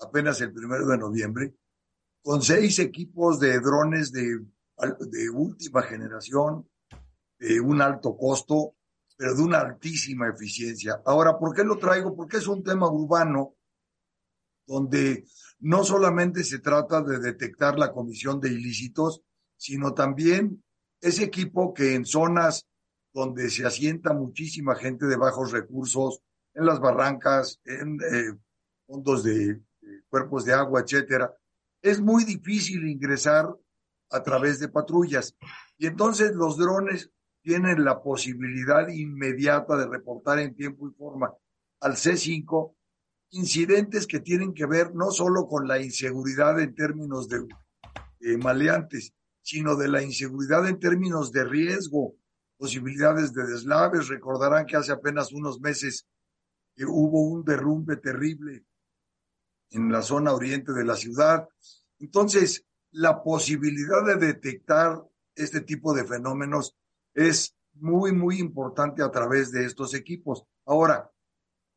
apenas 0.00 0.40
el 0.40 0.52
primero 0.52 0.86
de 0.86 0.98
noviembre, 0.98 1.54
con 2.22 2.42
seis 2.42 2.78
equipos 2.78 3.40
de 3.40 3.58
drones 3.60 4.12
de, 4.12 4.38
última 5.32 5.82
generación, 5.82 6.68
de 7.38 7.60
un 7.60 7.80
alto 7.80 8.16
costo, 8.16 8.76
pero 9.16 9.34
de 9.34 9.42
una 9.42 9.60
altísima 9.60 10.28
eficiencia. 10.28 11.02
Ahora, 11.04 11.38
¿por 11.38 11.54
qué 11.54 11.64
lo 11.64 11.78
traigo? 11.78 12.14
Porque 12.14 12.38
es 12.38 12.46
un 12.46 12.62
tema 12.62 12.90
urbano 12.90 13.54
donde 14.66 15.24
no 15.60 15.84
solamente 15.84 16.44
se 16.44 16.60
trata 16.60 17.02
de 17.02 17.18
detectar 17.18 17.78
la 17.78 17.92
comisión 17.92 18.40
de 18.40 18.50
ilícitos, 18.50 19.22
sino 19.56 19.92
también 19.92 20.62
ese 21.00 21.24
equipo 21.24 21.74
que 21.74 21.94
en 21.94 22.04
zonas 22.04 22.66
donde 23.12 23.50
se 23.50 23.66
asienta 23.66 24.12
muchísima 24.12 24.74
gente 24.74 25.06
de 25.06 25.16
bajos 25.16 25.52
recursos, 25.52 26.22
en 26.54 26.66
las 26.66 26.80
barrancas, 26.80 27.60
en 27.64 27.98
eh, 28.00 28.38
fondos 28.86 29.24
de, 29.24 29.60
cuerpos 30.08 30.44
de 30.44 30.52
agua, 30.52 30.80
etcétera, 30.80 31.34
es 31.80 32.00
muy 32.00 32.24
difícil 32.24 32.86
ingresar 32.88 33.48
a 34.10 34.22
través 34.22 34.60
de 34.60 34.68
patrullas. 34.68 35.34
Y 35.78 35.86
entonces 35.86 36.34
los 36.34 36.56
drones 36.56 37.10
tienen 37.42 37.84
la 37.84 38.02
posibilidad 38.02 38.86
inmediata 38.88 39.76
de 39.76 39.86
reportar 39.86 40.38
en 40.38 40.54
tiempo 40.54 40.88
y 40.88 40.92
forma 40.92 41.32
al 41.80 41.92
C5 41.94 42.74
incidentes 43.30 44.06
que 44.06 44.20
tienen 44.20 44.54
que 44.54 44.66
ver 44.66 44.94
no 44.94 45.10
solo 45.10 45.48
con 45.48 45.66
la 45.66 45.80
inseguridad 45.80 46.60
en 46.60 46.74
términos 46.74 47.28
de, 47.28 47.46
maleantes, 48.36 49.14
sino 49.40 49.74
de 49.74 49.88
la 49.88 50.02
inseguridad 50.02 50.68
en 50.68 50.78
términos 50.78 51.32
de 51.32 51.44
riesgo, 51.44 52.14
posibilidades 52.62 53.32
de 53.32 53.44
deslaves. 53.44 54.06
Recordarán 54.06 54.66
que 54.66 54.76
hace 54.76 54.92
apenas 54.92 55.32
unos 55.32 55.60
meses 55.60 56.06
que 56.76 56.84
hubo 56.84 57.22
un 57.22 57.44
derrumbe 57.44 57.96
terrible 57.96 58.64
en 59.70 59.90
la 59.90 60.00
zona 60.00 60.32
oriente 60.32 60.72
de 60.72 60.84
la 60.84 60.94
ciudad. 60.94 61.48
Entonces, 61.98 62.64
la 62.92 63.20
posibilidad 63.24 64.06
de 64.06 64.14
detectar 64.14 65.02
este 65.34 65.62
tipo 65.62 65.92
de 65.92 66.04
fenómenos 66.04 66.76
es 67.14 67.56
muy, 67.74 68.12
muy 68.12 68.38
importante 68.38 69.02
a 69.02 69.10
través 69.10 69.50
de 69.50 69.64
estos 69.64 69.92
equipos. 69.92 70.44
Ahora, 70.64 71.10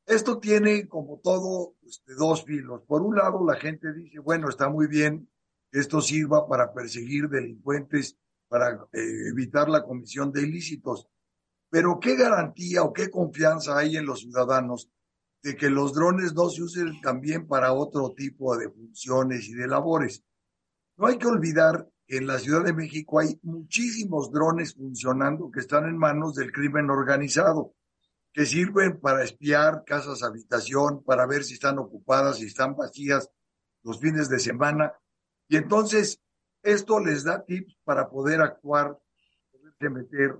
esto 0.06 0.38
tiene 0.38 0.88
como 0.88 1.19
todo 1.19 1.78
este, 1.82 2.13
dos 2.13 2.45
filos. 2.45 2.84
Por 2.86 3.02
un 3.02 3.15
lado, 3.15 3.43
la 3.43 3.56
gente 3.56 3.91
dice, 3.91 4.19
bueno, 4.19 4.50
está 4.50 4.69
muy 4.69 4.86
bien 4.86 5.28
esto 5.71 6.00
sirva 6.00 6.48
para 6.48 6.71
perseguir 6.74 7.28
delincuentes, 7.28 8.17
para 8.47 8.88
eh, 8.93 9.29
evitar 9.29 9.69
la 9.69 9.84
comisión 9.84 10.31
de 10.31 10.43
ilícitos. 10.43 11.08
Pero 11.69 11.99
¿qué 11.99 12.15
garantía 12.15 12.84
o 12.84 12.93
qué 12.93 13.10
confianza 13.10 13.77
hay 13.77 13.97
en 13.97 14.05
los 14.05 14.21
ciudadanos 14.21 14.89
de 15.43 15.55
que 15.55 15.69
los 15.69 15.93
drones 15.93 16.34
no 16.34 16.49
se 16.49 16.63
usen 16.63 17.01
también 17.01 17.47
para 17.47 17.73
otro 17.73 18.13
tipo 18.15 18.58
de 18.58 18.69
funciones 18.69 19.47
y 19.47 19.53
de 19.53 19.67
labores? 19.67 20.23
No 20.97 21.08
hay 21.08 21.17
que 21.17 21.27
olvidar 21.27 21.89
que 22.08 22.17
en 22.17 22.27
la 22.27 22.39
Ciudad 22.39 22.63
de 22.63 22.73
México 22.73 23.19
hay 23.19 23.39
muchísimos 23.43 24.31
drones 24.31 24.75
funcionando 24.75 25.51
que 25.51 25.60
están 25.60 25.86
en 25.86 25.97
manos 25.97 26.36
del 26.36 26.51
crimen 26.51 26.89
organizado 26.89 27.73
que 28.36 28.45
sirven 28.45 28.99
para 28.99 29.23
espiar 29.23 29.84
casas 29.86 30.21
habitación, 30.21 31.01
para 31.05 31.25
ver 31.25 31.45
si 31.45 31.53
están 31.53 31.79
ocupadas, 31.79 32.38
si 32.38 32.47
están 32.47 32.75
vacías 32.75 33.29
los 33.81 34.01
fines 34.01 34.27
de 34.27 34.39
semana. 34.39 34.93
Y 35.47 35.55
entonces 35.55 36.19
esto 36.65 36.99
les 36.99 37.23
da 37.23 37.45
tips 37.45 37.78
para 37.84 38.10
poder 38.10 38.41
actuar, 38.41 38.97
poderse 39.51 39.89
meter. 39.89 40.36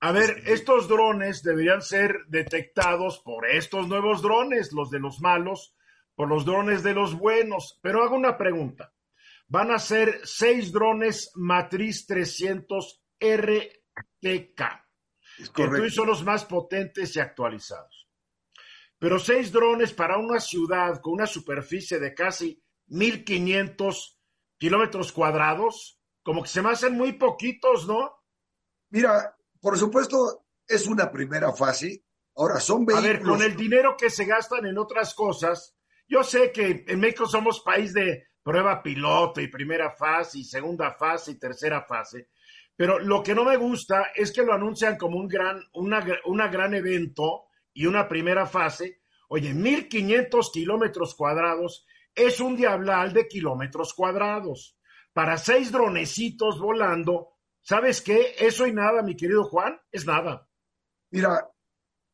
A 0.00 0.12
ver, 0.12 0.42
estos 0.46 0.88
drones 0.88 1.42
deberían 1.42 1.80
ser 1.80 2.26
detectados 2.28 3.20
por 3.20 3.46
estos 3.46 3.88
nuevos 3.88 4.20
drones, 4.20 4.72
los 4.72 4.90
de 4.90 4.98
los 4.98 5.20
malos, 5.20 5.74
por 6.14 6.28
los 6.28 6.44
drones 6.44 6.82
de 6.82 6.92
los 6.92 7.16
buenos. 7.16 7.78
Pero 7.82 8.02
hago 8.02 8.16
una 8.16 8.36
pregunta. 8.36 8.92
Van 9.46 9.70
a 9.70 9.78
ser 9.78 10.20
seis 10.24 10.72
drones 10.72 11.30
matriz 11.34 12.06
300 12.06 13.02
RTK 13.20 14.82
que 15.54 15.90
son 15.90 16.06
los 16.06 16.24
más 16.24 16.44
potentes 16.44 17.16
y 17.16 17.20
actualizados. 17.20 18.08
Pero 18.98 19.18
seis 19.18 19.50
drones 19.50 19.92
para 19.92 20.18
una 20.18 20.38
ciudad 20.38 21.00
con 21.00 21.14
una 21.14 21.26
superficie 21.26 21.98
de 21.98 22.14
casi 22.14 22.62
1.500 22.88 24.18
kilómetros 24.62 25.10
cuadrados, 25.10 25.98
como 26.22 26.40
que 26.40 26.48
se 26.48 26.62
me 26.62 26.70
hacen 26.70 26.96
muy 26.96 27.14
poquitos, 27.14 27.88
¿no? 27.88 28.12
Mira, 28.90 29.36
por 29.60 29.76
supuesto, 29.76 30.46
es 30.68 30.86
una 30.86 31.10
primera 31.10 31.52
fase 31.52 32.04
Ahora, 32.36 32.60
son 32.60 32.86
vehículos. 32.86 33.04
A 33.04 33.12
ver, 33.12 33.22
con 33.22 33.42
el 33.42 33.56
dinero 33.56 33.96
que 33.98 34.08
se 34.08 34.24
gastan 34.24 34.64
en 34.66 34.78
otras 34.78 35.14
cosas, 35.14 35.76
yo 36.06 36.22
sé 36.22 36.52
que 36.52 36.84
en 36.86 37.00
México 37.00 37.26
somos 37.26 37.60
país 37.60 37.92
de 37.92 38.28
prueba 38.40 38.84
piloto 38.84 39.40
y 39.40 39.48
primera 39.48 39.90
fase 39.90 40.38
y 40.38 40.44
segunda 40.44 40.92
fase 40.92 41.32
y 41.32 41.38
tercera 41.40 41.82
fase, 41.82 42.28
pero 42.76 43.00
lo 43.00 43.20
que 43.20 43.34
no 43.34 43.44
me 43.44 43.56
gusta 43.56 44.12
es 44.14 44.30
que 44.30 44.44
lo 44.44 44.54
anuncian 44.54 44.96
como 44.96 45.18
un 45.18 45.26
gran, 45.26 45.60
una, 45.74 46.06
una 46.26 46.46
gran 46.46 46.72
evento 46.72 47.48
y 47.74 47.86
una 47.86 48.06
primera 48.06 48.46
fase. 48.46 49.02
Oye, 49.28 49.52
1500 49.52 50.52
kilómetros 50.52 51.16
cuadrados 51.16 51.84
es 52.14 52.40
un 52.40 52.56
diablal 52.56 53.12
de 53.12 53.26
kilómetros 53.28 53.94
cuadrados. 53.94 54.78
Para 55.12 55.36
seis 55.36 55.70
dronecitos 55.70 56.58
volando, 56.58 57.34
¿sabes 57.60 58.00
qué? 58.00 58.34
Eso 58.38 58.66
y 58.66 58.72
nada, 58.72 59.02
mi 59.02 59.16
querido 59.16 59.44
Juan, 59.44 59.78
es 59.90 60.06
nada. 60.06 60.48
Mira, 61.10 61.50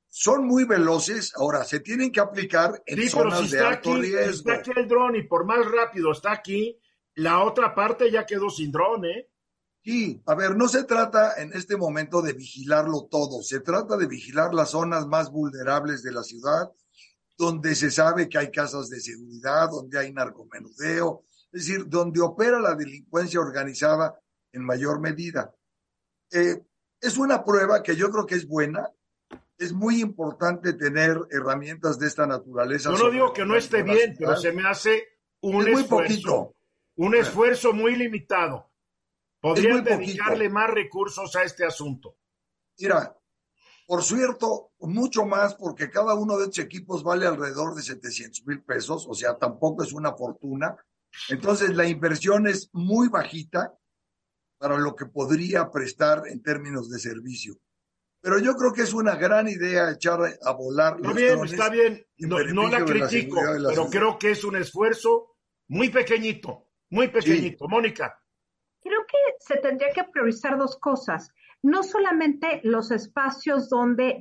son 0.08 0.46
muy 0.46 0.64
veloces, 0.64 1.32
ahora 1.36 1.64
se 1.64 1.80
tienen 1.80 2.10
que 2.10 2.20
aplicar 2.20 2.82
en 2.86 2.98
sí, 2.98 3.08
zonas 3.08 3.40
si 3.40 3.56
de 3.56 3.60
alto 3.60 3.92
aquí, 3.92 4.00
riesgo. 4.00 4.50
Está 4.50 4.54
aquí 4.54 4.70
el 4.74 4.88
dron 4.88 5.16
y 5.16 5.22
por 5.24 5.44
más 5.44 5.64
rápido 5.70 6.12
está 6.12 6.32
aquí, 6.32 6.80
la 7.14 7.44
otra 7.44 7.74
parte 7.74 8.10
ya 8.10 8.26
quedó 8.26 8.50
sin 8.50 8.72
dron, 8.72 9.04
¿eh? 9.04 9.30
Sí, 9.84 10.20
a 10.26 10.34
ver, 10.34 10.56
no 10.56 10.68
se 10.68 10.84
trata 10.84 11.40
en 11.40 11.52
este 11.52 11.76
momento 11.76 12.20
de 12.20 12.32
vigilarlo 12.32 13.06
todo, 13.10 13.42
se 13.42 13.60
trata 13.60 13.96
de 13.96 14.06
vigilar 14.06 14.52
las 14.52 14.70
zonas 14.70 15.06
más 15.06 15.30
vulnerables 15.30 16.02
de 16.02 16.12
la 16.12 16.22
ciudad, 16.22 16.72
donde 17.38 17.76
se 17.76 17.90
sabe 17.90 18.28
que 18.28 18.36
hay 18.36 18.50
casas 18.50 18.90
de 18.90 19.00
seguridad, 19.00 19.70
donde 19.70 19.96
hay 19.96 20.12
narcomenudeo, 20.12 21.24
es 21.52 21.66
decir, 21.66 21.88
donde 21.88 22.20
opera 22.20 22.60
la 22.60 22.74
delincuencia 22.74 23.38
organizada 23.38 24.20
en 24.52 24.64
mayor 24.64 25.00
medida. 25.00 25.54
Eh, 26.32 26.60
es 27.00 27.16
una 27.16 27.44
prueba 27.44 27.82
que 27.82 27.94
yo 27.94 28.10
creo 28.10 28.26
que 28.26 28.34
es 28.34 28.46
buena. 28.46 28.90
Es 29.56 29.72
muy 29.72 30.00
importante 30.00 30.72
tener 30.72 31.16
herramientas 31.30 31.98
de 31.98 32.08
esta 32.08 32.26
naturaleza. 32.26 32.90
Yo 32.92 33.04
no 33.04 33.10
digo 33.10 33.32
que 33.32 33.44
no 33.44 33.56
esté 33.56 33.82
bien, 33.82 34.16
pero 34.18 34.36
se 34.36 34.52
me 34.52 34.68
hace 34.68 35.04
un 35.40 35.66
esfuerzo, 35.68 36.56
un 36.96 37.14
esfuerzo 37.14 37.72
muy 37.72 37.94
limitado. 37.94 38.68
Podrían 39.40 39.84
dedicarle 39.84 40.48
más 40.48 40.70
recursos 40.70 41.34
a 41.36 41.44
este 41.44 41.64
asunto. 41.64 42.16
Mira, 42.78 43.16
por 43.88 44.04
cierto, 44.04 44.72
mucho 44.80 45.24
más 45.24 45.54
porque 45.54 45.88
cada 45.88 46.12
uno 46.12 46.36
de 46.36 46.44
estos 46.44 46.58
equipos 46.58 47.02
vale 47.02 47.26
alrededor 47.26 47.74
de 47.74 47.80
700 47.80 48.46
mil 48.46 48.62
pesos, 48.62 49.06
o 49.08 49.14
sea, 49.14 49.38
tampoco 49.38 49.82
es 49.82 49.94
una 49.94 50.12
fortuna. 50.12 50.76
Entonces, 51.30 51.74
la 51.74 51.86
inversión 51.86 52.46
es 52.46 52.68
muy 52.74 53.08
bajita 53.08 53.74
para 54.58 54.76
lo 54.76 54.94
que 54.94 55.06
podría 55.06 55.70
prestar 55.70 56.24
en 56.26 56.42
términos 56.42 56.90
de 56.90 56.98
servicio. 56.98 57.56
Pero 58.20 58.38
yo 58.38 58.56
creo 58.56 58.74
que 58.74 58.82
es 58.82 58.92
una 58.92 59.16
gran 59.16 59.48
idea 59.48 59.90
echar 59.90 60.20
a 60.42 60.52
volar. 60.52 60.98
Está 61.00 61.12
bien, 61.14 61.44
está 61.46 61.70
bien. 61.70 62.06
No, 62.18 62.68
la 62.68 62.84
critico, 62.84 63.40
pero 63.68 63.86
creo 63.88 64.18
que 64.18 64.32
es 64.32 64.44
un 64.44 64.56
esfuerzo 64.56 65.38
muy 65.68 65.88
pequeñito, 65.88 66.68
muy 66.90 67.08
pequeñito. 67.08 67.66
Mónica. 67.66 68.22
Creo 68.82 69.00
que 69.08 69.16
se 69.40 69.56
tendría 69.62 69.94
que 69.94 70.04
priorizar 70.12 70.58
dos 70.58 70.76
cosas. 70.76 71.32
No 71.62 71.82
solamente 71.82 72.60
los 72.64 72.90
espacios 72.90 73.68
donde 73.68 74.18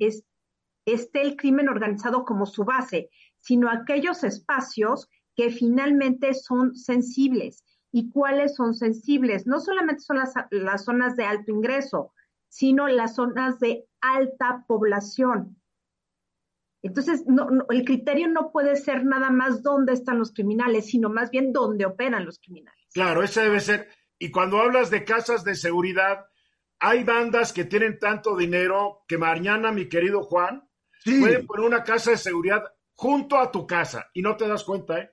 esté 0.86 1.22
el 1.22 1.36
crimen 1.36 1.70
organizado 1.70 2.24
como 2.26 2.46
su 2.46 2.64
base, 2.64 3.10
sino 3.40 3.70
aquellos 3.70 4.24
espacios 4.24 5.10
que 5.36 5.52
finalmente 5.52 6.34
son 6.34 6.76
sensibles 6.76 7.64
y 7.92 8.10
cuáles 8.10 8.56
son 8.56 8.74
sensibles. 8.74 9.46
No 9.46 9.60
solamente 9.60 10.02
son 10.02 10.18
las, 10.18 10.34
las 10.50 10.86
zonas 10.86 11.16
de 11.16 11.26
alto 11.26 11.52
ingreso, 11.52 12.14
sino 12.50 12.88
las 12.88 13.16
zonas 13.16 13.60
de 13.60 13.86
alta 14.02 14.66
población. 14.68 15.62
Entonces, 16.82 17.24
no, 17.28 17.48
el 17.70 17.86
criterio 17.86 18.28
no 18.30 18.52
puede 18.52 18.76
ser 18.76 19.04
nada 19.04 19.30
más 19.30 19.64
dónde 19.64 19.94
están 19.94 20.20
los 20.20 20.32
criminales, 20.32 20.88
sino 20.88 21.10
más 21.10 21.32
bien 21.32 21.52
dónde 21.52 21.86
operan 21.86 22.26
los 22.26 22.40
criminales. 22.40 22.88
Claro, 22.94 23.24
ese 23.24 23.42
debe 23.42 23.60
ser. 23.60 23.90
Y 24.20 24.32
cuando 24.32 24.60
hablas 24.60 24.90
de 24.90 25.04
casas 25.04 25.44
de 25.44 25.56
seguridad, 25.56 26.26
hay 26.80 27.04
bandas 27.04 27.54
que 27.54 27.66
tienen 27.66 28.00
tanto 28.00 28.36
dinero 28.36 29.04
que 29.08 29.18
mañana, 29.18 29.72
mi 29.72 29.90
querido 29.90 30.24
Juan, 30.24 30.70
pueden 31.04 31.46
poner 31.46 31.66
una 31.66 31.84
casa 31.84 32.12
de 32.12 32.18
seguridad 32.18 32.64
junto 32.94 33.38
a 33.38 33.52
tu 33.52 33.66
casa 33.66 34.10
y 34.14 34.22
no 34.22 34.36
te 34.36 34.48
das 34.48 34.64
cuenta, 34.64 35.00
¿eh? 35.00 35.12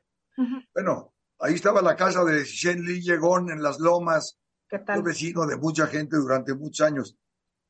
Bueno, 0.74 1.14
Ahí 1.44 1.54
estaba 1.54 1.82
la 1.82 1.96
casa 1.96 2.24
de 2.24 2.44
Shen 2.44 2.84
Li 2.84 3.02
Yegon 3.02 3.50
en 3.50 3.62
las 3.62 3.78
lomas, 3.78 4.38
un 4.70 5.02
vecino 5.02 5.46
de 5.46 5.56
mucha 5.56 5.86
gente 5.88 6.16
durante 6.16 6.54
muchos 6.54 6.86
años. 6.86 7.18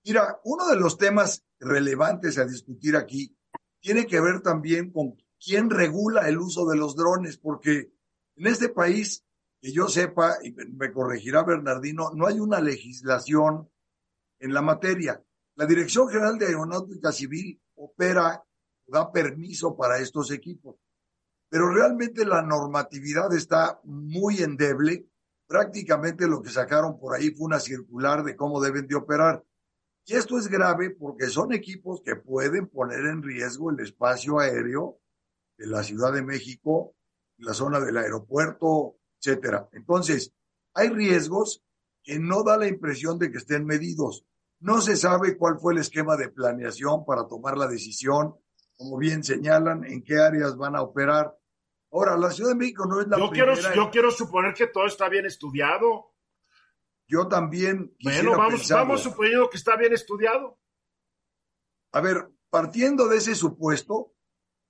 Mira, 0.05 0.39
uno 0.45 0.69
de 0.69 0.77
los 0.77 0.99
temas 0.99 1.45
relevantes 1.59 2.39
a 2.39 2.45
discutir 2.45 2.97
aquí 2.97 3.37
tiene 3.81 4.07
que 4.07 4.21
ver 4.21 4.43
también 4.43 4.93
con 4.93 5.17
quién 5.43 5.71
regula 5.71 6.29
el 6.29 6.39
uso 6.39 6.67
de 6.67 6.77
los 6.77 6.95
drones, 6.95 7.39
porque 7.39 7.93
en 8.37 8.47
este 8.47 8.69
país, 8.69 9.25
que 9.61 9.73
yo 9.73 9.89
sepa, 9.89 10.37
y 10.43 10.53
me 10.53 10.93
corregirá 10.93 11.43
Bernardino, 11.43 12.13
no 12.15 12.27
hay 12.27 12.39
una 12.39 12.61
legislación 12.61 13.71
en 14.45 14.55
la 14.55 14.63
materia. 14.63 15.23
La 15.57 15.67
Dirección 15.67 16.09
General 16.09 16.39
de 16.39 16.47
Aeronáutica 16.47 17.13
Civil 17.13 17.61
opera, 17.77 18.45
da 18.87 19.11
permiso 19.11 19.77
para 19.77 19.99
estos 19.99 20.31
equipos 20.31 20.77
pero 21.55 21.73
realmente 21.73 22.25
la 22.27 22.43
normatividad 22.43 23.33
está 23.33 23.79
muy 23.85 24.39
endeble. 24.39 25.07
Prácticamente 25.47 26.27
lo 26.27 26.43
que 26.43 26.51
sacaron 26.51 26.99
por 26.99 27.15
ahí 27.15 27.31
fue 27.31 27.47
una 27.47 27.61
circular 27.61 28.25
de 28.25 28.35
cómo 28.35 28.61
deben 28.61 28.89
de 28.89 28.97
operar. 28.97 29.45
Y 30.05 30.15
esto 30.17 30.37
es 30.37 30.49
grave 30.49 30.91
porque 30.91 31.29
son 31.29 31.53
equipos 31.53 32.03
que 32.05 32.17
pueden 32.17 32.67
poner 32.67 33.07
en 33.07 33.23
riesgo 33.23 33.71
el 33.71 33.79
espacio 33.79 34.41
aéreo 34.41 34.99
de 35.57 35.69
la 35.69 35.85
Ciudad 35.85 36.13
de 36.13 36.23
México, 36.23 36.97
la 37.39 37.55
zona 37.55 37.79
del 37.79 37.99
aeropuerto, 37.99 38.97
etcétera. 39.21 39.69
Entonces, 39.75 40.33
hay 40.75 40.89
riesgos 40.89 41.63
que 42.03 42.19
no 42.19 42.43
da 42.43 42.57
la 42.57 42.67
impresión 42.67 43.17
de 43.21 43.31
que 43.31 43.39
estén 43.39 43.65
medidos. 43.65 44.27
No 44.61 44.81
se 44.81 44.97
sabe 44.97 45.37
cuál 45.37 45.59
fue 45.59 45.75
el 45.75 45.81
esquema 45.81 46.17
de 46.17 46.29
planeación 46.31 47.05
para 47.05 47.27
tomar 47.27 47.59
la 47.59 47.67
decisión, 47.67 48.37
como 48.77 48.97
bien 48.97 49.23
señalan, 49.23 49.85
en 49.85 50.03
qué 50.03 50.19
áreas 50.19 50.57
van 50.57 50.77
a 50.77 50.83
operar. 50.83 51.37
Ahora, 51.93 52.17
la 52.17 52.31
Ciudad 52.31 52.51
de 52.51 52.57
México 52.57 52.87
no 52.87 53.01
es 53.01 53.07
la 53.07 53.19
yo 53.19 53.31
primera. 53.31 53.55
Quiero, 53.55 53.75
yo 53.75 53.91
quiero 53.91 54.11
suponer 54.11 54.55
que 54.55 54.67
todo 54.67 54.87
está 54.87 55.09
bien 55.09 55.27
estudiado. 55.27 56.15
Yo 57.07 57.29
también. 57.29 57.95
Bueno, 58.03 58.37
vamos, 58.37 58.69
vamos 58.69 59.03
suponiendo 59.03 59.49
que 59.51 59.59
está 59.59 59.77
bien 59.77 59.93
estudiado. 59.93 60.59
A 61.93 62.01
ver, 62.01 62.29
partiendo 62.51 63.07
de 63.09 63.19
ese 63.19 63.35
supuesto, 63.35 64.15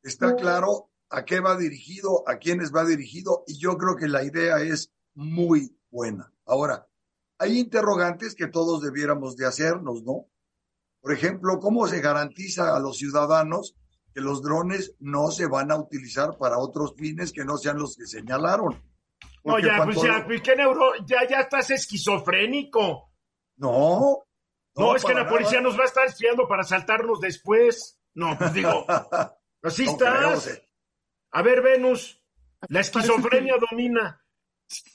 está 0.02 0.36
claro 0.36 0.90
a 1.08 1.24
qué 1.24 1.40
va 1.40 1.56
dirigido, 1.56 2.28
a 2.28 2.36
quiénes 2.36 2.74
va 2.74 2.84
dirigido, 2.84 3.44
y 3.46 3.58
yo 3.58 3.78
creo 3.78 3.96
que 3.96 4.08
la 4.08 4.24
idea 4.24 4.60
es 4.60 4.92
muy 5.14 5.78
buena. 5.90 6.32
Ahora, 6.44 6.88
hay 7.38 7.58
interrogantes 7.58 8.34
que 8.34 8.48
todos 8.48 8.82
debiéramos 8.82 9.36
de 9.36 9.46
hacernos, 9.46 10.02
¿no? 10.02 10.26
Por 11.00 11.12
ejemplo, 11.12 11.58
¿cómo 11.58 11.86
se 11.86 12.00
garantiza 12.00 12.74
a 12.74 12.80
los 12.80 12.96
ciudadanos 12.96 13.76
que 14.14 14.20
los 14.20 14.40
drones 14.42 14.94
no 15.00 15.30
se 15.32 15.46
van 15.46 15.72
a 15.72 15.76
utilizar 15.76 16.38
para 16.38 16.58
otros 16.58 16.94
fines 16.96 17.32
que 17.32 17.44
no 17.44 17.58
sean 17.58 17.78
los 17.78 17.96
que 17.96 18.06
señalaron. 18.06 18.80
no, 19.42 19.58
ya, 19.58 19.82
pues 19.84 20.00
ya, 20.00 20.24
pues, 20.24 20.40
¿qué 20.40 20.54
neuro? 20.54 20.92
Ya, 21.04 21.26
ya 21.28 21.40
estás 21.40 21.70
esquizofrénico. 21.70 23.12
No. 23.56 24.24
No, 24.76 24.96
es 24.96 25.04
que 25.04 25.14
la 25.14 25.28
policía 25.28 25.60
nos 25.60 25.78
va 25.78 25.82
a 25.82 25.86
estar 25.86 26.06
espiando 26.06 26.46
para 26.48 26.62
saltarnos 26.62 27.20
después. 27.20 27.98
No, 28.14 28.38
pues 28.38 28.52
digo, 28.54 28.86
así 29.62 29.84
estás. 29.84 30.62
A 31.32 31.42
ver, 31.42 31.62
Venus, 31.62 32.22
la 32.68 32.80
esquizofrenia 32.80 33.56
domina. 33.58 34.24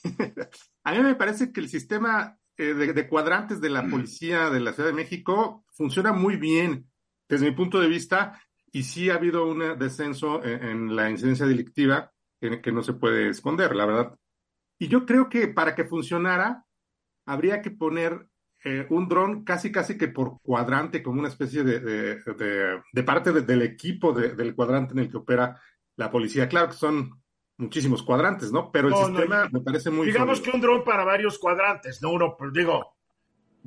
a 0.84 0.92
mí 0.92 0.98
me 1.00 1.14
parece 1.14 1.52
que 1.52 1.60
el 1.60 1.68
sistema 1.68 2.38
eh, 2.56 2.74
de, 2.74 3.08
cuadrantes 3.08 3.60
de 3.60 3.70
la 3.70 3.86
policía 3.88 4.50
de 4.50 4.60
la 4.60 4.72
Ciudad 4.72 4.88
de 4.88 4.94
México 4.94 5.64
funciona 5.72 6.12
muy 6.12 6.36
bien. 6.36 6.90
Desde 7.28 7.46
mi 7.46 7.56
punto 7.56 7.80
de 7.80 7.88
vista, 7.88 8.40
y 8.72 8.82
sí 8.82 9.08
ha 9.08 9.14
habido 9.14 9.46
un 9.46 9.78
descenso 9.78 10.42
en, 10.44 10.94
la 10.94 11.08
incidencia 11.08 11.46
delictiva 11.46 12.12
que, 12.40 12.60
que, 12.60 12.72
no 12.72 12.82
se 12.82 12.94
puede 12.94 13.28
esconder, 13.28 13.74
la 13.76 13.86
verdad. 13.86 14.18
Y 14.78 14.88
yo 14.88 15.06
creo 15.06 15.28
que 15.28 15.48
para 15.48 15.74
que 15.74 15.84
funcionara, 15.84 16.64
habría 17.26 17.62
que 17.62 17.70
poner 17.70 18.26
eh, 18.64 18.86
un 18.90 19.08
dron 19.08 19.44
casi, 19.44 19.72
casi 19.72 19.96
que 19.96 20.08
por 20.08 20.40
cuadrante, 20.42 21.02
como 21.02 21.20
una 21.20 21.28
especie 21.28 21.62
de, 21.62 21.80
de, 21.80 22.82
de, 22.92 23.02
parte 23.02 23.32
del 23.32 23.62
equipo 23.62 24.12
del 24.12 24.54
cuadrante 24.54 24.92
en 24.92 25.00
el 25.00 25.10
que 25.10 25.16
opera 25.16 25.58
la 25.96 26.10
policía. 26.10 26.48
Claro 26.48 26.68
que 26.68 26.74
son 26.74 27.19
muchísimos 27.60 28.02
cuadrantes, 28.02 28.50
¿no? 28.50 28.70
Pero 28.70 28.88
el 28.88 28.94
sistema 28.94 29.48
me 29.50 29.60
parece 29.60 29.90
muy. 29.90 30.06
Digamos 30.06 30.40
que 30.40 30.50
un 30.50 30.60
dron 30.60 30.82
para 30.82 31.04
varios 31.04 31.38
cuadrantes, 31.38 32.02
no 32.02 32.10
uno, 32.10 32.36
pues 32.36 32.52
digo, 32.52 32.94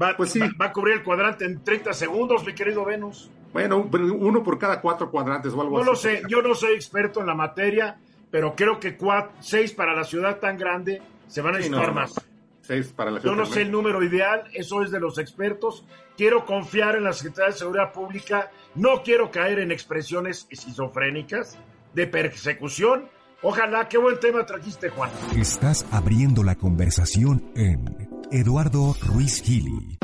va, 0.01 0.17
pues 0.17 0.31
sí. 0.31 0.39
va, 0.39 0.65
a 0.65 0.71
cubrir 0.73 0.95
el 0.95 1.03
cuadrante 1.03 1.45
en 1.45 1.63
30 1.63 1.93
segundos, 1.93 2.45
mi 2.45 2.53
querido 2.53 2.83
Venus. 2.83 3.29
Bueno, 3.53 3.77
uno 3.77 4.43
por 4.43 4.57
cada 4.57 4.81
cuatro 4.81 5.11
cuadrantes 5.11 5.53
o 5.53 5.61
algo 5.61 5.77
así. 5.77 5.85
No 5.85 5.91
lo 5.91 5.95
sé, 5.95 6.23
yo 6.27 6.41
no 6.41 6.55
soy 6.55 6.73
experto 6.73 7.21
en 7.21 7.27
la 7.27 7.35
materia, 7.35 7.97
pero 8.31 8.55
creo 8.55 8.79
que 8.79 8.97
cuatro, 8.97 9.31
seis 9.39 9.71
para 9.71 9.93
la 9.93 10.03
ciudad 10.03 10.39
tan 10.39 10.57
grande 10.57 11.01
se 11.27 11.41
van 11.41 11.55
a 11.55 11.57
necesitar 11.57 11.93
más. 11.93 12.13
Seis 12.61 12.93
para 12.93 13.11
la 13.11 13.19
Yo 13.19 13.35
no 13.35 13.45
sé 13.45 13.61
el 13.61 13.71
número 13.71 14.01
ideal, 14.01 14.45
eso 14.53 14.81
es 14.81 14.89
de 14.89 14.99
los 14.99 15.19
expertos. 15.19 15.85
Quiero 16.15 16.45
confiar 16.45 16.95
en 16.95 17.03
la 17.03 17.13
Secretaría 17.13 17.51
de 17.51 17.59
Seguridad 17.59 17.91
Pública. 17.91 18.51
No 18.75 19.03
quiero 19.03 19.29
caer 19.29 19.59
en 19.59 19.71
expresiones 19.71 20.47
esquizofrénicas 20.49 21.59
de 21.93 22.07
persecución. 22.07 23.09
Ojalá, 23.45 23.89
qué 23.89 23.97
buen 23.97 24.17
tema 24.21 24.45
trajiste, 24.45 24.87
Juan. 24.87 25.11
Estás 25.35 25.85
abriendo 25.91 26.43
la 26.43 26.55
conversación 26.55 27.51
en 27.57 28.07
Eduardo 28.31 28.95
Ruiz 29.01 29.43
Gili. 29.43 29.97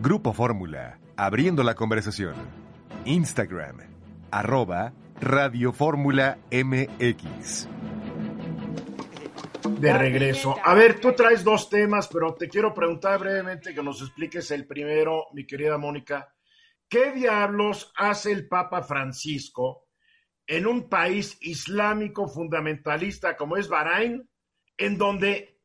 Grupo 0.00 0.32
Fórmula, 0.32 0.98
abriendo 1.18 1.62
la 1.62 1.74
conversación. 1.74 2.34
Instagram, 3.04 3.76
arroba 4.30 4.94
Radio 5.20 5.74
Fórmula 5.74 6.38
MX. 6.50 7.68
De 9.80 9.92
regreso. 9.92 10.56
A 10.64 10.72
ver, 10.72 10.98
tú 10.98 11.12
traes 11.12 11.44
dos 11.44 11.68
temas, 11.68 12.08
pero 12.08 12.32
te 12.32 12.48
quiero 12.48 12.72
preguntar 12.72 13.20
brevemente 13.20 13.74
que 13.74 13.82
nos 13.82 14.00
expliques 14.00 14.50
el 14.50 14.66
primero, 14.66 15.26
mi 15.34 15.46
querida 15.46 15.76
Mónica. 15.76 16.32
¿Qué 16.88 17.12
diablos 17.12 17.92
hace 17.96 18.30
el 18.30 18.46
Papa 18.46 18.82
Francisco 18.82 19.86
en 20.46 20.66
un 20.66 20.88
país 20.88 21.36
islámico 21.40 22.28
fundamentalista 22.28 23.36
como 23.36 23.56
es 23.56 23.68
Bahrein, 23.68 24.28
en 24.76 24.96
donde, 24.96 25.60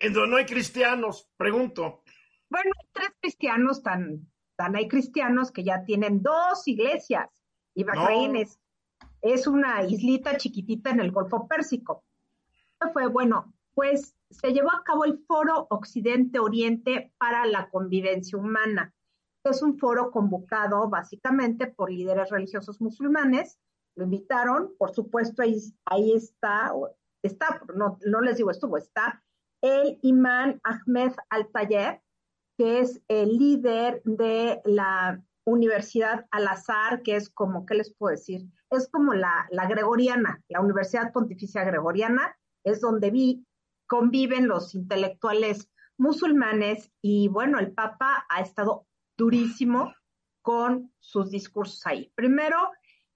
en 0.00 0.12
donde 0.12 0.30
no 0.30 0.36
hay 0.36 0.46
cristianos? 0.46 1.30
Pregunto. 1.36 2.02
Bueno, 2.48 2.72
tres 2.92 3.10
cristianos, 3.20 3.82
tan, 3.82 4.28
tan 4.56 4.74
hay 4.74 4.88
cristianos 4.88 5.52
que 5.52 5.62
ya 5.62 5.84
tienen 5.84 6.22
dos 6.22 6.66
iglesias. 6.66 7.28
Y 7.74 7.84
Bahrein 7.84 8.34
es, 8.34 8.58
es 9.22 9.46
una 9.46 9.84
islita 9.84 10.36
chiquitita 10.36 10.90
en 10.90 10.98
el 10.98 11.12
Golfo 11.12 11.46
Pérsico. 11.46 12.04
Fue 12.92 13.06
bueno, 13.06 13.54
pues 13.74 14.16
se 14.30 14.52
llevó 14.52 14.72
a 14.72 14.82
cabo 14.82 15.04
el 15.04 15.18
Foro 15.26 15.68
Occidente-Oriente 15.70 17.12
para 17.16 17.46
la 17.46 17.68
Convivencia 17.70 18.36
Humana. 18.36 18.92
Es 19.48 19.62
un 19.62 19.78
foro 19.78 20.10
convocado 20.10 20.88
básicamente 20.88 21.66
por 21.66 21.90
líderes 21.90 22.30
religiosos 22.30 22.80
musulmanes. 22.80 23.58
Lo 23.96 24.04
invitaron, 24.04 24.72
por 24.78 24.94
supuesto, 24.94 25.42
ahí, 25.42 25.58
ahí 25.84 26.12
está, 26.12 26.72
está, 27.22 27.62
no, 27.74 27.98
no 28.06 28.20
les 28.20 28.36
digo 28.36 28.50
estuvo, 28.50 28.76
está 28.76 29.22
el 29.62 29.98
imán 30.02 30.60
Ahmed 30.62 31.12
Al-Tayer, 31.30 32.00
que 32.56 32.80
es 32.80 33.02
el 33.08 33.36
líder 33.38 34.02
de 34.04 34.60
la 34.64 35.22
Universidad 35.44 36.26
Al-Azhar, 36.30 37.02
que 37.02 37.16
es 37.16 37.30
como, 37.30 37.64
¿qué 37.64 37.74
les 37.74 37.94
puedo 37.94 38.10
decir? 38.10 38.46
Es 38.70 38.88
como 38.88 39.14
la, 39.14 39.48
la 39.50 39.66
Gregoriana, 39.66 40.42
la 40.48 40.60
Universidad 40.60 41.12
Pontificia 41.12 41.64
Gregoriana, 41.64 42.36
es 42.64 42.80
donde 42.80 43.10
vi, 43.10 43.46
conviven 43.86 44.46
los 44.46 44.74
intelectuales 44.74 45.70
musulmanes 45.96 46.92
y 47.02 47.28
bueno, 47.28 47.58
el 47.58 47.72
Papa 47.72 48.26
ha 48.28 48.40
estado 48.40 48.87
durísimo 49.18 49.94
con 50.40 50.90
sus 51.00 51.30
discursos 51.30 51.86
ahí. 51.86 52.10
Primero, 52.14 52.56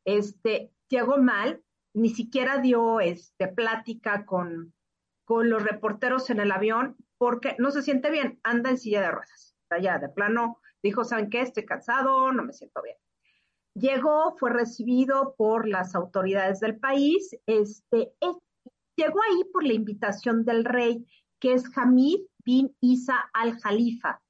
este, 0.04 0.70
llegó 0.88 1.16
mal, 1.16 1.62
ni 1.94 2.10
siquiera 2.10 2.58
dio 2.58 3.00
este, 3.00 3.48
plática 3.48 4.26
con, 4.26 4.74
con 5.24 5.48
los 5.48 5.62
reporteros 5.62 6.28
en 6.28 6.40
el 6.40 6.52
avión 6.52 6.96
porque 7.16 7.54
no 7.58 7.70
se 7.70 7.82
siente 7.82 8.10
bien, 8.10 8.40
anda 8.42 8.70
en 8.70 8.78
silla 8.78 9.00
de 9.00 9.12
ruedas. 9.12 9.56
Ya 9.80 9.98
de 9.98 10.10
plano 10.10 10.58
dijo, 10.82 11.04
¿saben 11.04 11.30
qué? 11.30 11.40
Estoy 11.40 11.64
cansado, 11.64 12.32
no 12.32 12.42
me 12.42 12.52
siento 12.52 12.82
bien. 12.82 12.96
Llegó, 13.74 14.36
fue 14.36 14.50
recibido 14.50 15.34
por 15.38 15.66
las 15.66 15.94
autoridades 15.94 16.60
del 16.60 16.78
país, 16.78 17.34
este, 17.46 18.12
llegó 18.96 19.20
ahí 19.22 19.44
por 19.50 19.64
la 19.64 19.72
invitación 19.72 20.44
del 20.44 20.64
rey, 20.66 21.06
que 21.40 21.54
es 21.54 21.64
Hamid 21.76 22.20
bin 22.44 22.76
Isa 22.80 23.30
al-Jalifa. 23.32 24.21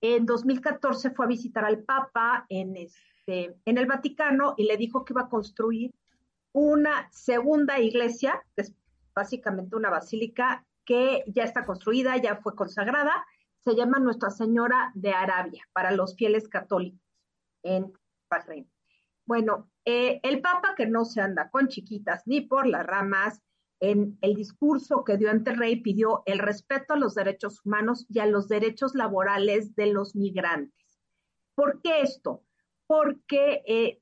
En 0.00 0.26
2014 0.26 1.10
fue 1.10 1.24
a 1.24 1.28
visitar 1.28 1.64
al 1.64 1.82
Papa 1.82 2.46
en, 2.48 2.76
este, 2.76 3.56
en 3.64 3.78
el 3.78 3.86
Vaticano 3.86 4.54
y 4.56 4.64
le 4.64 4.76
dijo 4.76 5.04
que 5.04 5.12
iba 5.12 5.22
a 5.22 5.28
construir 5.28 5.94
una 6.52 7.08
segunda 7.12 7.78
iglesia, 7.80 8.42
es 8.56 8.74
básicamente 9.14 9.76
una 9.76 9.90
basílica 9.90 10.64
que 10.84 11.24
ya 11.26 11.44
está 11.44 11.66
construida, 11.66 12.16
ya 12.16 12.36
fue 12.36 12.54
consagrada, 12.54 13.12
se 13.64 13.74
llama 13.74 13.98
Nuestra 13.98 14.30
Señora 14.30 14.92
de 14.94 15.12
Arabia 15.12 15.68
para 15.72 15.90
los 15.90 16.16
fieles 16.16 16.48
católicos 16.48 17.00
en 17.62 17.92
Bahrein. 18.30 18.70
Bueno, 19.26 19.68
eh, 19.84 20.20
el 20.22 20.40
Papa 20.40 20.74
que 20.76 20.86
no 20.86 21.04
se 21.04 21.20
anda 21.20 21.50
con 21.50 21.68
chiquitas 21.68 22.22
ni 22.26 22.42
por 22.42 22.66
las 22.66 22.86
ramas, 22.86 23.42
en 23.80 24.18
el 24.20 24.34
discurso 24.34 25.04
que 25.04 25.16
dio 25.16 25.30
ante 25.30 25.50
el 25.50 25.58
rey 25.58 25.80
pidió 25.80 26.22
el 26.26 26.38
respeto 26.38 26.94
a 26.94 26.98
los 26.98 27.14
derechos 27.14 27.64
humanos 27.64 28.06
y 28.08 28.20
a 28.20 28.26
los 28.26 28.48
derechos 28.48 28.94
laborales 28.94 29.74
de 29.76 29.86
los 29.86 30.16
migrantes. 30.16 31.00
¿Por 31.54 31.80
qué 31.82 32.00
esto? 32.02 32.42
Porque 32.86 33.62
eh, 33.66 34.00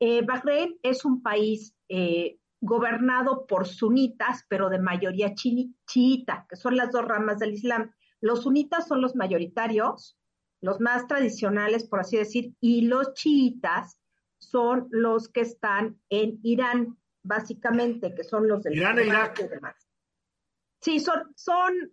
eh, 0.00 0.22
Bahrein 0.24 0.78
es 0.82 1.04
un 1.04 1.22
país 1.22 1.74
gobernado 2.60 3.46
por 3.46 3.66
sunitas, 3.66 4.44
pero 4.48 4.68
de 4.68 4.78
mayoría 4.78 5.34
chiita, 5.34 6.46
que 6.48 6.56
son 6.56 6.76
las 6.76 6.92
dos 6.92 7.04
ramas 7.04 7.38
del 7.38 7.54
Islam. 7.54 7.92
Los 8.20 8.42
sunitas 8.42 8.88
son 8.88 9.00
los 9.00 9.14
mayoritarios, 9.14 10.18
los 10.60 10.80
más 10.80 11.06
tradicionales, 11.06 11.88
por 11.88 12.00
así 12.00 12.16
decir, 12.16 12.54
y 12.60 12.82
los 12.82 13.14
chiitas 13.14 14.00
son 14.38 14.88
los 14.90 15.28
que 15.28 15.40
están 15.40 16.00
en 16.10 16.40
Irán, 16.42 16.98
básicamente, 17.22 18.14
que 18.14 18.24
son 18.24 18.48
los 18.48 18.62
del 18.62 18.76
Irán 18.76 18.98
e 18.98 19.06
Irak. 19.06 19.38
Sí, 20.80 21.00
son, 21.00 21.32
son, 21.34 21.92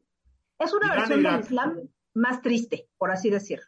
es 0.59 0.73
una 0.73 0.95
versión 0.95 1.23
del 1.23 1.39
Islam 1.39 1.89
más 2.13 2.41
triste, 2.41 2.89
por 2.97 3.11
así 3.11 3.29
decir. 3.29 3.61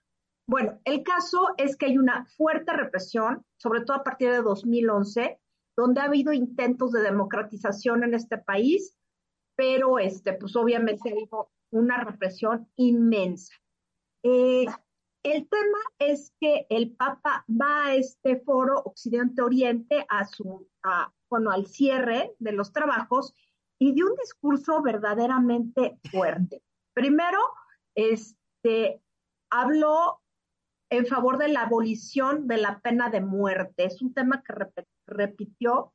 Bueno, 0.50 0.80
el 0.86 1.04
caso 1.04 1.50
es 1.58 1.76
que 1.76 1.88
hay 1.88 1.98
una 1.98 2.26
fuerte 2.38 2.72
represión, 2.72 3.46
sobre 3.58 3.82
todo 3.82 3.98
a 3.98 4.04
partir 4.04 4.32
de 4.32 4.42
2011, 4.42 5.40
donde 5.76 6.02
ha 6.02 6.06
habido 6.06 6.32
intentos 6.32 6.92
de 6.92 7.02
democratización 7.02 8.04
en 8.04 8.14
este 8.14 8.38
país, 8.38 8.96
pero 9.56 10.00
este, 10.00 10.34
pues 10.34 10.56
obviamente 10.56 11.14
dijo 11.14 11.52
una 11.72 12.04
represión 12.04 12.70
inmensa. 12.78 13.54
Eh, 14.24 14.66
el 15.24 15.50
tema 15.50 15.80
es 16.00 16.34
que 16.40 16.66
el 16.70 16.96
Papa 16.96 17.46
va 17.50 17.88
a 17.88 17.96
este 17.96 18.40
foro 18.40 18.82
Occidente-Oriente 18.86 20.06
a 20.08 20.26
su, 20.26 20.70
bueno, 21.30 21.52
al 21.52 21.68
cierre 21.68 22.36
de 22.40 22.52
los 22.52 22.72
trabajos 22.72 23.34
y 23.80 23.94
dio 23.94 24.08
un 24.08 24.16
discurso 24.16 24.82
verdaderamente 24.82 26.00
fuerte. 26.12 26.64
Primero, 26.94 27.40
este, 27.96 29.02
habló 29.50 30.22
en 30.90 31.06
favor 31.06 31.38
de 31.38 31.50
la 31.50 31.64
abolición 31.64 32.48
de 32.48 32.58
la 32.58 32.80
pena 32.80 33.10
de 33.10 33.22
muerte. 33.22 33.86
Es 33.86 34.02
un 34.02 34.14
tema 34.14 34.42
que 34.42 34.54
repitió 35.06 35.94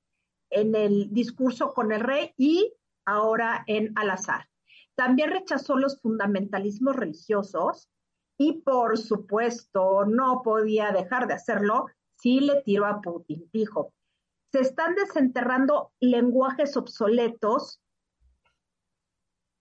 en 0.50 0.74
el 0.74 1.12
discurso 1.12 1.72
con 1.72 1.92
el 1.92 2.00
rey 2.00 2.34
y 2.36 2.74
ahora 3.04 3.64
en 3.66 3.92
Al-Azhar. 3.96 4.48
También 4.94 5.30
rechazó 5.30 5.76
los 5.76 6.00
fundamentalismos 6.00 6.94
religiosos 6.94 7.88
y, 8.38 8.60
por 8.60 8.98
supuesto, 8.98 10.04
no 10.04 10.42
podía 10.42 10.92
dejar 10.92 11.26
de 11.26 11.34
hacerlo 11.34 11.86
si 12.18 12.40
le 12.40 12.62
tiró 12.62 12.86
a 12.86 13.00
Putin. 13.00 13.48
Dijo, 13.52 13.94
se 14.52 14.60
están 14.60 14.94
desenterrando 14.94 15.92
lenguajes 15.98 16.76
obsoletos 16.76 17.80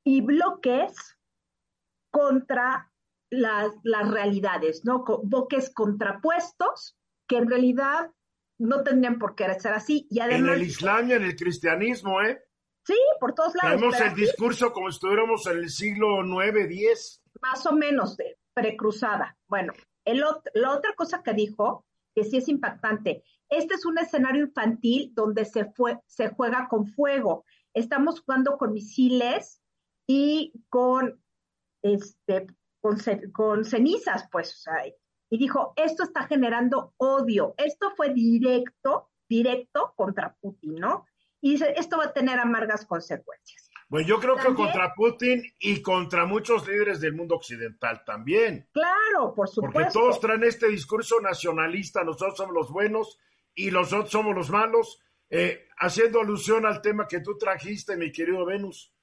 y 0.04 0.22
bloques 0.22 1.18
contra 2.12 2.92
las, 3.30 3.74
las 3.84 4.12
realidades, 4.12 4.84
¿no? 4.84 5.06
Bloques 5.24 5.74
contrapuestos 5.74 6.98
que 7.28 7.38
en 7.38 7.50
realidad 7.50 8.12
no 8.60 8.84
tendrían 8.84 9.18
por 9.18 9.36
qué 9.36 9.52
ser 9.60 9.74
así. 9.74 10.08
Y 10.10 10.20
además, 10.20 10.56
en 10.58 10.62
el 10.62 10.64
Islam 10.64 11.10
y 11.10 11.14
en 11.14 11.24
el 11.24 11.36
cristianismo, 11.38 12.22
¿eh? 12.22 12.44
Sí, 12.86 12.98
por 13.20 13.34
todos 13.34 13.56
lados. 13.56 13.80
Tenemos 13.80 14.02
el 14.02 14.16
discurso 14.16 14.74
como 14.74 14.89
si 14.89 14.96
estuviéramos 14.96 15.46
en 15.48 15.58
el 15.60 15.70
siglo 15.70 16.22
IX, 16.24 16.66
X. 16.66 17.22
Más 17.42 17.66
o 17.66 17.72
menos 17.72 18.18
de 18.18 18.38
precruzada. 18.54 19.38
Bueno, 19.48 19.72
el 20.04 20.24
la 20.54 20.72
otra 20.72 20.94
cosa 20.96 21.24
que 21.24 21.34
dijo, 21.34 21.86
que 22.14 22.24
sí 22.24 22.38
es 22.38 22.47
impactante, 22.47 23.24
este 23.49 23.76
es 23.76 23.86
un 23.86 23.97
escenario 23.97 24.45
infantil 24.45 25.12
donde 25.14 25.45
se, 25.45 25.66
fue, 25.66 25.99
se 26.05 26.30
juega 26.30 26.68
con 26.70 26.88
fuego. 26.88 27.45
Estamos 27.74 28.22
jugando 28.22 28.57
con 28.57 28.74
misiles 28.74 29.62
y 30.07 30.53
con, 30.70 31.22
este, 31.82 32.47
con, 32.82 33.66
cenizas, 33.66 34.28
pues. 34.32 34.64
Y 35.30 35.38
dijo, 35.38 35.74
esto 35.76 36.03
está 36.03 36.28
generando 36.28 36.93
odio. 36.97 37.53
Esto 37.57 37.91
fue 37.95 38.14
directo, 38.14 39.09
directo 39.28 39.93
contra 39.95 40.36
Putin, 40.41 40.76
¿no? 40.76 41.05
y 41.41 41.53
dice, 41.53 41.74
esto 41.76 41.97
va 41.97 42.05
a 42.05 42.14
tener 42.14 42.39
amargas 42.39 42.86
consecuencias. 42.86 43.70
Bueno, 43.92 44.08
yo 44.08 44.22
creo 44.22 44.38
que 44.38 44.54
contra 44.54 44.94
Putin 44.96 45.44
y 45.60 45.82
contra 45.82 46.26
muchos 46.26 46.66
líderes 46.66 47.02
del 47.02 47.12
mundo 47.12 47.36
occidental 47.36 48.06
también. 48.06 48.66
Claro, 48.72 49.36
por 49.36 49.50
supuesto. 49.50 49.74
Porque 49.74 49.92
todos 49.92 50.18
traen 50.22 50.46
este 50.46 50.70
discurso 50.70 51.20
nacionalista, 51.20 52.02
nosotros 52.02 52.38
somos 52.38 52.56
los 52.56 52.72
buenos 52.72 53.20
y 53.54 53.70
los 53.70 53.92
otros 53.92 54.10
somos 54.10 54.34
los 54.34 54.50
malos. 54.50 55.02
eh, 55.30 55.68
haciendo 55.78 56.22
alusión 56.22 56.66
al 56.66 56.82
tema 56.82 57.06
que 57.06 57.20
tú 57.20 57.38
trajiste, 57.38 57.98
mi 57.98 58.14
querido 58.14 58.46
Venus. 58.46 58.94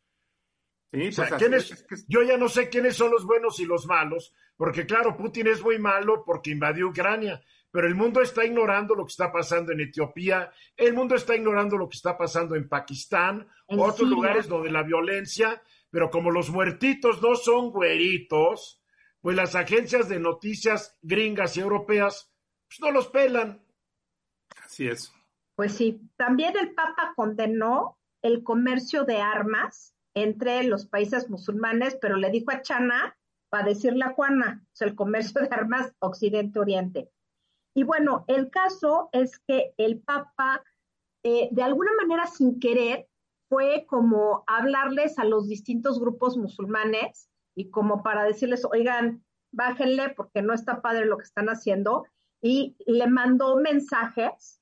Sí, 0.90 1.10
pues 1.14 2.06
Yo 2.08 2.22
ya 2.22 2.38
no 2.38 2.48
sé 2.48 2.70
quiénes 2.70 2.96
son 2.96 3.10
los 3.10 3.26
buenos 3.26 3.60
y 3.60 3.66
los 3.66 3.86
malos, 3.86 4.32
porque 4.56 4.86
claro, 4.86 5.18
Putin 5.18 5.48
es 5.48 5.62
muy 5.62 5.78
malo 5.78 6.24
porque 6.24 6.50
invadió 6.50 6.88
Ucrania, 6.88 7.42
pero 7.70 7.86
el 7.86 7.94
mundo 7.94 8.20
está 8.20 8.44
ignorando 8.44 8.94
lo 8.94 9.04
que 9.04 9.10
está 9.10 9.30
pasando 9.30 9.72
en 9.72 9.80
Etiopía, 9.80 10.50
el 10.76 10.94
mundo 10.94 11.14
está 11.14 11.36
ignorando 11.36 11.76
lo 11.76 11.88
que 11.88 11.96
está 11.96 12.16
pasando 12.16 12.54
en 12.54 12.68
Pakistán, 12.68 13.46
otros 13.66 14.08
lugares 14.08 14.48
donde 14.48 14.70
la 14.70 14.82
violencia, 14.82 15.62
pero 15.90 16.10
como 16.10 16.30
los 16.30 16.50
muertitos 16.50 17.20
no 17.22 17.34
son 17.34 17.70
güeritos, 17.70 18.82
pues 19.20 19.36
las 19.36 19.54
agencias 19.54 20.08
de 20.08 20.20
noticias 20.20 20.96
gringas 21.02 21.56
y 21.56 21.60
europeas 21.60 22.32
pues 22.68 22.80
no 22.80 22.90
los 22.90 23.08
pelan. 23.08 23.62
Así 24.64 24.86
es. 24.86 25.12
Pues 25.54 25.72
sí, 25.72 26.00
también 26.16 26.56
el 26.56 26.74
Papa 26.74 27.14
condenó 27.16 27.98
el 28.22 28.44
comercio 28.44 29.04
de 29.04 29.20
armas 29.20 29.94
entre 30.14 30.62
los 30.64 30.86
países 30.86 31.28
musulmanes, 31.28 31.96
pero 32.00 32.16
le 32.16 32.30
dijo 32.30 32.50
a 32.50 32.62
China 32.62 33.16
para 33.48 33.66
decirle 33.66 34.04
a 34.04 34.12
Juana, 34.12 34.62
o 34.64 34.76
sea, 34.76 34.88
el 34.88 34.94
comercio 34.94 35.40
de 35.40 35.48
armas 35.50 35.92
Occidente-Oriente. 36.00 37.10
Y 37.78 37.84
bueno, 37.84 38.24
el 38.26 38.50
caso 38.50 39.08
es 39.12 39.38
que 39.38 39.72
el 39.76 40.00
Papa, 40.00 40.64
eh, 41.22 41.48
de 41.52 41.62
alguna 41.62 41.92
manera 41.92 42.26
sin 42.26 42.58
querer, 42.58 43.06
fue 43.48 43.86
como 43.86 44.42
hablarles 44.48 45.16
a 45.20 45.24
los 45.24 45.46
distintos 45.46 46.00
grupos 46.00 46.36
musulmanes 46.36 47.30
y 47.54 47.70
como 47.70 48.02
para 48.02 48.24
decirles, 48.24 48.64
oigan, 48.64 49.24
bájenle 49.52 50.10
porque 50.16 50.42
no 50.42 50.54
está 50.54 50.82
padre 50.82 51.06
lo 51.06 51.18
que 51.18 51.22
están 51.22 51.46
haciendo. 51.46 52.04
Y 52.42 52.74
le 52.84 53.06
mandó 53.06 53.54
mensajes 53.54 54.60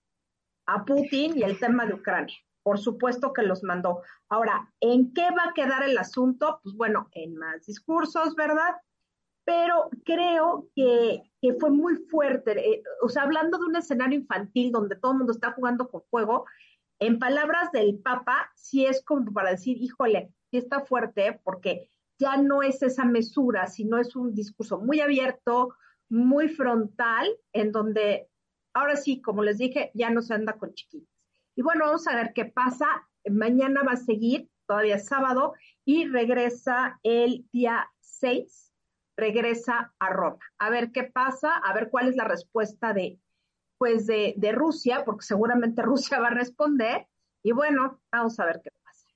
a 0.67 0.85
Putin 0.85 1.39
y 1.39 1.43
el 1.43 1.59
tema 1.59 1.87
de 1.87 1.95
Ucrania. 1.95 2.37
Por 2.63 2.79
supuesto 2.79 3.33
que 3.33 3.45
los 3.45 3.63
mandó. 3.63 4.03
Ahora, 4.29 4.75
¿en 4.81 5.15
qué 5.15 5.23
va 5.31 5.49
a 5.49 5.55
quedar 5.55 5.85
el 5.85 5.97
asunto? 5.97 6.61
Pues 6.63 6.75
bueno, 6.77 7.09
en 7.13 7.35
más 7.39 7.65
discursos, 7.65 8.35
¿verdad? 8.35 8.77
Pero 9.47 9.89
creo 10.05 10.69
que, 10.75 11.23
fue 11.61 11.71
muy 11.71 11.95
fuerte. 12.11 12.53
Eh, 12.59 12.83
o 13.01 13.09
sea, 13.09 13.23
hablando 13.23 13.57
de 13.59 13.67
un 13.67 13.77
escenario 13.77 14.19
infantil 14.19 14.73
donde 14.73 14.97
todo 14.97 15.13
el 15.13 15.19
mundo 15.19 15.33
está 15.33 15.53
jugando 15.53 15.89
con 15.89 16.03
fuego, 16.11 16.45
en 16.99 17.21
palabras 17.21 17.71
del 17.73 18.01
Papa, 18.01 18.51
sí 18.57 18.85
es 18.85 19.05
como 19.05 19.33
para 19.33 19.51
decir, 19.51 19.77
híjole, 19.81 20.35
sí 20.51 20.57
está 20.57 20.85
fuerte, 20.85 21.41
porque 21.45 21.89
ya 22.19 22.37
no 22.37 22.63
es 22.63 22.83
esa 22.83 23.05
mesura, 23.05 23.69
sino 23.69 23.99
es 23.99 24.17
un 24.17 24.35
discurso 24.35 24.81
muy 24.81 25.01
abierto, 25.01 25.75
muy 26.09 26.49
frontal, 26.49 27.29
en 27.53 27.71
donde 27.71 28.29
ahora 28.75 28.97
sí, 28.97 29.23
como 29.23 29.45
les 29.45 29.59
dije, 29.59 29.93
ya 29.95 30.11
no 30.11 30.23
se 30.23 30.35
anda 30.35 30.55
con 30.55 30.75
chiquitos. 30.75 31.09
Y 31.55 31.63
bueno, 31.63 31.87
vamos 31.87 32.09
a 32.09 32.17
ver 32.17 32.33
qué 32.35 32.47
pasa. 32.47 32.87
Mañana 33.31 33.83
va 33.83 33.93
a 33.93 33.97
seguir, 33.97 34.51
todavía 34.67 34.97
es 34.97 35.07
sábado, 35.07 35.55
y 35.85 36.07
regresa 36.07 36.99
el 37.03 37.47
día 37.53 37.89
6, 38.01 38.66
regresa 39.17 39.95
a 39.99 40.11
Roma. 40.11 40.39
A 40.59 40.71
ver 40.71 40.93
qué 40.93 41.05
pasa, 41.05 41.57
a 41.57 41.73
ver 41.75 41.89
cuál 41.91 42.09
es 42.09 42.17
la 42.17 42.25
respuesta 42.25 42.93
de, 42.93 43.19
pues 43.79 44.07
de, 44.07 44.35
de 44.37 44.53
Rusia, 44.53 45.05
porque 45.05 45.25
seguramente 45.25 45.83
Rusia 45.83 46.21
va 46.21 46.29
a 46.29 46.35
responder. 46.35 47.07
Y 47.43 47.53
bueno, 47.53 48.01
vamos 48.11 48.39
a 48.41 48.47
ver 48.47 48.61
qué 48.63 48.71
pasa. 48.83 49.09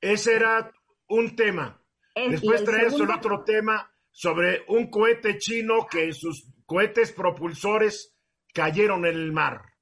Ese 0.00 0.36
era 0.36 0.72
un 1.08 1.34
tema. 1.34 1.80
Después 2.14 2.62
traes 2.62 2.94
el 2.94 3.10
otro 3.10 3.42
tema 3.42 3.90
sobre 4.10 4.64
un 4.68 4.88
cohete 4.88 5.38
chino 5.38 5.86
que 5.90 6.12
sus 6.12 6.46
cohetes 6.64 7.10
propulsores 7.10 8.14
cayeron 8.52 9.04
en 9.04 9.14
el 9.14 9.32
mar 9.32 9.74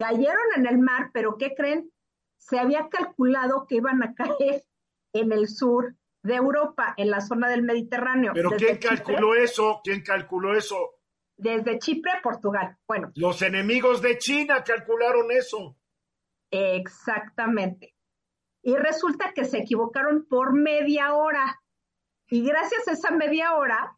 cayeron 0.00 0.46
en 0.56 0.66
el 0.66 0.78
mar, 0.78 1.10
pero 1.12 1.36
¿qué 1.36 1.54
creen? 1.54 1.92
Se 2.38 2.58
había 2.58 2.88
calculado 2.88 3.66
que 3.68 3.76
iban 3.76 4.02
a 4.02 4.14
caer 4.14 4.64
en 5.12 5.30
el 5.30 5.46
sur 5.46 5.94
de 6.22 6.34
Europa, 6.34 6.94
en 6.96 7.10
la 7.10 7.20
zona 7.20 7.48
del 7.48 7.62
Mediterráneo. 7.62 8.32
¿Pero 8.34 8.50
quién 8.50 8.76
calculó 8.78 9.34
eso? 9.34 9.80
¿Quién 9.82 10.02
calculó 10.02 10.54
eso? 10.54 10.96
Desde 11.36 11.78
Chipre 11.78 12.12
a 12.12 12.22
Portugal. 12.22 12.76
Bueno. 12.86 13.12
Los 13.14 13.40
enemigos 13.42 14.02
de 14.02 14.18
China 14.18 14.62
calcularon 14.62 15.30
eso. 15.30 15.76
Exactamente. 16.50 17.94
Y 18.62 18.76
resulta 18.76 19.32
que 19.32 19.44
se 19.44 19.58
equivocaron 19.58 20.26
por 20.28 20.52
media 20.52 21.14
hora. 21.14 21.62
Y 22.28 22.44
gracias 22.44 22.86
a 22.88 22.92
esa 22.92 23.10
media 23.10 23.54
hora, 23.54 23.96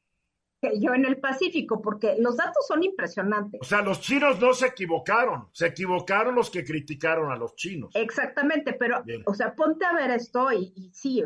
yo 0.79 0.95
en 0.95 1.05
el 1.05 1.19
Pacífico, 1.19 1.83
porque 1.83 2.15
los 2.19 2.37
datos 2.37 2.65
son 2.67 2.85
impresionantes. 2.85 3.61
O 3.61 3.65
sea, 3.65 3.83
los 3.83 4.01
chinos 4.01 4.41
no 4.41 4.53
se 4.55 4.69
equivocaron, 4.69 5.49
se 5.53 5.67
equivocaron 5.67 6.37
los 6.37 6.49
que 6.51 6.65
criticaron 6.65 7.33
a 7.33 7.37
los 7.37 7.57
chinos. 7.57 7.91
Exactamente, 7.95 8.73
pero, 8.75 9.03
o 9.27 9.35
sea, 9.35 9.55
ponte 9.55 9.85
a 9.85 9.93
ver 9.93 10.13
esto 10.13 10.53
y, 10.53 10.91
sí, 10.95 11.25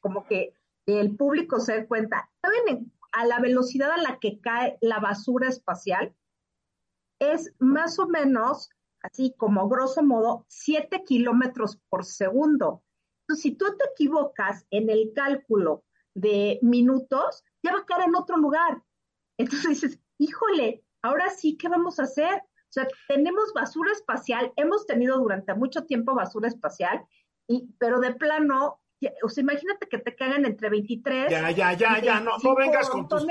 como 0.00 0.26
que 0.26 0.54
el 0.86 1.16
público 1.16 1.60
se 1.60 1.74
dé 1.74 1.86
cuenta. 1.86 2.30
¿Saben 2.40 2.92
a 3.12 3.26
la 3.26 3.40
velocidad 3.40 3.90
a 3.90 3.98
la 3.98 4.18
que 4.18 4.40
cae 4.40 4.78
la 4.80 5.00
basura 5.00 5.48
espacial? 5.48 6.14
Es 7.20 7.52
más 7.58 7.98
o 7.98 8.06
menos, 8.06 8.70
así 9.02 9.34
como 9.36 9.68
grosso 9.68 10.02
modo, 10.02 10.46
7 10.48 11.04
kilómetros 11.04 11.78
por 11.88 12.04
segundo. 12.04 12.82
Entonces, 13.22 13.42
si 13.42 13.50
tú 13.52 13.66
te 13.76 13.84
equivocas 13.92 14.66
en 14.70 14.88
el 14.88 15.12
cálculo 15.14 15.84
de 16.14 16.58
minutos, 16.62 17.44
ya 17.62 17.72
va 17.72 17.80
a 17.80 17.84
caer 17.84 18.08
en 18.08 18.16
otro 18.16 18.36
lugar. 18.36 18.82
Entonces 19.38 19.68
dices, 19.68 20.00
híjole, 20.18 20.84
ahora 21.02 21.30
sí, 21.30 21.56
¿qué 21.56 21.68
vamos 21.68 21.98
a 21.98 22.04
hacer? 22.04 22.34
O 22.36 22.70
sea, 22.72 22.88
tenemos 23.08 23.52
basura 23.54 23.92
espacial, 23.92 24.52
hemos 24.56 24.86
tenido 24.86 25.18
durante 25.18 25.54
mucho 25.54 25.84
tiempo 25.84 26.14
basura 26.14 26.48
espacial, 26.48 27.06
y, 27.46 27.72
pero 27.78 28.00
de 28.00 28.14
plano, 28.14 28.80
o 29.22 29.28
sea, 29.28 29.42
imagínate 29.42 29.88
que 29.88 29.98
te 29.98 30.14
cagan 30.14 30.44
entre 30.44 30.68
23. 30.70 31.30
Ya, 31.30 31.50
ya, 31.50 31.72
ya, 31.72 31.98
ya, 32.00 32.20
no, 32.20 32.36
no 32.42 32.54
vengas 32.54 32.90
con 32.90 33.08
tus. 33.08 33.26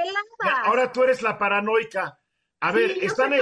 ahora 0.63 0.91
tú 0.91 1.03
eres 1.03 1.22
la 1.22 1.38
paranoica. 1.38 2.20
A 2.59 2.72
ver, 2.72 2.91
están, 3.03 3.34
e- 3.34 3.41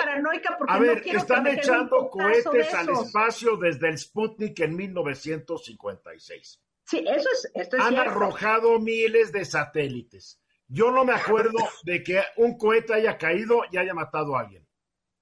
a 0.67 0.77
ver, 0.79 1.01
están 1.05 1.47
echando 1.47 2.09
cohetes 2.09 2.73
al 2.73 2.89
espacio 2.89 3.55
desde 3.55 3.87
el 3.87 3.97
Sputnik 3.97 4.59
en 4.59 4.75
1956. 4.75 6.61
Sí, 6.83 7.03
eso 7.07 7.29
es, 7.31 7.51
esto 7.55 7.77
es 7.77 7.83
Han 7.83 7.95
arrojado 7.95 8.79
miles 8.79 9.31
de 9.31 9.45
satélites. 9.45 10.41
Yo 10.67 10.91
no 10.91 11.05
me 11.05 11.13
acuerdo 11.13 11.57
de 11.83 12.03
que 12.03 12.21
un 12.35 12.57
cohete 12.57 12.93
haya 12.93 13.17
caído 13.17 13.61
y 13.71 13.77
haya 13.77 13.93
matado 13.93 14.35
a 14.35 14.41
alguien. 14.41 14.67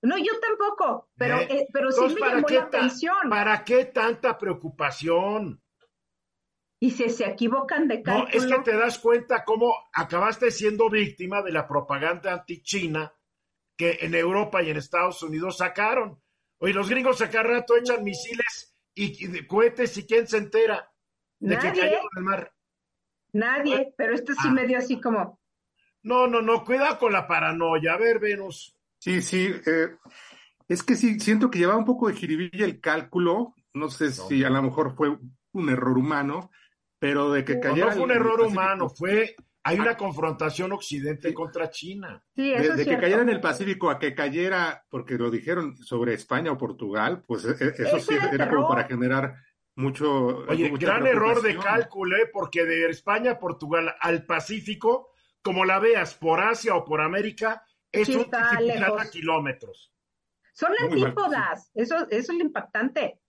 No, 0.02 0.18
yo 0.18 0.38
tampoco, 0.42 1.10
pero, 1.16 1.40
¿Eh? 1.40 1.48
Eh, 1.50 1.68
pero 1.72 1.92
sí 1.92 2.02
me 2.14 2.20
llamó 2.20 2.48
la 2.50 2.64
atención. 2.64 3.30
¿Para 3.30 3.64
qué 3.64 3.86
tanta 3.86 4.38
preocupación? 4.38 5.63
Y 6.84 6.92
si 6.92 7.10
se 7.10 7.26
equivocan 7.26 7.88
de 7.88 8.04
cálculo. 8.04 8.28
No, 8.28 8.38
es 8.38 8.46
que 8.46 8.72
te 8.72 8.78
das 8.78 9.00
cuenta 9.00 9.46
cómo 9.46 9.74
acabaste 9.94 10.52
siendo 10.52 10.90
víctima 10.90 11.42
de 11.42 11.54
la 11.54 11.66
propaganda 11.66 12.34
anti-China 12.34 13.16
que 13.78 14.00
en 14.02 14.14
Europa 14.14 14.62
y 14.62 14.70
en 14.70 14.76
Estados 14.76 15.24
Unidos 15.24 15.60
sacaron. 15.60 16.22
Oye, 16.58 16.74
los 16.74 16.90
gringos 16.90 17.22
a 17.22 17.30
cada 17.30 17.46
rato 17.46 17.78
echan 17.78 18.04
misiles 18.04 18.76
y, 18.94 19.48
cohetes 19.48 19.98
y 19.98 20.06
quién 20.06 20.28
se 20.28 20.40
entera 20.40 20.92
de 21.40 21.58
que 21.58 21.72
cayeron 21.72 22.10
el 22.18 22.24
mar. 22.24 22.54
Nadie, 23.32 23.94
pero 23.96 24.14
este 24.14 24.34
sí 24.34 24.50
ah. 24.50 24.52
me 24.52 24.68
dio 24.68 24.78
así 24.78 25.00
como. 25.00 25.40
No, 26.02 26.28
no, 26.28 26.42
no, 26.42 26.66
cuidado 26.66 27.00
con 27.00 27.14
la 27.14 27.26
paranoia. 27.26 27.94
A 27.94 27.98
ver, 27.98 28.20
Venus. 28.20 28.76
Sí, 29.00 29.22
sí. 29.22 29.50
Eh, 29.66 29.96
es 30.68 30.84
que 30.84 30.96
sí, 30.96 31.18
siento 31.22 31.50
que 31.50 31.60
llevaba 31.60 31.80
un 31.80 31.86
poco 31.86 32.10
de 32.10 32.16
jiribilla 32.16 32.66
el 32.66 32.82
cálculo. 32.82 33.56
No 33.74 33.90
sé 33.90 34.12
si 34.12 34.44
a 34.44 34.50
lo 34.50 34.62
mejor 34.62 34.98
fue 34.98 35.18
un 35.54 35.70
error 35.70 35.98
humano, 35.98 36.52
pero 37.04 37.34
de 37.34 37.44
que 37.44 37.60
cayera. 37.60 37.88
No 37.88 37.92
fue 37.92 38.04
un 38.04 38.12
error 38.12 38.40
humano, 38.40 38.88
fue. 38.88 39.36
Hay 39.66 39.78
una 39.78 39.98
confrontación 39.98 40.72
Occidente 40.72 41.34
contra 41.34 41.70
China. 41.70 42.24
Sí, 42.34 42.54
eso 42.54 42.76
de, 42.76 42.86
que 42.86 42.98
cayera 42.98 43.22
en 43.22 43.30
el 43.30 43.42
Pacífico 43.42 43.90
a 43.90 44.00
que 44.00 44.16
cayera, 44.16 44.86
porque 44.90 45.16
lo 45.16 45.30
dijeron 45.30 45.76
sobre 45.78 46.14
España 46.14 46.54
o 46.54 46.58
Portugal, 46.58 47.22
pues 47.28 47.44
e, 47.44 47.52
e, 47.60 47.74
eso, 47.78 48.00
sí 48.00 48.16
era 48.32 48.50
como 48.50 48.70
para 48.70 48.86
generar 48.86 49.36
mucho. 49.76 50.46
Oye, 50.48 50.70
gran 50.80 51.06
error 51.06 51.42
de 51.42 51.58
cálculo, 51.58 52.16
¿eh? 52.16 52.30
porque 52.32 52.64
de 52.64 52.86
España 52.90 53.32
a 53.32 53.40
Portugal 53.40 53.94
al 54.00 54.26
Pacífico, 54.26 55.12
como 55.42 55.66
la 55.66 55.80
veas 55.80 56.16
por 56.16 56.40
Asia 56.40 56.74
o 56.76 56.86
por 56.86 57.02
América, 57.02 57.66
es 57.92 58.08
un 58.08 58.28
a 58.34 59.10
kilómetros. 59.12 59.94
Son 60.54 60.72
antípodas, 60.80 61.70
eso, 61.74 62.08
eso 62.10 62.32
es 62.32 62.38
lo 62.38 62.46
impactante. 62.46 63.20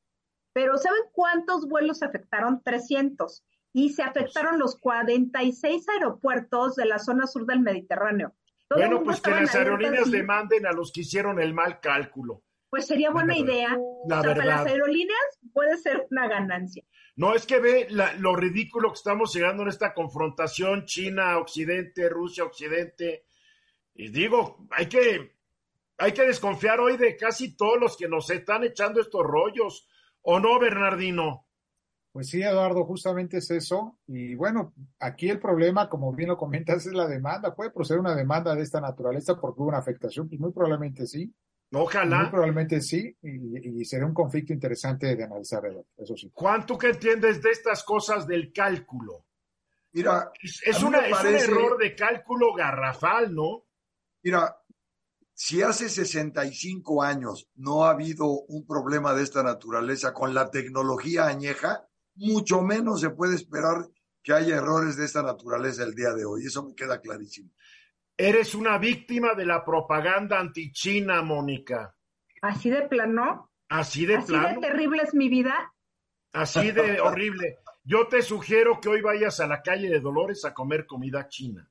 Pero 0.52 0.78
¿saben 0.78 1.02
cuántos 1.10 1.66
vuelos 1.66 2.04
afectaron? 2.04 2.62
300. 2.62 3.44
Y 3.74 3.90
se 3.90 4.02
afectaron 4.02 4.58
los 4.58 4.78
46 4.78 5.86
aeropuertos 5.90 6.76
de 6.76 6.86
la 6.86 6.98
zona 6.98 7.26
sur 7.26 7.44
del 7.44 7.60
Mediterráneo. 7.60 8.32
bueno, 8.70 9.02
pues 9.02 9.20
que 9.20 9.32
las 9.32 9.54
aerolíneas 9.54 10.10
demanden 10.10 10.64
a 10.64 10.72
los 10.72 10.90
que 10.90 11.02
hicieron 11.02 11.38
el 11.38 11.52
mal 11.52 11.80
cálculo 11.80 12.42
pues 12.74 12.88
sería 12.88 13.12
buena 13.12 13.38
idea. 13.38 13.78
para 14.08 14.44
las 14.44 14.66
aerolíneas 14.66 15.38
puede 15.52 15.76
ser 15.76 16.08
una 16.10 16.26
ganancia. 16.26 16.82
No, 17.14 17.32
es 17.32 17.46
que 17.46 17.60
ve 17.60 17.86
lo 18.18 18.34
ridículo 18.34 18.88
que 18.88 18.96
estamos 18.96 19.32
llegando 19.32 19.62
en 19.62 19.68
esta 19.68 19.94
confrontación 19.94 20.84
China-Occidente, 20.84 22.08
Rusia-Occidente. 22.08 23.26
Y 23.94 24.08
digo, 24.08 24.66
hay 24.72 24.86
que, 24.86 25.36
hay 25.98 26.10
que 26.10 26.22
desconfiar 26.22 26.80
hoy 26.80 26.96
de 26.96 27.16
casi 27.16 27.56
todos 27.56 27.78
los 27.78 27.96
que 27.96 28.08
nos 28.08 28.28
están 28.30 28.64
echando 28.64 29.00
estos 29.00 29.22
rollos. 29.22 29.88
¿O 30.22 30.40
no, 30.40 30.58
Bernardino? 30.58 31.46
Pues 32.14 32.28
sí, 32.28 32.40
Eduardo, 32.40 32.84
justamente 32.84 33.38
es 33.38 33.50
eso. 33.50 33.98
Y 34.06 34.36
bueno, 34.36 34.72
aquí 35.00 35.28
el 35.28 35.40
problema, 35.40 35.88
como 35.88 36.12
bien 36.12 36.28
lo 36.28 36.36
comentas, 36.36 36.86
es 36.86 36.92
la 36.92 37.08
demanda. 37.08 37.56
¿Puede 37.56 37.72
proceder 37.72 37.98
una 37.98 38.14
demanda 38.14 38.54
de 38.54 38.62
esta 38.62 38.80
naturaleza 38.80 39.34
porque 39.40 39.60
hubo 39.60 39.70
una 39.70 39.78
afectación? 39.78 40.28
Pues 40.28 40.40
muy 40.40 40.52
probablemente 40.52 41.08
sí. 41.08 41.34
Ojalá. 41.72 42.20
Muy 42.20 42.30
probablemente 42.30 42.80
sí, 42.80 43.16
y, 43.20 43.84
sería 43.84 44.06
un 44.06 44.14
conflicto 44.14 44.52
interesante 44.52 45.16
de 45.16 45.24
analizar, 45.24 45.64
eso 45.96 46.16
sí. 46.16 46.30
Juan, 46.32 46.64
¿tú 46.64 46.78
qué 46.78 46.90
entiendes 46.90 47.42
de 47.42 47.50
estas 47.50 47.82
cosas 47.82 48.28
del 48.28 48.52
cálculo? 48.52 49.26
Mira, 49.90 50.30
es, 50.40 50.84
una, 50.84 51.08
es 51.08 51.20
un 51.20 51.34
error 51.34 51.78
de 51.78 51.96
cálculo 51.96 52.54
garrafal, 52.54 53.34
¿no? 53.34 53.64
Mira, 54.22 54.56
si 55.32 55.62
hace 55.62 55.88
65 55.88 57.02
años 57.02 57.50
no 57.56 57.86
ha 57.86 57.90
habido 57.90 58.28
un 58.28 58.64
problema 58.64 59.14
de 59.14 59.24
esta 59.24 59.42
naturaleza 59.42 60.14
con 60.14 60.32
la 60.32 60.52
tecnología 60.52 61.26
añeja, 61.26 61.88
mucho 62.16 62.62
menos 62.62 63.00
se 63.00 63.10
puede 63.10 63.34
esperar 63.34 63.88
que 64.22 64.32
haya 64.32 64.56
errores 64.56 64.96
de 64.96 65.04
esta 65.04 65.22
naturaleza 65.22 65.84
el 65.84 65.94
día 65.94 66.12
de 66.12 66.24
hoy. 66.24 66.46
Eso 66.46 66.64
me 66.64 66.74
queda 66.74 67.00
clarísimo. 67.00 67.50
Eres 68.16 68.54
una 68.54 68.78
víctima 68.78 69.34
de 69.34 69.44
la 69.44 69.64
propaganda 69.64 70.38
antichina, 70.38 71.22
Mónica. 71.22 71.94
¿Así 72.40 72.70
de 72.70 72.82
plano? 72.82 73.50
Así 73.68 74.06
de 74.06 74.20
plano. 74.20 74.46
¿Así 74.46 74.54
de 74.54 74.60
terrible 74.60 75.02
es 75.02 75.14
mi 75.14 75.28
vida? 75.28 75.72
Así 76.32 76.70
de 76.70 77.00
horrible. 77.00 77.58
Yo 77.82 78.06
te 78.06 78.22
sugiero 78.22 78.80
que 78.80 78.88
hoy 78.88 79.02
vayas 79.02 79.40
a 79.40 79.46
la 79.46 79.62
calle 79.62 79.88
de 79.88 80.00
Dolores 80.00 80.44
a 80.44 80.54
comer 80.54 80.86
comida 80.86 81.28
china. 81.28 81.68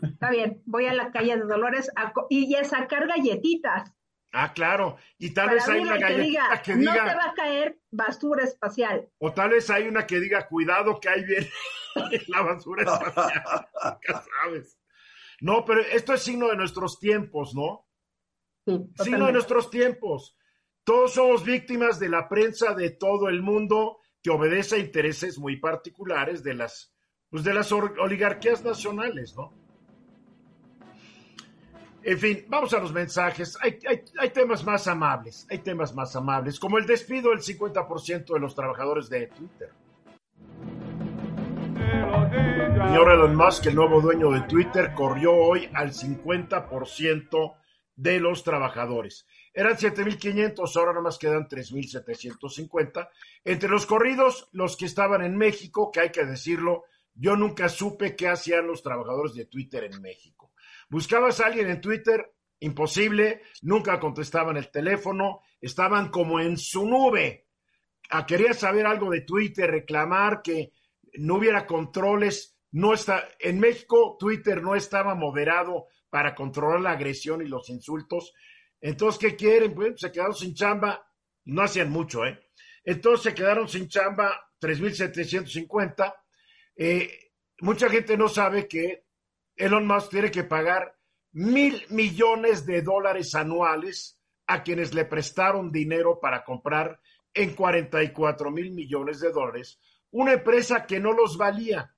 Está 0.00 0.30
bien, 0.30 0.62
voy 0.64 0.86
a 0.86 0.94
la 0.94 1.10
calle 1.10 1.36
de 1.36 1.42
Dolores 1.42 1.90
y 2.30 2.54
a 2.54 2.64
sacar 2.64 3.06
galletitas. 3.08 3.92
Ah, 4.32 4.52
claro. 4.52 4.96
Y 5.18 5.32
tal 5.32 5.50
vez 5.50 5.66
hay 5.68 5.80
una 5.80 5.96
galletita 5.96 6.62
que 6.62 6.76
diga, 6.76 6.92
No 6.92 7.10
te 7.10 7.16
va 7.16 7.30
a 7.30 7.34
caer 7.34 7.80
basura 7.90 8.44
espacial. 8.44 9.08
O 9.18 9.32
tal 9.32 9.50
vez 9.50 9.70
hay 9.70 9.88
una 9.88 10.06
que 10.06 10.20
diga, 10.20 10.46
cuidado 10.46 11.00
que 11.00 11.08
ahí 11.08 11.24
viene 11.24 11.50
la 12.28 12.42
basura 12.42 12.82
espacial. 12.82 13.68
sabes. 14.42 14.78
No, 15.40 15.64
pero 15.64 15.80
esto 15.80 16.14
es 16.14 16.22
signo 16.22 16.48
de 16.48 16.56
nuestros 16.56 16.98
tiempos, 16.98 17.54
¿no? 17.54 17.86
Sí, 18.66 18.78
signo 19.02 19.26
de 19.26 19.32
nuestros 19.32 19.70
tiempos. 19.70 20.36
Todos 20.84 21.14
somos 21.14 21.44
víctimas 21.44 21.98
de 21.98 22.08
la 22.08 22.28
prensa 22.28 22.74
de 22.74 22.90
todo 22.90 23.28
el 23.28 23.42
mundo 23.42 23.98
que 24.22 24.30
obedece 24.30 24.76
a 24.76 24.78
intereses 24.78 25.38
muy 25.38 25.56
particulares 25.56 26.42
de 26.42 26.54
las, 26.54 26.94
pues 27.30 27.44
de 27.44 27.54
las 27.54 27.70
oligarquías 27.72 28.64
nacionales, 28.64 29.34
¿no? 29.36 29.67
En 32.02 32.18
fin, 32.18 32.44
vamos 32.48 32.72
a 32.72 32.78
los 32.78 32.92
mensajes. 32.92 33.58
Hay, 33.60 34.30
temas 34.30 34.64
más 34.64 34.86
amables, 34.86 35.46
hay 35.50 35.58
temas 35.58 35.94
más 35.94 36.14
amables, 36.16 36.58
como 36.58 36.78
el 36.78 36.86
despido 36.86 37.30
del 37.30 37.40
50% 37.40 38.34
de 38.34 38.40
los 38.40 38.54
trabajadores 38.54 39.08
de 39.08 39.26
Twitter. 39.26 39.70
Señor 42.86 43.12
Elon 43.12 43.36
Musk, 43.36 43.66
el 43.66 43.74
nuevo 43.74 44.00
dueño 44.00 44.30
de 44.30 44.42
Twitter, 44.42 44.92
corrió 44.94 45.34
hoy 45.34 45.68
al 45.74 45.92
50% 45.92 47.54
de 47.96 48.20
los 48.20 48.44
trabajadores. 48.44 49.26
Eran 49.52 49.76
7.500, 49.76 50.76
ahora 50.76 50.92
nomás 50.92 51.18
quedan 51.18 51.48
3.750. 51.48 53.08
Entre 53.44 53.68
los 53.68 53.86
corridos, 53.86 54.48
los 54.52 54.76
que 54.76 54.86
estaban 54.86 55.22
en 55.22 55.36
México, 55.36 55.90
que 55.90 56.00
hay 56.00 56.10
que 56.10 56.24
decirlo, 56.24 56.84
yo 57.14 57.36
nunca 57.36 57.68
supe 57.68 58.14
qué 58.14 58.28
hacían 58.28 58.68
los 58.68 58.82
trabajadores 58.82 59.34
de 59.34 59.46
Twitter 59.46 59.84
en 59.84 60.00
México. 60.00 60.47
Buscabas 60.88 61.40
a 61.40 61.46
alguien 61.46 61.68
en 61.68 61.80
Twitter, 61.80 62.34
imposible, 62.60 63.42
nunca 63.62 64.00
contestaban 64.00 64.56
el 64.56 64.70
teléfono, 64.70 65.42
estaban 65.60 66.10
como 66.10 66.40
en 66.40 66.56
su 66.56 66.86
nube. 66.86 67.48
Ah, 68.10 68.24
quería 68.24 68.54
saber 68.54 68.86
algo 68.86 69.10
de 69.10 69.20
Twitter, 69.20 69.70
reclamar 69.70 70.40
que 70.42 70.72
no 71.14 71.36
hubiera 71.36 71.66
controles. 71.66 72.56
No 72.70 72.94
está, 72.94 73.28
en 73.38 73.60
México 73.60 74.16
Twitter 74.18 74.62
no 74.62 74.74
estaba 74.74 75.14
moderado 75.14 75.86
para 76.10 76.34
controlar 76.34 76.80
la 76.80 76.92
agresión 76.92 77.42
y 77.42 77.48
los 77.48 77.68
insultos. 77.68 78.32
Entonces, 78.80 79.18
¿qué 79.18 79.36
quieren? 79.36 79.74
Pues 79.74 79.94
se 79.96 80.12
quedaron 80.12 80.34
sin 80.34 80.54
chamba, 80.54 81.06
no 81.44 81.62
hacían 81.62 81.90
mucho, 81.90 82.24
¿eh? 82.24 82.38
Entonces 82.84 83.24
se 83.24 83.34
quedaron 83.34 83.68
sin 83.68 83.88
chamba 83.88 84.50
3.750. 84.60 86.14
Eh, 86.76 87.32
mucha 87.60 87.90
gente 87.90 88.16
no 88.16 88.28
sabe 88.28 88.66
que 88.66 89.07
Elon 89.58 89.86
Musk 89.86 90.10
tiene 90.10 90.30
que 90.30 90.44
pagar 90.44 90.96
mil 91.32 91.84
millones 91.90 92.64
de 92.64 92.82
dólares 92.82 93.34
anuales 93.34 94.18
a 94.46 94.62
quienes 94.62 94.94
le 94.94 95.04
prestaron 95.04 95.70
dinero 95.70 96.18
para 96.20 96.44
comprar 96.44 97.00
en 97.34 97.54
44 97.54 98.50
mil 98.50 98.72
millones 98.72 99.20
de 99.20 99.30
dólares 99.30 99.78
una 100.10 100.32
empresa 100.32 100.86
que 100.86 101.00
no 101.00 101.12
los 101.12 101.36
valía. 101.36 101.94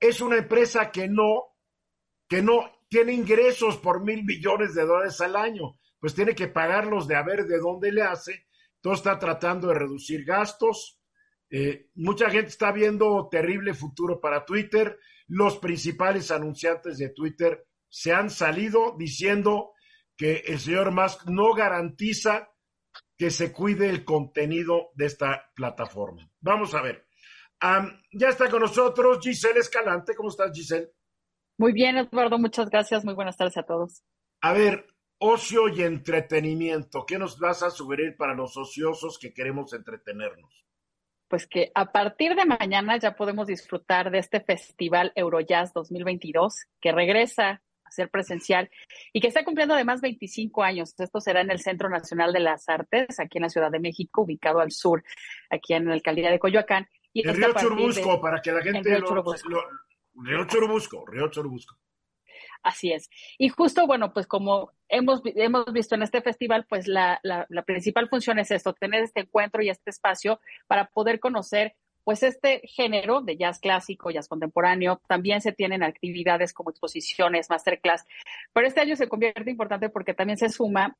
Es 0.00 0.20
una 0.20 0.36
empresa 0.36 0.90
que 0.90 1.08
no, 1.08 1.56
que 2.28 2.42
no 2.42 2.70
tiene 2.88 3.12
ingresos 3.12 3.76
por 3.78 4.02
mil 4.02 4.24
millones 4.24 4.74
de 4.74 4.86
dólares 4.86 5.20
al 5.20 5.36
año, 5.36 5.78
pues 5.98 6.14
tiene 6.14 6.34
que 6.34 6.48
pagarlos 6.48 7.06
de 7.06 7.16
a 7.16 7.22
ver 7.22 7.44
de 7.44 7.58
dónde 7.58 7.92
le 7.92 8.02
hace. 8.02 8.46
Todo 8.80 8.94
está 8.94 9.18
tratando 9.18 9.68
de 9.68 9.74
reducir 9.74 10.24
gastos. 10.24 11.00
Eh, 11.50 11.90
mucha 11.94 12.30
gente 12.30 12.48
está 12.48 12.72
viendo 12.72 13.28
terrible 13.30 13.74
futuro 13.74 14.20
para 14.20 14.44
Twitter 14.44 14.98
los 15.28 15.58
principales 15.58 16.30
anunciantes 16.30 16.98
de 16.98 17.10
Twitter 17.10 17.66
se 17.88 18.12
han 18.12 18.30
salido 18.30 18.94
diciendo 18.98 19.72
que 20.16 20.44
el 20.46 20.58
señor 20.58 20.90
Musk 20.92 21.28
no 21.28 21.54
garantiza 21.54 22.50
que 23.16 23.30
se 23.30 23.52
cuide 23.52 23.88
el 23.88 24.04
contenido 24.04 24.90
de 24.94 25.06
esta 25.06 25.50
plataforma. 25.54 26.28
Vamos 26.40 26.74
a 26.74 26.82
ver. 26.82 27.06
ya 28.12 28.28
está 28.28 28.50
con 28.50 28.60
nosotros 28.60 29.18
Giselle 29.22 29.60
Escalante. 29.60 30.14
¿Cómo 30.14 30.28
estás, 30.28 30.50
Giselle? 30.52 30.90
Muy 31.56 31.72
bien, 31.72 31.96
Eduardo. 31.96 32.38
Muchas 32.38 32.68
gracias. 32.68 33.04
Muy 33.04 33.14
buenas 33.14 33.36
tardes 33.36 33.56
a 33.56 33.62
todos. 33.62 34.02
A 34.40 34.52
ver, 34.52 34.86
ocio 35.18 35.68
y 35.68 35.82
entretenimiento. 35.82 37.06
¿Qué 37.06 37.18
nos 37.18 37.38
vas 37.38 37.62
a 37.62 37.70
sugerir 37.70 38.16
para 38.16 38.34
los 38.34 38.56
ociosos 38.56 39.18
que 39.18 39.32
queremos 39.32 39.72
entretenernos? 39.72 40.64
Pues 41.28 41.46
que 41.46 41.70
a 41.74 41.92
partir 41.92 42.34
de 42.34 42.44
mañana 42.44 42.96
ya 42.98 43.14
podemos 43.14 43.46
disfrutar 43.46 44.10
de 44.10 44.18
este 44.18 44.40
festival 44.40 45.12
Eurojazz 45.14 45.72
2022 45.72 46.66
que 46.80 46.92
regresa 46.92 47.62
a 47.84 47.90
ser 47.90 48.10
presencial 48.10 48.70
y 49.12 49.20
que 49.20 49.28
está 49.28 49.44
cumpliendo 49.44 49.74
además 49.74 50.00
25 50.00 50.62
años. 50.62 50.94
Esto 50.98 51.20
será 51.20 51.40
en 51.40 51.50
el 51.50 51.60
Centro 51.60 51.88
Nacional 51.88 52.32
de 52.32 52.40
las 52.40 52.68
Artes, 52.68 53.20
aquí 53.20 53.38
en 53.38 53.42
la 53.42 53.48
Ciudad 53.48 53.70
de 53.70 53.80
México, 53.80 54.22
ubicado 54.22 54.60
al 54.60 54.70
sur, 54.70 55.04
aquí 55.50 55.74
en 55.74 55.86
la 55.86 55.94
alcaldía 55.94 56.30
de 56.30 56.38
Coyoacán. 56.38 56.88
Y 57.12 57.26
el 57.26 57.34
Río 57.34 57.52
Churubusco, 57.54 58.20
para 58.20 58.40
que 58.40 58.52
la 58.52 58.62
gente 58.62 58.88
Río 58.88 59.04
Churubusco. 59.04 59.48
Río 60.16 60.46
Churubusco, 60.46 61.06
Río 61.06 61.28
Churubusco. 61.30 61.76
Así 62.62 62.92
es. 62.92 63.10
Y 63.38 63.48
justo, 63.48 63.86
bueno, 63.86 64.12
pues 64.12 64.26
como 64.26 64.72
hemos, 64.88 65.22
hemos 65.24 65.72
visto 65.72 65.94
en 65.94 66.02
este 66.02 66.22
festival, 66.22 66.66
pues 66.68 66.88
la, 66.88 67.20
la, 67.22 67.46
la 67.48 67.62
principal 67.62 68.08
función 68.08 68.38
es 68.38 68.50
esto, 68.50 68.72
tener 68.72 69.04
este 69.04 69.20
encuentro 69.20 69.62
y 69.62 69.68
este 69.68 69.90
espacio 69.90 70.40
para 70.66 70.86
poder 70.88 71.20
conocer 71.20 71.74
pues 72.04 72.22
este 72.22 72.60
género 72.64 73.22
de 73.22 73.36
jazz 73.36 73.58
clásico, 73.58 74.10
jazz 74.10 74.28
contemporáneo, 74.28 75.00
también 75.08 75.40
se 75.40 75.52
tienen 75.52 75.82
actividades 75.82 76.52
como 76.52 76.70
exposiciones, 76.70 77.50
masterclass, 77.50 78.04
pero 78.52 78.66
este 78.66 78.80
año 78.80 78.94
se 78.94 79.08
convierte 79.08 79.50
importante 79.50 79.88
porque 79.88 80.14
también 80.14 80.38
se 80.38 80.50
suma 80.50 80.96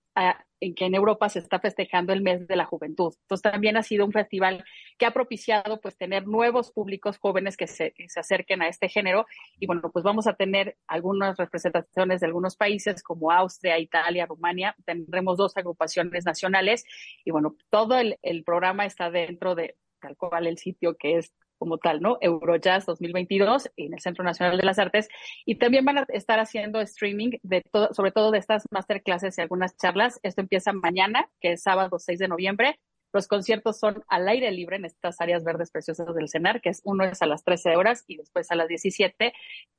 en 0.60 0.74
que 0.74 0.86
en 0.86 0.94
Europa 0.94 1.28
se 1.28 1.40
está 1.40 1.60
festejando 1.60 2.12
el 2.12 2.22
mes 2.22 2.46
de 2.46 2.56
la 2.56 2.64
juventud. 2.64 3.14
Entonces 3.22 3.42
también 3.42 3.76
ha 3.76 3.82
sido 3.82 4.06
un 4.06 4.12
festival 4.12 4.64
que 4.96 5.06
ha 5.06 5.12
propiciado 5.12 5.80
pues 5.80 5.96
tener 5.96 6.26
nuevos 6.26 6.72
públicos 6.72 7.18
jóvenes 7.18 7.56
que 7.56 7.66
se, 7.66 7.94
se 8.06 8.20
acerquen 8.20 8.62
a 8.62 8.68
este 8.68 8.88
género. 8.88 9.26
Y 9.58 9.66
bueno, 9.66 9.90
pues 9.92 10.04
vamos 10.04 10.26
a 10.26 10.34
tener 10.34 10.76
algunas 10.86 11.36
representaciones 11.36 12.20
de 12.20 12.26
algunos 12.26 12.56
países 12.56 13.02
como 13.02 13.30
Austria, 13.30 13.78
Italia, 13.78 14.26
Rumania, 14.26 14.74
tendremos 14.86 15.36
dos 15.36 15.56
agrupaciones 15.56 16.24
nacionales. 16.24 16.86
Y 17.24 17.30
bueno, 17.30 17.56
todo 17.68 17.98
el 17.98 18.44
programa 18.44 18.86
está 18.86 19.10
dentro 19.10 19.54
de, 19.54 19.76
tal 20.04 20.16
cual 20.16 20.46
el 20.46 20.58
sitio 20.58 20.96
que 20.96 21.18
es 21.18 21.32
como 21.58 21.78
tal, 21.78 22.00
¿no? 22.00 22.18
Eurojazz 22.20 22.84
2022 22.84 23.70
en 23.76 23.94
el 23.94 24.00
Centro 24.00 24.22
Nacional 24.22 24.58
de 24.58 24.64
las 24.64 24.78
Artes 24.78 25.08
y 25.46 25.54
también 25.56 25.84
van 25.84 25.98
a 25.98 26.06
estar 26.08 26.38
haciendo 26.38 26.80
streaming 26.80 27.38
de 27.42 27.62
todo, 27.62 27.88
sobre 27.94 28.12
todo 28.12 28.30
de 28.30 28.38
estas 28.38 28.64
masterclasses 28.70 29.38
y 29.38 29.40
algunas 29.40 29.76
charlas. 29.76 30.20
Esto 30.22 30.42
empieza 30.42 30.72
mañana, 30.72 31.30
que 31.40 31.52
es 31.52 31.62
sábado 31.62 31.98
6 31.98 32.18
de 32.18 32.28
noviembre. 32.28 32.78
Los 33.14 33.28
conciertos 33.28 33.78
son 33.78 34.02
al 34.08 34.28
aire 34.28 34.50
libre 34.50 34.76
en 34.76 34.84
estas 34.84 35.20
áreas 35.20 35.44
verdes 35.44 35.70
preciosas 35.70 36.14
del 36.14 36.28
CENAR, 36.28 36.60
que 36.60 36.70
es 36.70 36.82
uno 36.84 37.04
es 37.04 37.22
a 37.22 37.26
las 37.26 37.44
13 37.44 37.76
horas 37.76 38.04
y 38.08 38.16
después 38.16 38.50
a 38.50 38.56
las 38.56 38.66
17, 38.66 39.32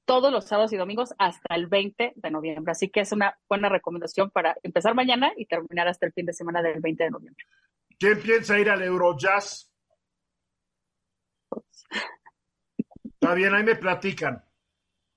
todos 0.06 0.32
los 0.32 0.46
sábados 0.46 0.72
y 0.72 0.78
domingos 0.78 1.14
hasta 1.20 1.54
el 1.54 1.68
20 1.68 2.14
de 2.16 2.32
noviembre. 2.32 2.72
Así 2.72 2.90
que 2.90 3.02
es 3.02 3.12
una 3.12 3.38
buena 3.50 3.68
recomendación 3.68 4.32
para 4.32 4.56
empezar 4.64 4.96
mañana 4.96 5.34
y 5.36 5.46
terminar 5.46 5.90
hasta 5.90 6.06
el 6.06 6.14
fin 6.14 6.26
de 6.26 6.34
semana 6.34 6.64
del 6.64 6.80
20 6.80 7.04
de 7.04 7.12
noviembre. 7.12 7.46
¿Quién 8.00 8.22
piensa 8.22 8.58
ir 8.58 8.70
al 8.70 8.82
Eurojazz? 8.82 9.70
Está 13.04 13.34
bien, 13.34 13.54
ahí 13.54 13.64
me 13.64 13.76
platican. 13.76 14.44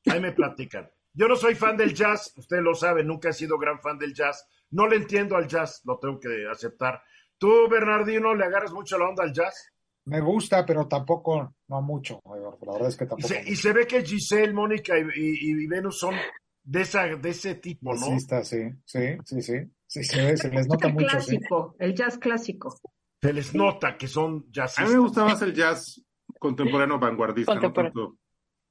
Ahí 0.06 0.20
me 0.20 0.32
platican. 0.32 0.90
Yo 1.12 1.26
no 1.26 1.36
soy 1.36 1.54
fan 1.54 1.76
del 1.76 1.94
jazz, 1.94 2.32
usted 2.36 2.60
lo 2.60 2.74
sabe, 2.74 3.02
nunca 3.02 3.30
he 3.30 3.32
sido 3.32 3.58
gran 3.58 3.80
fan 3.80 3.98
del 3.98 4.14
jazz. 4.14 4.46
No 4.70 4.86
le 4.86 4.96
entiendo 4.96 5.36
al 5.36 5.48
jazz, 5.48 5.82
lo 5.84 5.98
tengo 5.98 6.20
que 6.20 6.46
aceptar. 6.50 7.02
¿Tú, 7.38 7.68
Bernardino, 7.68 8.34
le 8.34 8.44
agarras 8.44 8.72
mucho 8.72 8.98
la 8.98 9.08
onda 9.08 9.24
al 9.24 9.32
jazz? 9.32 9.72
Me 10.04 10.20
gusta, 10.20 10.64
pero 10.64 10.86
tampoco, 10.86 11.54
no 11.66 11.82
mucho. 11.82 12.20
La 12.24 12.72
verdad 12.72 12.88
es 12.88 12.96
que 12.96 13.06
tampoco. 13.06 13.34
Y 13.46 13.56
se, 13.56 13.72
ve 13.72 13.86
que 13.86 14.04
Giselle, 14.04 14.52
Mónica 14.52 14.94
y, 14.98 15.66
Venus 15.66 15.98
son 15.98 16.14
de, 16.62 16.80
esa, 16.82 17.04
de 17.06 17.28
ese 17.28 17.56
tipo, 17.56 17.94
¿no? 17.94 18.06
Sí, 18.06 18.20
sí, 18.42 18.70
sí, 18.84 19.18
sí, 19.24 19.42
sí. 19.42 19.54
Sí, 19.86 20.04
se, 20.04 20.36
se 20.36 20.50
les 20.50 20.68
nota 20.68 20.88
mucho. 20.88 21.06
Clásico, 21.06 21.76
el 21.78 21.94
jazz 21.94 22.18
clásico. 22.18 22.78
Se 23.20 23.32
les 23.32 23.54
nota 23.54 23.96
que 23.96 24.06
son 24.06 24.46
jazzistas. 24.52 24.84
A 24.84 24.88
mí 24.88 24.94
me 24.94 25.00
gusta 25.00 25.24
más 25.24 25.42
el 25.42 25.54
jazz 25.54 26.00
contemporáneo 26.38 26.98
vanguardista. 26.98 27.58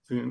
Sí. 0.04 0.22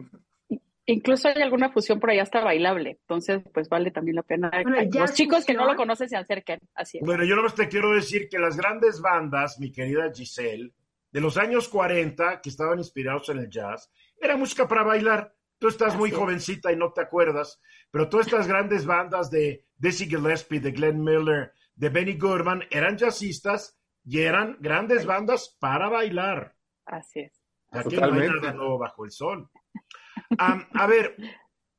Incluso 0.88 1.28
hay 1.28 1.42
alguna 1.42 1.70
fusión 1.70 1.98
por 1.98 2.10
ahí 2.10 2.20
hasta 2.20 2.44
bailable, 2.44 2.98
entonces 3.00 3.42
pues 3.52 3.68
vale 3.68 3.90
también 3.90 4.14
la 4.14 4.22
pena. 4.22 4.50
Los 4.92 5.14
chicos 5.14 5.44
que 5.44 5.52
no 5.52 5.66
lo 5.66 5.74
conocen 5.74 6.08
se 6.08 6.16
acerquen, 6.16 6.60
así 6.74 7.00
Bueno, 7.02 7.24
yo 7.24 7.34
nomás 7.34 7.56
te 7.56 7.68
quiero 7.68 7.90
decir 7.92 8.28
que 8.28 8.38
las 8.38 8.56
grandes 8.56 9.00
bandas, 9.00 9.58
mi 9.58 9.72
querida 9.72 10.12
Giselle, 10.14 10.72
de 11.10 11.20
los 11.20 11.36
años 11.38 11.68
40, 11.68 12.40
que 12.40 12.50
estaban 12.50 12.78
inspirados 12.78 13.28
en 13.30 13.38
el 13.38 13.50
jazz, 13.50 13.90
era 14.20 14.36
música 14.36 14.68
para 14.68 14.84
bailar. 14.84 15.34
Tú 15.58 15.68
estás 15.68 15.96
muy 15.96 16.12
jovencita 16.12 16.70
y 16.70 16.76
no 16.76 16.92
te 16.92 17.00
acuerdas, 17.00 17.60
pero 17.90 18.08
todas 18.08 18.26
estas 18.26 18.46
grandes 18.48 18.86
bandas 18.86 19.28
de 19.28 19.64
Dizzy 19.76 20.06
Gillespie, 20.06 20.60
de 20.60 20.70
Glenn 20.70 21.02
Miller, 21.02 21.52
de 21.74 21.88
Benny 21.88 22.16
Goodman, 22.16 22.62
eran 22.70 22.96
jazzistas 22.96 23.76
y 24.04 24.20
eran 24.20 24.56
grandes 24.60 25.04
bandas 25.04 25.56
para 25.58 25.88
bailar. 25.88 26.55
Así 26.86 27.20
es. 27.20 27.42
Aquí 27.70 27.96
no 27.96 28.12
hay 28.14 28.28
nada 28.28 28.52
nuevo 28.52 28.78
bajo 28.78 29.04
el 29.04 29.10
sol 29.10 29.50
a 30.38 30.86
ver, 30.86 31.16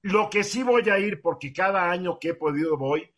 lo 0.01 0.29
que 0.29 0.43
sí 0.43 0.63
voy 0.63 0.87
a 0.89 0.99
ir, 0.99 1.21
porque 1.21 1.53
cada 1.53 1.89
año 1.89 2.19
que 2.19 2.29
he 2.29 2.33
podido 2.33 2.77
voy, 2.77 3.09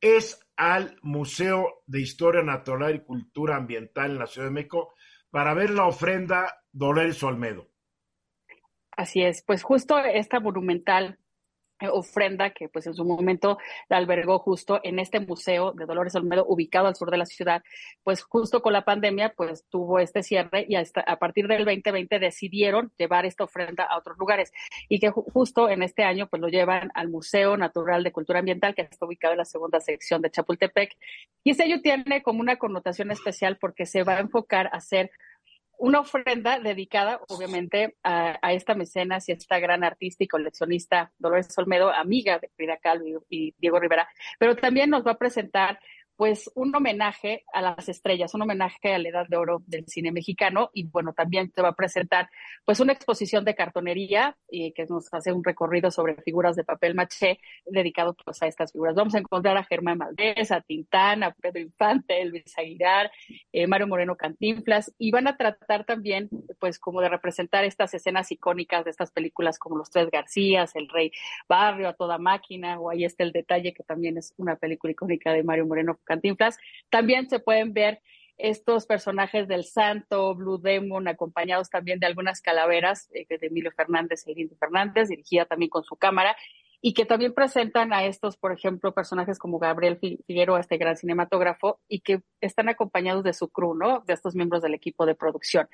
es 0.00 0.40
al 0.56 0.96
Museo 1.02 1.82
de 1.86 2.00
Historia 2.00 2.42
Natural 2.42 2.94
y 2.94 3.04
Cultura 3.04 3.56
Ambiental 3.56 4.12
en 4.12 4.18
la 4.18 4.26
Ciudad 4.26 4.48
de 4.48 4.54
México 4.54 4.94
para 5.30 5.54
ver 5.54 5.70
la 5.70 5.86
ofrenda 5.86 6.62
Dolores 6.72 7.22
Olmedo. 7.22 7.68
Así 8.92 9.22
es, 9.22 9.42
pues 9.44 9.62
justo 9.62 9.98
esta 9.98 10.40
monumental 10.40 11.18
ofrenda 11.92 12.50
que 12.50 12.68
pues 12.68 12.86
en 12.86 12.94
su 12.94 13.04
momento 13.04 13.58
la 13.88 13.96
albergó 13.96 14.38
justo 14.38 14.80
en 14.82 14.98
este 14.98 15.20
museo 15.20 15.72
de 15.72 15.86
Dolores 15.86 16.14
Olmedo 16.14 16.44
ubicado 16.48 16.88
al 16.88 16.96
sur 16.96 17.10
de 17.10 17.18
la 17.18 17.26
ciudad, 17.26 17.62
pues 18.02 18.22
justo 18.22 18.62
con 18.62 18.72
la 18.72 18.84
pandemia 18.84 19.34
pues 19.36 19.64
tuvo 19.68 19.98
este 19.98 20.22
cierre 20.22 20.66
y 20.68 20.76
a 20.76 21.18
partir 21.18 21.46
del 21.46 21.64
2020 21.64 22.18
decidieron 22.18 22.92
llevar 22.98 23.26
esta 23.26 23.44
ofrenda 23.44 23.84
a 23.84 23.98
otros 23.98 24.18
lugares 24.18 24.52
y 24.88 24.98
que 24.98 25.10
justo 25.10 25.68
en 25.68 25.82
este 25.82 26.02
año 26.02 26.26
pues 26.28 26.40
lo 26.40 26.48
llevan 26.48 26.90
al 26.94 27.08
Museo 27.08 27.56
Natural 27.56 28.02
de 28.02 28.12
Cultura 28.12 28.40
Ambiental 28.40 28.74
que 28.74 28.82
está 28.82 29.06
ubicado 29.06 29.32
en 29.32 29.38
la 29.38 29.44
segunda 29.44 29.80
sección 29.80 30.22
de 30.22 30.30
Chapultepec. 30.30 30.96
Y 31.44 31.50
este 31.50 31.64
año 31.64 31.80
tiene 31.80 32.22
como 32.22 32.40
una 32.40 32.56
connotación 32.56 33.10
especial 33.10 33.58
porque 33.58 33.86
se 33.86 34.02
va 34.02 34.16
a 34.16 34.20
enfocar 34.20 34.66
a 34.68 34.78
hacer 34.78 35.10
una 35.78 36.00
ofrenda 36.00 36.58
dedicada, 36.58 37.20
obviamente, 37.28 37.96
a, 38.02 38.52
esta 38.52 38.74
mecenas 38.74 39.28
y 39.28 39.32
a 39.32 39.36
esta 39.36 39.58
gran 39.58 39.84
artista 39.84 40.24
y 40.24 40.28
coleccionista 40.28 41.12
Dolores 41.18 41.56
Olmedo, 41.56 41.90
amiga 41.90 42.38
de 42.38 42.48
Frida 42.56 42.76
Kahlo 42.78 43.24
y 43.30 43.54
Diego 43.58 43.78
Rivera, 43.78 44.08
pero 44.38 44.56
también 44.56 44.90
nos 44.90 45.06
va 45.06 45.12
a 45.12 45.18
presentar 45.18 45.78
pues 46.18 46.50
un 46.56 46.74
homenaje 46.74 47.44
a 47.52 47.62
las 47.62 47.88
estrellas, 47.88 48.34
un 48.34 48.42
homenaje 48.42 48.92
a 48.92 48.98
la 48.98 49.08
edad 49.08 49.28
de 49.28 49.36
oro 49.36 49.62
del 49.68 49.86
cine 49.86 50.10
mexicano 50.10 50.68
y 50.74 50.88
bueno, 50.88 51.12
también 51.12 51.52
te 51.52 51.62
va 51.62 51.68
a 51.68 51.76
presentar 51.76 52.28
pues 52.64 52.80
una 52.80 52.92
exposición 52.92 53.44
de 53.44 53.54
cartonería 53.54 54.36
y 54.50 54.72
que 54.72 54.84
nos 54.86 55.14
hace 55.14 55.32
un 55.32 55.44
recorrido 55.44 55.92
sobre 55.92 56.16
figuras 56.22 56.56
de 56.56 56.64
papel 56.64 56.96
maché 56.96 57.38
dedicado 57.66 58.16
pues 58.24 58.42
a 58.42 58.48
estas 58.48 58.72
figuras. 58.72 58.96
Vamos 58.96 59.14
a 59.14 59.18
encontrar 59.18 59.56
a 59.58 59.62
Germán 59.62 59.98
Valdés, 59.98 60.50
a 60.50 60.60
Tintán, 60.60 61.22
a 61.22 61.30
Pedro 61.30 61.60
Infante, 61.60 62.24
Luis 62.24 62.52
Aguilar, 62.58 63.12
eh, 63.52 63.68
Mario 63.68 63.86
Moreno 63.86 64.16
Cantinflas 64.16 64.92
y 64.98 65.12
van 65.12 65.28
a 65.28 65.36
tratar 65.36 65.84
también 65.84 66.28
pues 66.58 66.80
como 66.80 67.00
de 67.00 67.10
representar 67.10 67.62
estas 67.64 67.94
escenas 67.94 68.32
icónicas 68.32 68.84
de 68.84 68.90
estas 68.90 69.12
películas 69.12 69.56
como 69.60 69.78
Los 69.78 69.90
Tres 69.90 70.10
Garcías, 70.10 70.74
El 70.74 70.88
Rey 70.88 71.12
Barrio, 71.48 71.88
A 71.88 71.92
Toda 71.92 72.18
Máquina 72.18 72.80
o 72.80 72.90
ahí 72.90 73.04
está 73.04 73.22
El 73.22 73.30
Detalle 73.30 73.72
que 73.72 73.84
también 73.84 74.18
es 74.18 74.34
una 74.36 74.56
película 74.56 74.90
icónica 74.90 75.32
de 75.32 75.44
Mario 75.44 75.66
Moreno 75.66 75.96
Cantinflas. 76.08 76.58
También 76.90 77.28
se 77.28 77.38
pueden 77.38 77.72
ver 77.72 78.00
estos 78.38 78.86
personajes 78.86 79.48
del 79.48 79.64
Santo, 79.64 80.34
Blue 80.34 80.58
Demon, 80.58 81.08
acompañados 81.08 81.70
también 81.70 81.98
de 81.98 82.06
algunas 82.06 82.40
calaveras 82.40 83.08
eh, 83.12 83.26
de 83.28 83.46
Emilio 83.46 83.72
Fernández 83.72 84.26
e 84.26 84.32
Irene 84.32 84.56
Fernández, 84.58 85.08
dirigida 85.08 85.44
también 85.44 85.70
con 85.70 85.82
su 85.82 85.96
cámara, 85.96 86.36
y 86.80 86.94
que 86.94 87.04
también 87.04 87.34
presentan 87.34 87.92
a 87.92 88.04
estos, 88.04 88.36
por 88.36 88.52
ejemplo, 88.52 88.94
personajes 88.94 89.38
como 89.38 89.58
Gabriel 89.58 89.98
Figueroa, 89.98 90.60
este 90.60 90.78
gran 90.78 90.96
cinematógrafo, 90.96 91.80
y 91.88 92.00
que 92.00 92.22
están 92.40 92.68
acompañados 92.68 93.24
de 93.24 93.32
su 93.32 93.48
crew, 93.48 93.74
¿no? 93.74 94.04
De 94.06 94.12
estos 94.12 94.36
miembros 94.36 94.62
del 94.62 94.74
equipo 94.74 95.04
de 95.04 95.16
producción. 95.16 95.68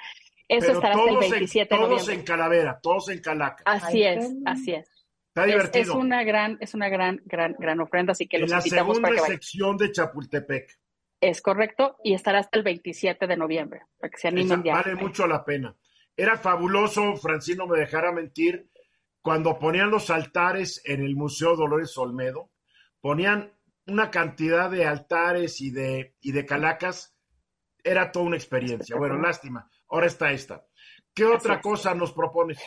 Eso 0.48 0.72
estará 0.72 0.94
hasta 0.94 1.10
el 1.10 1.18
27 1.18 1.74
de 1.74 1.80
noviembre. 1.80 2.04
Todos 2.04 2.08
en 2.08 2.22
calavera, 2.22 2.80
todos 2.82 3.08
en 3.10 3.20
calaca. 3.20 3.62
Así 3.66 4.02
es, 4.02 4.34
así 4.46 4.72
es. 4.72 4.93
Está 5.34 5.46
divertido. 5.46 5.94
Es, 5.94 5.98
una 5.98 6.22
gran, 6.22 6.58
es 6.60 6.74
una 6.74 6.88
gran, 6.88 7.20
gran, 7.24 7.56
gran 7.58 7.80
ofrenda, 7.80 8.12
así 8.12 8.28
que 8.28 8.38
los 8.38 8.52
invitamos 8.52 9.00
para 9.00 9.16
que 9.16 9.20
sección 9.22 9.76
de 9.76 9.90
Chapultepec. 9.90 10.78
Es 11.20 11.42
correcto, 11.42 11.96
y 12.04 12.14
estará 12.14 12.38
hasta 12.38 12.56
el 12.56 12.62
27 12.62 13.26
de 13.26 13.36
noviembre, 13.36 13.82
para 13.98 14.10
que 14.12 14.18
se 14.18 14.28
animen 14.28 14.62
ya. 14.62 14.74
Vale 14.74 14.94
mucho 14.94 15.26
la 15.26 15.44
pena. 15.44 15.76
Era 16.16 16.38
fabuloso, 16.38 17.16
Francino 17.16 17.66
me 17.66 17.80
dejara 17.80 18.12
mentir, 18.12 18.70
cuando 19.22 19.58
ponían 19.58 19.90
los 19.90 20.08
altares 20.08 20.80
en 20.84 21.02
el 21.02 21.16
Museo 21.16 21.56
Dolores 21.56 21.98
Olmedo, 21.98 22.52
ponían 23.00 23.58
una 23.88 24.12
cantidad 24.12 24.70
de 24.70 24.86
altares 24.86 25.60
y 25.60 25.72
de, 25.72 26.14
y 26.20 26.30
de 26.30 26.46
calacas, 26.46 27.16
era 27.82 28.12
toda 28.12 28.26
una 28.26 28.36
experiencia. 28.36 28.94
Bueno, 28.94 29.18
lástima. 29.18 29.68
Ahora 29.88 30.06
está 30.06 30.30
esta. 30.30 30.64
¿Qué 31.12 31.24
otra 31.24 31.60
cosa 31.60 31.92
nos 31.92 32.12
propones? 32.12 32.58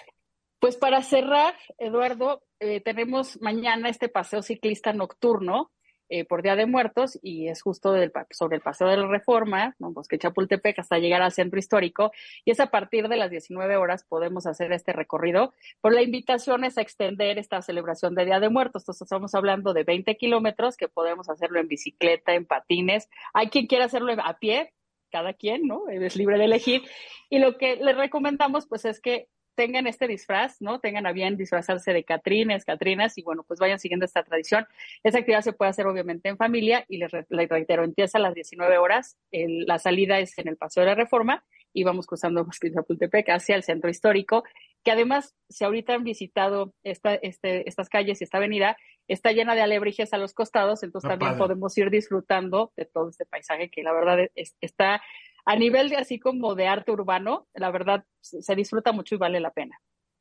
Pues 0.59 0.75
para 0.75 1.03
cerrar, 1.03 1.53
Eduardo, 1.77 2.41
eh, 2.59 2.81
tenemos 2.81 3.39
mañana 3.41 3.89
este 3.89 4.09
paseo 4.09 4.41
ciclista 4.41 4.91
nocturno 4.91 5.71
eh, 6.09 6.25
por 6.25 6.41
Día 6.41 6.55
de 6.55 6.65
Muertos 6.65 7.19
y 7.21 7.47
es 7.49 7.61
justo 7.61 7.93
sobre 8.31 8.55
el 8.55 8.61
paseo 8.61 8.87
de 8.87 8.97
la 8.97 9.07
Reforma, 9.07 9.75
¿no? 9.77 9.91
Bosque 9.91 10.17
Chapultepec, 10.17 10.79
hasta 10.79 10.97
llegar 10.97 11.21
al 11.21 11.31
centro 11.31 11.59
histórico. 11.59 12.11
Y 12.43 12.51
es 12.51 12.59
a 12.59 12.71
partir 12.71 13.07
de 13.07 13.17
las 13.17 13.29
19 13.29 13.75
horas 13.75 14.03
podemos 14.03 14.47
hacer 14.47 14.71
este 14.71 14.93
recorrido. 14.93 15.53
Por 15.79 15.93
la 15.93 16.01
invitación 16.01 16.63
es 16.63 16.77
a 16.79 16.81
extender 16.81 17.37
esta 17.37 17.61
celebración 17.61 18.15
de 18.15 18.25
Día 18.25 18.39
de 18.39 18.49
Muertos. 18.49 18.83
Entonces 18.83 19.03
estamos 19.03 19.35
hablando 19.35 19.73
de 19.73 19.83
20 19.83 20.17
kilómetros 20.17 20.75
que 20.75 20.87
podemos 20.87 21.29
hacerlo 21.29 21.59
en 21.59 21.67
bicicleta, 21.67 22.33
en 22.33 22.45
patines. 22.45 23.09
Hay 23.33 23.49
quien 23.49 23.67
quiera 23.67 23.85
hacerlo 23.85 24.15
a 24.23 24.39
pie, 24.39 24.73
cada 25.11 25.33
quien, 25.33 25.67
¿no? 25.67 25.89
Es 25.89 26.15
libre 26.15 26.37
de 26.37 26.45
elegir. 26.45 26.83
Y 27.29 27.39
lo 27.39 27.57
que 27.57 27.75
le 27.75 27.93
recomendamos, 27.93 28.65
pues, 28.65 28.85
es 28.85 29.01
que 29.01 29.27
tengan 29.57 29.87
este 29.87 30.07
disfraz, 30.07 30.61
¿no? 30.61 30.79
Tengan 30.79 31.07
a 31.07 31.11
bien 31.11 31.35
disfrazarse 31.35 31.91
de 31.91 32.03
Catrines, 32.03 32.63
Catrinas 32.63 33.17
y 33.17 33.23
bueno, 33.23 33.43
pues 33.43 33.59
vayan 33.59 33.79
siguiendo 33.79 34.05
esta 34.05 34.23
tradición. 34.23 34.67
Esa 35.03 35.17
actividad 35.17 35.41
se 35.41 35.51
puede 35.51 35.71
hacer 35.71 35.87
obviamente 35.87 36.29
en 36.29 36.37
familia 36.37 36.85
y 36.87 36.99
les, 36.99 37.11
reitero, 37.29 37.83
empieza 37.83 38.19
a 38.19 38.21
las 38.21 38.35
19 38.35 38.77
horas, 38.77 39.17
la 39.31 39.79
salida 39.79 40.19
es 40.19 40.37
en 40.37 40.47
el 40.47 40.57
Paseo 40.57 40.83
de 40.83 40.89
la 40.89 40.95
Reforma 40.95 41.43
y 41.73 41.83
vamos 41.83 42.05
cruzando 42.05 42.47
Chapultepec 42.73 43.29
hacia 43.29 43.55
el 43.55 43.63
centro 43.63 43.89
histórico, 43.89 44.43
que 44.83 44.91
además, 44.91 45.35
si 45.49 45.65
ahorita 45.65 45.95
han 45.95 46.03
visitado 46.03 46.75
esta, 46.83 47.15
este, 47.15 47.67
estas 47.67 47.89
calles 47.89 48.21
y 48.21 48.25
esta 48.25 48.37
avenida, 48.37 48.77
está 49.07 49.31
llena 49.31 49.55
de 49.55 49.61
alebrijes 49.61 50.13
a 50.13 50.19
los 50.19 50.35
costados, 50.35 50.83
entonces 50.83 51.09
también 51.09 51.35
podemos 51.35 51.75
ir 51.79 51.89
disfrutando 51.89 52.71
de 52.77 52.85
todo 52.85 53.09
este 53.09 53.25
paisaje 53.25 53.69
que 53.69 53.81
la 53.81 53.93
verdad 53.93 54.29
está 54.61 55.01
a 55.47 55.55
nivel 55.55 55.87
de 55.87 55.95
así 55.95 56.19
como 56.19 56.55
de 56.55 56.67
arte 56.67 56.91
urbano, 56.91 57.47
la 57.53 57.71
verdad 57.71 58.03
se 58.19 58.53
disfruta 58.53 58.91
mucho 58.91 59.15
y 59.15 59.17
vale 59.17 59.39
la 59.39 59.51
pena. 59.51 59.79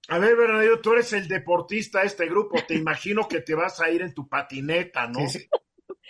A 0.09 0.18
ver, 0.20 0.37
Bernardo, 0.37 0.81
tú 0.81 0.93
eres 0.93 1.12
el 1.14 1.27
deportista 1.27 2.01
de 2.01 2.07
este 2.07 2.27
grupo, 2.27 2.61
te 2.66 2.74
imagino 2.74 3.27
que 3.27 3.41
te 3.41 3.57
vas 3.57 3.81
a 3.81 3.91
ir 3.91 4.03
en 4.03 4.14
tu 4.14 4.29
patineta, 4.29 5.09
¿no? 5.09 5.18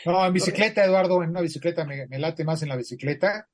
No, 0.04 0.26
en 0.26 0.32
bicicleta, 0.34 0.84
Eduardo, 0.84 1.22
en 1.22 1.30
una 1.30 1.40
bicicleta 1.40 1.86
me, 1.86 2.06
late 2.18 2.44
más 2.44 2.62
en 2.62 2.68
la 2.68 2.76
bicicleta. 2.76 3.48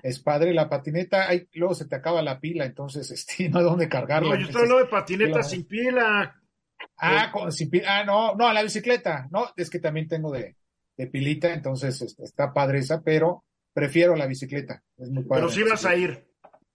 Es 0.00 0.20
padre, 0.20 0.54
la 0.54 0.68
patineta, 0.68 1.28
hay, 1.28 1.48
luego 1.54 1.74
se 1.74 1.88
te 1.88 1.96
acaba 1.96 2.22
la 2.22 2.38
pila, 2.38 2.64
entonces 2.64 3.10
este, 3.10 3.48
no 3.48 3.58
hay 3.58 3.64
dónde 3.64 3.88
cargarla. 3.88 4.28
No, 4.28 4.36
yo 4.36 4.46
estoy 4.46 4.62
hablando 4.62 4.84
de 4.84 4.90
patineta 4.90 5.42
sin 5.42 5.64
pila. 5.64 6.40
Ah, 6.96 7.50
sin 7.50 7.68
pila. 7.68 7.98
Ah, 7.98 8.04
no, 8.04 8.36
no, 8.36 8.46
a 8.46 8.54
la 8.54 8.62
bicicleta. 8.62 9.26
No, 9.32 9.48
es 9.56 9.68
que 9.68 9.80
también 9.80 10.06
tengo 10.06 10.30
de, 10.30 10.54
de 10.96 11.06
pilita, 11.08 11.52
entonces 11.52 12.00
este, 12.02 12.22
está 12.22 12.52
padre 12.52 12.78
esa, 12.78 13.02
pero 13.02 13.44
prefiero 13.78 14.16
la 14.16 14.26
bicicleta. 14.26 14.82
Es 14.96 15.08
muy 15.08 15.22
Pero 15.22 15.48
si 15.48 15.62
vas 15.62 15.84
a 15.84 15.94
ir. 15.94 16.26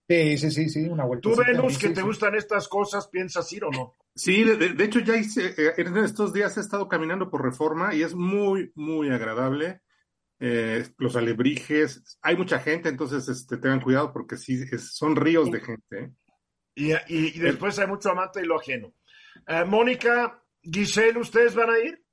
Sí, 0.08 0.38
sí, 0.38 0.50
sí, 0.50 0.68
sí, 0.70 0.88
una 0.88 1.04
vuelta. 1.04 1.28
¿Tú, 1.28 1.36
Venus, 1.36 1.78
que 1.78 1.90
te 1.90 2.02
gustan 2.02 2.34
estas 2.34 2.66
cosas, 2.66 3.08
piensas 3.08 3.50
ir 3.52 3.64
o 3.64 3.70
no? 3.70 3.94
Sí, 4.14 4.44
de, 4.44 4.84
hecho 4.84 5.00
ya 5.00 5.16
hice, 5.16 5.54
eh, 5.56 5.74
en 5.76 5.96
estos 5.98 6.32
días 6.32 6.56
he 6.56 6.60
estado 6.60 6.88
caminando 6.88 7.30
por 7.30 7.42
Reforma 7.42 7.94
y 7.94 8.02
es 8.02 8.14
muy, 8.14 8.72
muy 8.74 9.10
agradable. 9.10 9.82
Eh, 10.40 10.86
los 10.98 11.16
alebrijes, 11.16 12.18
hay 12.22 12.36
mucha 12.36 12.58
gente, 12.58 12.88
entonces 12.88 13.28
este, 13.28 13.56
tengan 13.58 13.80
cuidado 13.80 14.12
porque 14.12 14.36
sí, 14.36 14.66
son 14.78 15.16
ríos 15.16 15.50
de 15.50 15.60
gente. 15.60 15.98
¿eh? 15.98 16.10
Y, 16.74 16.92
y, 17.08 17.38
después 17.38 17.78
hay 17.78 17.86
mucho 17.86 18.10
amante 18.10 18.40
y 18.42 18.46
lo 18.46 18.58
ajeno. 18.58 18.94
Mónica, 19.66 20.42
Giselle, 20.62 21.18
¿ustedes 21.18 21.54
van 21.54 21.70
a 21.70 21.78
ir? 21.78 22.03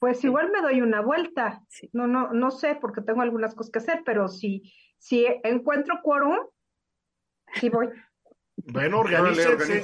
Pues 0.00 0.24
igual 0.24 0.50
me 0.50 0.62
doy 0.62 0.80
una 0.80 1.02
vuelta. 1.02 1.62
No, 1.92 2.06
no, 2.06 2.32
no 2.32 2.50
sé, 2.50 2.74
porque 2.80 3.02
tengo 3.02 3.20
algunas 3.20 3.54
cosas 3.54 3.70
que 3.70 3.78
hacer, 3.80 4.02
pero 4.04 4.28
si, 4.28 4.72
si 4.98 5.26
encuentro 5.44 6.00
quórum, 6.02 6.38
sí 7.54 7.68
voy. 7.68 7.88
Bueno, 8.62 9.00
organícense. 9.00 9.82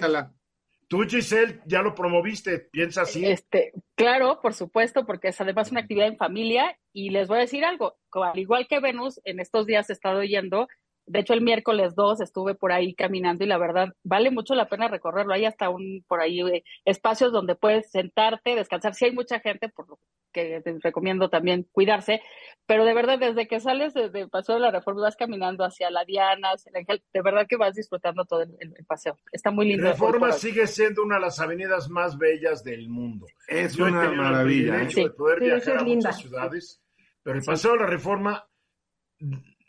Tú, 0.86 1.00
Giselle, 1.08 1.62
ya 1.64 1.80
lo 1.80 1.94
promoviste, 1.94 2.58
piensa 2.58 3.02
así. 3.02 3.24
Este, 3.24 3.72
claro, 3.94 4.40
por 4.42 4.52
supuesto, 4.52 5.06
porque 5.06 5.28
es 5.28 5.40
además 5.40 5.70
una 5.70 5.80
actividad 5.80 6.06
en 6.06 6.18
familia 6.18 6.78
y 6.92 7.08
les 7.08 7.26
voy 7.26 7.38
a 7.38 7.40
decir 7.40 7.64
algo, 7.64 7.96
al 8.12 8.38
igual 8.38 8.68
que 8.68 8.80
Venus, 8.80 9.18
en 9.24 9.40
estos 9.40 9.66
días 9.66 9.88
he 9.88 9.94
estado 9.94 10.22
yendo 10.22 10.68
de 11.06 11.20
hecho, 11.20 11.34
el 11.34 11.40
miércoles 11.40 11.94
2 11.94 12.20
estuve 12.20 12.56
por 12.56 12.72
ahí 12.72 12.94
caminando 12.94 13.44
y 13.44 13.46
la 13.46 13.58
verdad 13.58 13.94
vale 14.02 14.30
mucho 14.32 14.54
la 14.54 14.68
pena 14.68 14.88
recorrerlo. 14.88 15.34
Hay 15.34 15.44
hasta 15.44 15.70
un 15.70 16.04
por 16.08 16.20
ahí 16.20 16.40
eh, 16.40 16.64
espacios 16.84 17.32
donde 17.32 17.54
puedes 17.54 17.90
sentarte, 17.90 18.56
descansar. 18.56 18.94
Si 18.94 19.04
hay 19.04 19.12
mucha 19.12 19.38
gente, 19.38 19.68
por 19.68 19.88
lo 19.88 20.00
que 20.32 20.60
te 20.62 20.76
recomiendo 20.82 21.30
también 21.30 21.66
cuidarse, 21.70 22.20
pero 22.66 22.84
de 22.84 22.92
verdad 22.92 23.18
desde 23.18 23.46
que 23.46 23.60
sales 23.60 23.94
de, 23.94 24.28
Paseo 24.28 24.56
de 24.56 24.62
la 24.62 24.70
Reforma 24.72 25.02
vas 25.02 25.16
caminando 25.16 25.64
hacia 25.64 25.90
la 25.90 26.04
Diana, 26.04 26.50
hacia 26.50 26.70
el 26.70 26.76
Ángel, 26.76 27.02
de 27.12 27.22
verdad 27.22 27.46
que 27.48 27.56
vas 27.56 27.74
disfrutando 27.74 28.24
todo 28.24 28.42
el, 28.42 28.74
paseo. 28.86 29.16
Está 29.32 29.50
muy 29.50 29.66
lindo. 29.68 29.84
Reforma 29.84 30.32
sigue 30.32 30.66
siendo 30.66 31.04
una 31.04 31.14
de 31.14 31.22
las 31.22 31.40
avenidas 31.40 31.88
más 31.88 32.18
bellas 32.18 32.64
del 32.64 32.88
mundo. 32.88 33.26
Es 33.46 33.78
una 33.78 34.10
maravilla. 34.10 34.82
¿eh? 34.82 34.88
de 34.94 35.10
poder 35.10 35.40
viajar 35.40 35.78
a 35.78 35.84
muchas 35.84 36.18
ciudades, 36.18 36.82
pero 37.22 37.38
el 37.38 37.44
Paseo 37.44 37.72
de 37.72 37.78
la 37.78 37.86
Reforma 37.86 38.46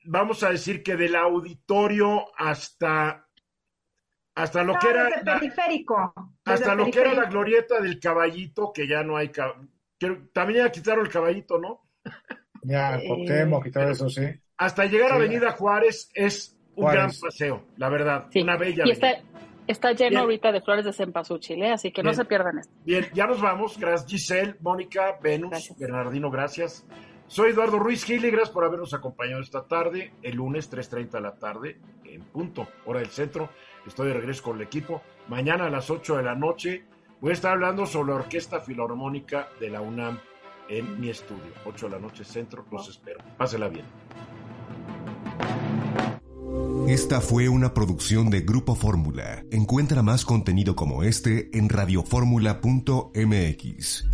vamos 0.07 0.41
a 0.43 0.49
decir 0.49 0.81
que 0.81 0.95
del 0.95 1.15
auditorio 1.15 2.25
hasta 2.37 3.25
hasta 4.35 4.63
lo 4.63 4.77
que 4.77 4.89
era 4.89 5.09
periférico, 5.23 6.13
hasta 6.45 6.75
lo 6.75 6.85
que 6.91 6.99
era 6.99 7.13
la 7.13 7.25
glorieta 7.25 7.79
del 7.81 7.99
caballito 7.99 8.71
que 8.71 8.87
ya 8.87 9.03
no 9.03 9.17
hay 9.17 9.31
también 10.33 10.65
ya 10.65 10.71
quitaron 10.71 11.05
el 11.05 11.11
caballito 11.11 11.59
no 11.59 11.89
ya 12.63 12.99
Cuauhtémoc 13.05 13.67
y 13.67 13.71
todo 13.71 13.89
eso 13.89 14.09
sí. 14.09 14.25
Hasta 14.57 14.85
llegar 14.85 15.11
a 15.11 15.15
Avenida 15.15 15.51
Juárez 15.51 16.09
es 16.13 16.57
un 16.75 16.87
gran 16.87 17.11
paseo 17.19 17.65
la 17.77 17.89
verdad 17.89 18.27
una 18.35 18.57
bella 18.57 18.83
y 18.85 18.91
está, 18.91 19.19
está 19.67 19.91
lleno 19.91 20.21
ahorita 20.21 20.51
de 20.51 20.61
flores 20.61 20.85
de 20.85 20.93
cempasúchil 20.93 21.63
¿eh? 21.63 21.71
así 21.71 21.91
que 21.91 22.03
no 22.03 22.13
se 22.13 22.25
pierdan 22.25 22.59
esto. 22.59 22.73
Bien 22.85 23.07
ya 23.13 23.27
nos 23.27 23.41
vamos. 23.41 23.77
Gracias 23.77 24.09
Giselle 24.09 24.55
Mónica 24.61 25.17
Venus 25.21 25.73
Bernardino 25.77 26.29
gracias 26.29 26.85
soy 27.27 27.51
Eduardo 27.51 27.79
Ruiz 27.79 28.03
Gil 28.03 28.21
gracias 28.31 28.49
por 28.49 28.63
habernos 28.63 28.93
acompañado 28.93 29.41
esta 29.41 29.67
tarde, 29.67 30.13
el 30.21 30.37
lunes 30.37 30.71
3.30 30.71 31.11
de 31.11 31.21
la 31.21 31.35
tarde, 31.35 31.79
en 32.05 32.21
punto, 32.21 32.67
hora 32.85 32.99
del 32.99 33.09
centro. 33.09 33.49
Estoy 33.85 34.09
de 34.09 34.15
regreso 34.15 34.43
con 34.43 34.57
el 34.57 34.63
equipo. 34.63 35.01
Mañana 35.27 35.65
a 35.65 35.69
las 35.69 35.89
8 35.89 36.17
de 36.17 36.23
la 36.23 36.35
noche 36.35 36.83
voy 37.21 37.31
a 37.31 37.33
estar 37.33 37.53
hablando 37.53 37.85
sobre 37.85 38.11
la 38.11 38.19
Orquesta 38.19 38.59
Filarmónica 38.59 39.49
de 39.59 39.69
la 39.69 39.81
UNAM 39.81 40.19
en 40.69 40.99
mi 40.99 41.09
estudio. 41.09 41.53
8 41.65 41.87
de 41.87 41.91
la 41.91 41.99
noche 41.99 42.23
centro, 42.23 42.65
los 42.71 42.89
espero. 42.89 43.19
Pásela 43.37 43.67
bien. 43.67 43.85
Esta 46.87 47.19
fue 47.19 47.49
una 47.49 47.73
producción 47.73 48.29
de 48.29 48.41
Grupo 48.41 48.73
Fórmula. 48.73 49.43
Encuentra 49.51 50.01
más 50.03 50.23
contenido 50.23 50.77
como 50.77 51.03
este 51.03 51.49
en 51.57 51.67
radioformula.mx. 51.67 54.07